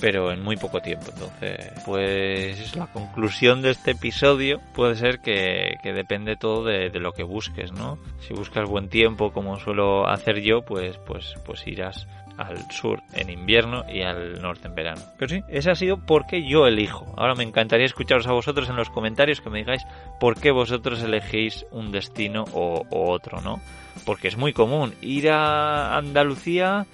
pero 0.00 0.32
en 0.32 0.42
muy 0.42 0.56
poco 0.56 0.80
tiempo. 0.80 1.06
Entonces, 1.12 1.72
pues 1.84 2.60
es 2.60 2.76
la 2.76 2.86
conclusión 2.86 3.62
de 3.62 3.70
este 3.70 3.92
episodio. 3.92 4.60
Puede 4.74 4.94
ser 4.94 5.20
que, 5.20 5.76
que 5.82 5.92
depende 5.92 6.36
todo 6.36 6.64
de, 6.64 6.90
de, 6.90 7.00
lo 7.00 7.12
que 7.12 7.24
busques, 7.24 7.72
¿no? 7.72 7.98
Si 8.20 8.34
buscas 8.34 8.68
buen 8.68 8.88
tiempo, 8.88 9.32
como 9.32 9.58
suelo 9.58 10.06
hacer 10.06 10.40
yo, 10.40 10.62
pues, 10.62 10.98
pues, 10.98 11.34
pues 11.44 11.66
irás 11.66 12.06
al 12.38 12.70
sur 12.70 13.02
en 13.12 13.30
invierno 13.30 13.84
y 13.92 14.02
al 14.02 14.40
norte 14.40 14.68
en 14.68 14.74
verano. 14.74 15.02
Pero 15.18 15.28
sí, 15.28 15.42
ese 15.48 15.70
ha 15.70 15.74
sido 15.74 15.98
porque 15.98 16.48
yo 16.48 16.66
elijo. 16.66 17.12
Ahora 17.16 17.34
me 17.34 17.42
encantaría 17.42 17.84
escucharos 17.84 18.26
a 18.26 18.32
vosotros 18.32 18.68
en 18.70 18.76
los 18.76 18.90
comentarios 18.90 19.40
que 19.40 19.50
me 19.50 19.58
digáis 19.58 19.82
por 20.20 20.40
qué 20.40 20.50
vosotros 20.50 21.02
elegís 21.02 21.66
un 21.72 21.90
destino 21.90 22.44
o, 22.52 22.86
otro, 22.90 23.40
¿no? 23.40 23.60
Porque 24.06 24.28
es 24.28 24.36
muy 24.36 24.52
común 24.52 24.94
ir 25.02 25.30
a 25.30 25.96
Andalucía 25.96 26.86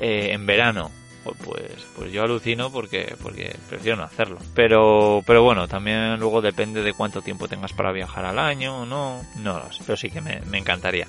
eh, 0.00 0.30
en 0.32 0.46
verano. 0.46 0.90
Pues, 1.24 1.86
pues 1.94 2.12
yo 2.12 2.24
alucino 2.24 2.72
porque, 2.72 3.14
porque 3.22 3.54
prefiero 3.68 3.96
no 3.96 4.04
hacerlo. 4.04 4.38
Pero, 4.54 5.22
pero 5.24 5.42
bueno, 5.42 5.68
también 5.68 6.18
luego 6.18 6.40
depende 6.40 6.82
de 6.82 6.92
cuánto 6.94 7.22
tiempo 7.22 7.46
tengas 7.46 7.72
para 7.72 7.92
viajar 7.92 8.24
al 8.24 8.38
año 8.38 8.86
no. 8.86 9.22
No 9.38 9.58
lo 9.58 9.72
sé, 9.72 9.82
pero 9.86 9.96
sí 9.96 10.10
que 10.10 10.20
me 10.20 10.58
encantaría. 10.58 11.06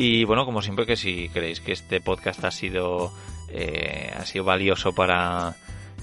Y 0.00 0.24
bueno, 0.24 0.46
como 0.46 0.62
siempre 0.62 0.86
que 0.86 0.96
si 0.96 1.28
creéis 1.28 1.60
que 1.60 1.72
este 1.72 2.00
podcast 2.00 2.42
ha 2.44 2.50
sido 2.50 3.12
eh, 3.50 4.10
ha 4.16 4.24
sido 4.24 4.44
valioso 4.44 4.94
para, 4.94 5.56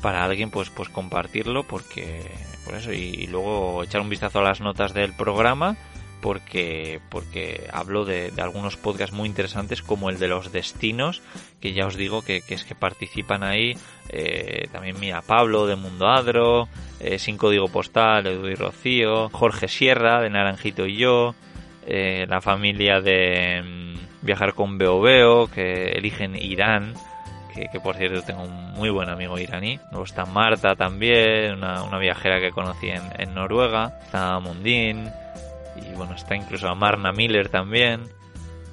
para 0.04 0.24
alguien, 0.24 0.52
pues 0.52 0.70
pues 0.70 0.88
compartirlo 0.90 1.64
porque 1.64 2.30
por 2.64 2.76
eso 2.76 2.94
y, 2.94 3.26
luego 3.26 3.84
echar 3.84 4.02
un 4.02 4.10
vistazo 4.10 4.38
a 4.38 4.44
las 4.44 4.62
notas 4.62 4.94
del 4.94 5.16
programa 5.16 5.78
porque, 6.22 7.00
porque 7.10 7.68
hablo 7.74 8.06
de, 8.06 8.32
algunos 8.38 8.78
podcasts 8.78 9.16
muy 9.16 9.28
interesantes 9.28 9.82
como 9.82 10.12
el 10.12 10.20
de 10.20 10.28
los 10.28 10.52
destinos, 10.52 11.24
que 11.60 11.74
ya 11.74 11.88
os 11.88 11.96
digo 11.96 12.22
que, 12.22 12.44
es 12.48 12.66
que 12.66 12.76
participan 12.76 13.44
ahí 13.44 13.76
eh, 14.10 14.68
también 14.72 15.00
mira 15.00 15.24
Pablo 15.24 15.66
de 15.66 15.76
Mundo 15.76 16.08
Adro, 16.08 16.70
eh, 17.00 17.18
Sin 17.18 17.38
Código 17.38 17.68
Postal, 17.68 18.28
Edu 18.28 18.48
y 18.48 18.54
Rocío, 18.54 19.30
Jorge 19.30 19.68
Sierra 19.68 20.22
de 20.22 20.30
Naranjito 20.30 20.86
y 20.86 20.98
yo, 20.98 21.34
eh, 21.88 22.26
la 22.28 22.42
familia 22.42 23.02
de 23.02 23.64
mm, 23.64 24.26
Viajar 24.26 24.54
con 24.54 24.78
Beo 24.78 25.00
Beo, 25.00 25.48
que 25.48 25.92
eligen 25.92 26.36
Irán, 26.36 26.94
que, 27.72 27.80
por 27.80 27.96
cierto 27.96 28.22
tengo 28.22 28.44
un 28.44 28.74
muy 28.74 28.90
buen 28.90 29.10
amigo 29.10 29.40
iraní. 29.40 29.80
Luego 29.92 30.06
está 30.06 30.26
Marta 30.26 30.76
también, 30.76 31.54
una, 31.56 31.98
viajera 31.98 32.40
que 32.40 32.52
conocí 32.52 32.90
en, 32.90 33.34
Noruega, 33.34 33.98
está 34.04 34.40
Mundín, 34.40 35.10
y 35.76 35.96
bueno, 35.96 36.14
está 36.14 36.36
incluso 36.36 36.68
a 36.68 36.76
Marna 36.76 37.12
Miller 37.12 37.50
también. 37.50 38.02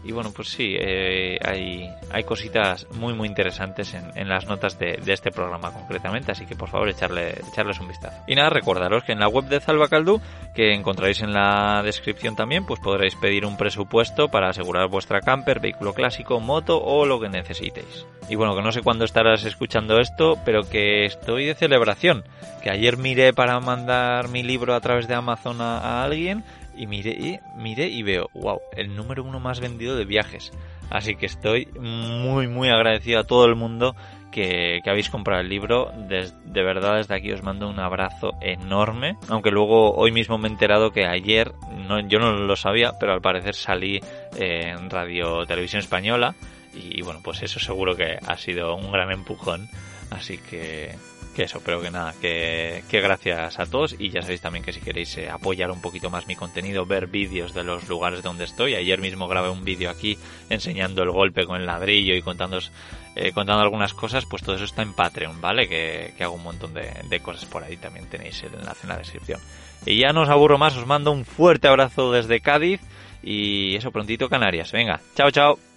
Y 0.04 0.12
bueno, 0.12 0.32
pues 0.34 0.48
sí, 0.48 0.76
eh, 0.78 1.38
hay, 1.42 1.90
hay 2.10 2.24
cositas 2.24 2.86
muy 2.92 3.14
muy 3.14 3.26
interesantes 3.26 3.94
en, 3.94 4.28
las 4.28 4.46
notas 4.46 4.78
de, 4.78 5.00
este 5.06 5.30
programa 5.30 5.72
concretamente, 5.72 6.32
así 6.32 6.44
que 6.44 6.56
por 6.56 6.68
favor 6.68 6.90
echarle, 6.90 7.34
echarles 7.50 7.80
un 7.80 7.88
vistazo. 7.88 8.22
Y 8.26 8.34
nada, 8.34 8.50
recordaros 8.50 9.02
que 9.04 9.12
en 9.12 9.20
la 9.20 9.28
web 9.28 9.46
de 9.46 9.60
Zalbacaldu, 9.60 10.20
que 10.54 10.74
encontraréis 10.74 11.22
en 11.22 11.32
la 11.32 11.82
descripción 11.82 12.36
también, 12.36 12.66
pues 12.66 12.80
podréis 12.80 13.14
pedir 13.16 13.46
un 13.46 13.56
presupuesto 13.56 14.28
para 14.28 14.50
asegurar 14.50 14.88
vuestra 14.88 15.20
camper, 15.20 15.60
vehículo 15.60 15.94
clásico, 15.94 16.38
moto 16.38 16.82
o 16.82 17.06
lo 17.06 17.18
que 17.18 17.30
necesitéis. 17.30 18.06
Y 18.28 18.34
bueno, 18.34 18.54
que 18.54 18.62
no 18.62 18.72
sé 18.72 18.82
cuándo 18.82 19.04
estarás 19.06 19.44
escuchando 19.44 20.00
esto, 20.00 20.38
pero 20.44 20.68
que 20.68 21.06
estoy 21.06 21.46
de 21.46 21.54
celebración, 21.54 22.24
que 22.62 22.70
ayer 22.70 22.98
miré 22.98 23.32
para 23.32 23.58
mandar 23.60 24.28
mi 24.28 24.42
libro 24.42 24.74
a 24.74 24.80
través 24.80 25.08
de 25.08 25.14
Amazon 25.14 25.60
a 25.60 26.02
alguien 26.02 26.44
y 26.76 26.86
miré 26.86 27.10
y 27.10 27.38
miré 27.56 27.88
y 27.88 28.02
veo, 28.02 28.30
wow, 28.34 28.60
el 28.76 28.94
número 28.94 29.24
uno 29.24 29.40
más 29.40 29.60
vendido 29.60 29.96
de 29.96 30.04
viajes. 30.04 30.52
Así 30.90 31.16
que 31.16 31.26
estoy 31.26 31.66
muy 31.78 32.46
muy 32.46 32.68
agradecido 32.68 33.20
a 33.20 33.24
todo 33.24 33.46
el 33.46 33.54
mundo 33.54 33.96
que, 34.34 34.82
habéis 34.84 35.10
comprado 35.10 35.40
el 35.40 35.48
libro. 35.48 35.92
de 35.94 36.62
verdad 36.62 36.96
desde 36.96 37.14
aquí 37.14 37.30
os 37.32 37.42
mando 37.42 37.68
un 37.68 37.78
abrazo 37.78 38.32
enorme. 38.40 39.16
Aunque 39.28 39.50
luego 39.50 39.94
hoy 39.94 40.10
mismo 40.10 40.38
me 40.38 40.48
he 40.48 40.50
enterado 40.50 40.90
que 40.90 41.06
ayer, 41.06 41.52
no, 41.88 42.00
yo 42.00 42.18
no 42.18 42.32
lo 42.32 42.56
sabía, 42.56 42.94
pero 42.98 43.12
al 43.12 43.20
parecer 43.20 43.54
salí 43.54 44.00
en 44.36 44.90
Radio 44.90 45.46
Televisión 45.46 45.80
Española. 45.80 46.34
Y 46.74 47.02
bueno, 47.02 47.20
pues 47.22 47.42
eso 47.42 47.60
seguro 47.60 47.94
que 47.94 48.18
ha 48.26 48.36
sido 48.36 48.74
un 48.74 48.90
gran 48.90 49.12
empujón. 49.12 49.68
Así 50.10 50.38
que 50.38 50.96
que 51.34 51.42
eso, 51.42 51.60
pero 51.64 51.82
que 51.82 51.90
nada, 51.90 52.14
que, 52.20 52.82
gracias 52.90 53.58
a 53.58 53.66
todos 53.66 53.94
y 53.98 54.10
ya 54.10 54.22
sabéis 54.22 54.40
también 54.40 54.64
que 54.64 54.72
si 54.72 54.80
queréis 54.80 55.16
eh, 55.18 55.28
apoyar 55.28 55.70
un 55.70 55.82
poquito 55.82 56.08
más 56.08 56.26
mi 56.26 56.36
contenido, 56.36 56.86
ver 56.86 57.08
vídeos 57.08 57.52
de 57.52 57.64
los 57.64 57.88
lugares 57.88 58.22
donde 58.22 58.44
estoy, 58.44 58.74
ayer 58.74 59.00
mismo 59.00 59.28
grabé 59.28 59.50
un 59.50 59.64
vídeo 59.64 59.90
aquí 59.90 60.16
enseñando 60.48 61.02
el 61.02 61.10
golpe 61.10 61.44
con 61.44 61.60
el 61.60 61.66
ladrillo 61.66 62.14
y 62.14 62.18
eh, 62.18 62.22
contando 63.32 63.62
algunas 63.62 63.92
cosas, 63.92 64.24
pues 64.24 64.42
todo 64.42 64.56
eso 64.56 64.64
está 64.64 64.82
en 64.82 64.94
Patreon, 64.94 65.40
¿vale? 65.40 65.68
Que, 65.68 66.14
hago 66.20 66.34
un 66.34 66.44
montón 66.44 66.72
de, 66.72 66.90
de 67.08 67.20
cosas 67.20 67.44
por 67.44 67.62
ahí, 67.62 67.76
también 67.76 68.08
tenéis 68.08 68.42
el 68.42 68.54
enlace 68.54 68.80
en 68.84 68.88
la 68.88 68.98
descripción. 68.98 69.40
Y 69.84 69.98
ya 69.98 70.12
no 70.12 70.22
os 70.22 70.30
aburro 70.30 70.56
más, 70.56 70.76
os 70.76 70.86
mando 70.86 71.12
un 71.12 71.24
fuerte 71.24 71.68
abrazo 71.68 72.12
desde 72.12 72.40
Cádiz 72.40 72.80
y 73.22 73.76
eso 73.76 73.90
prontito 73.90 74.28
Canarias. 74.28 74.72
Venga, 74.72 75.00
chao 75.14 75.30
chao. 75.30 75.73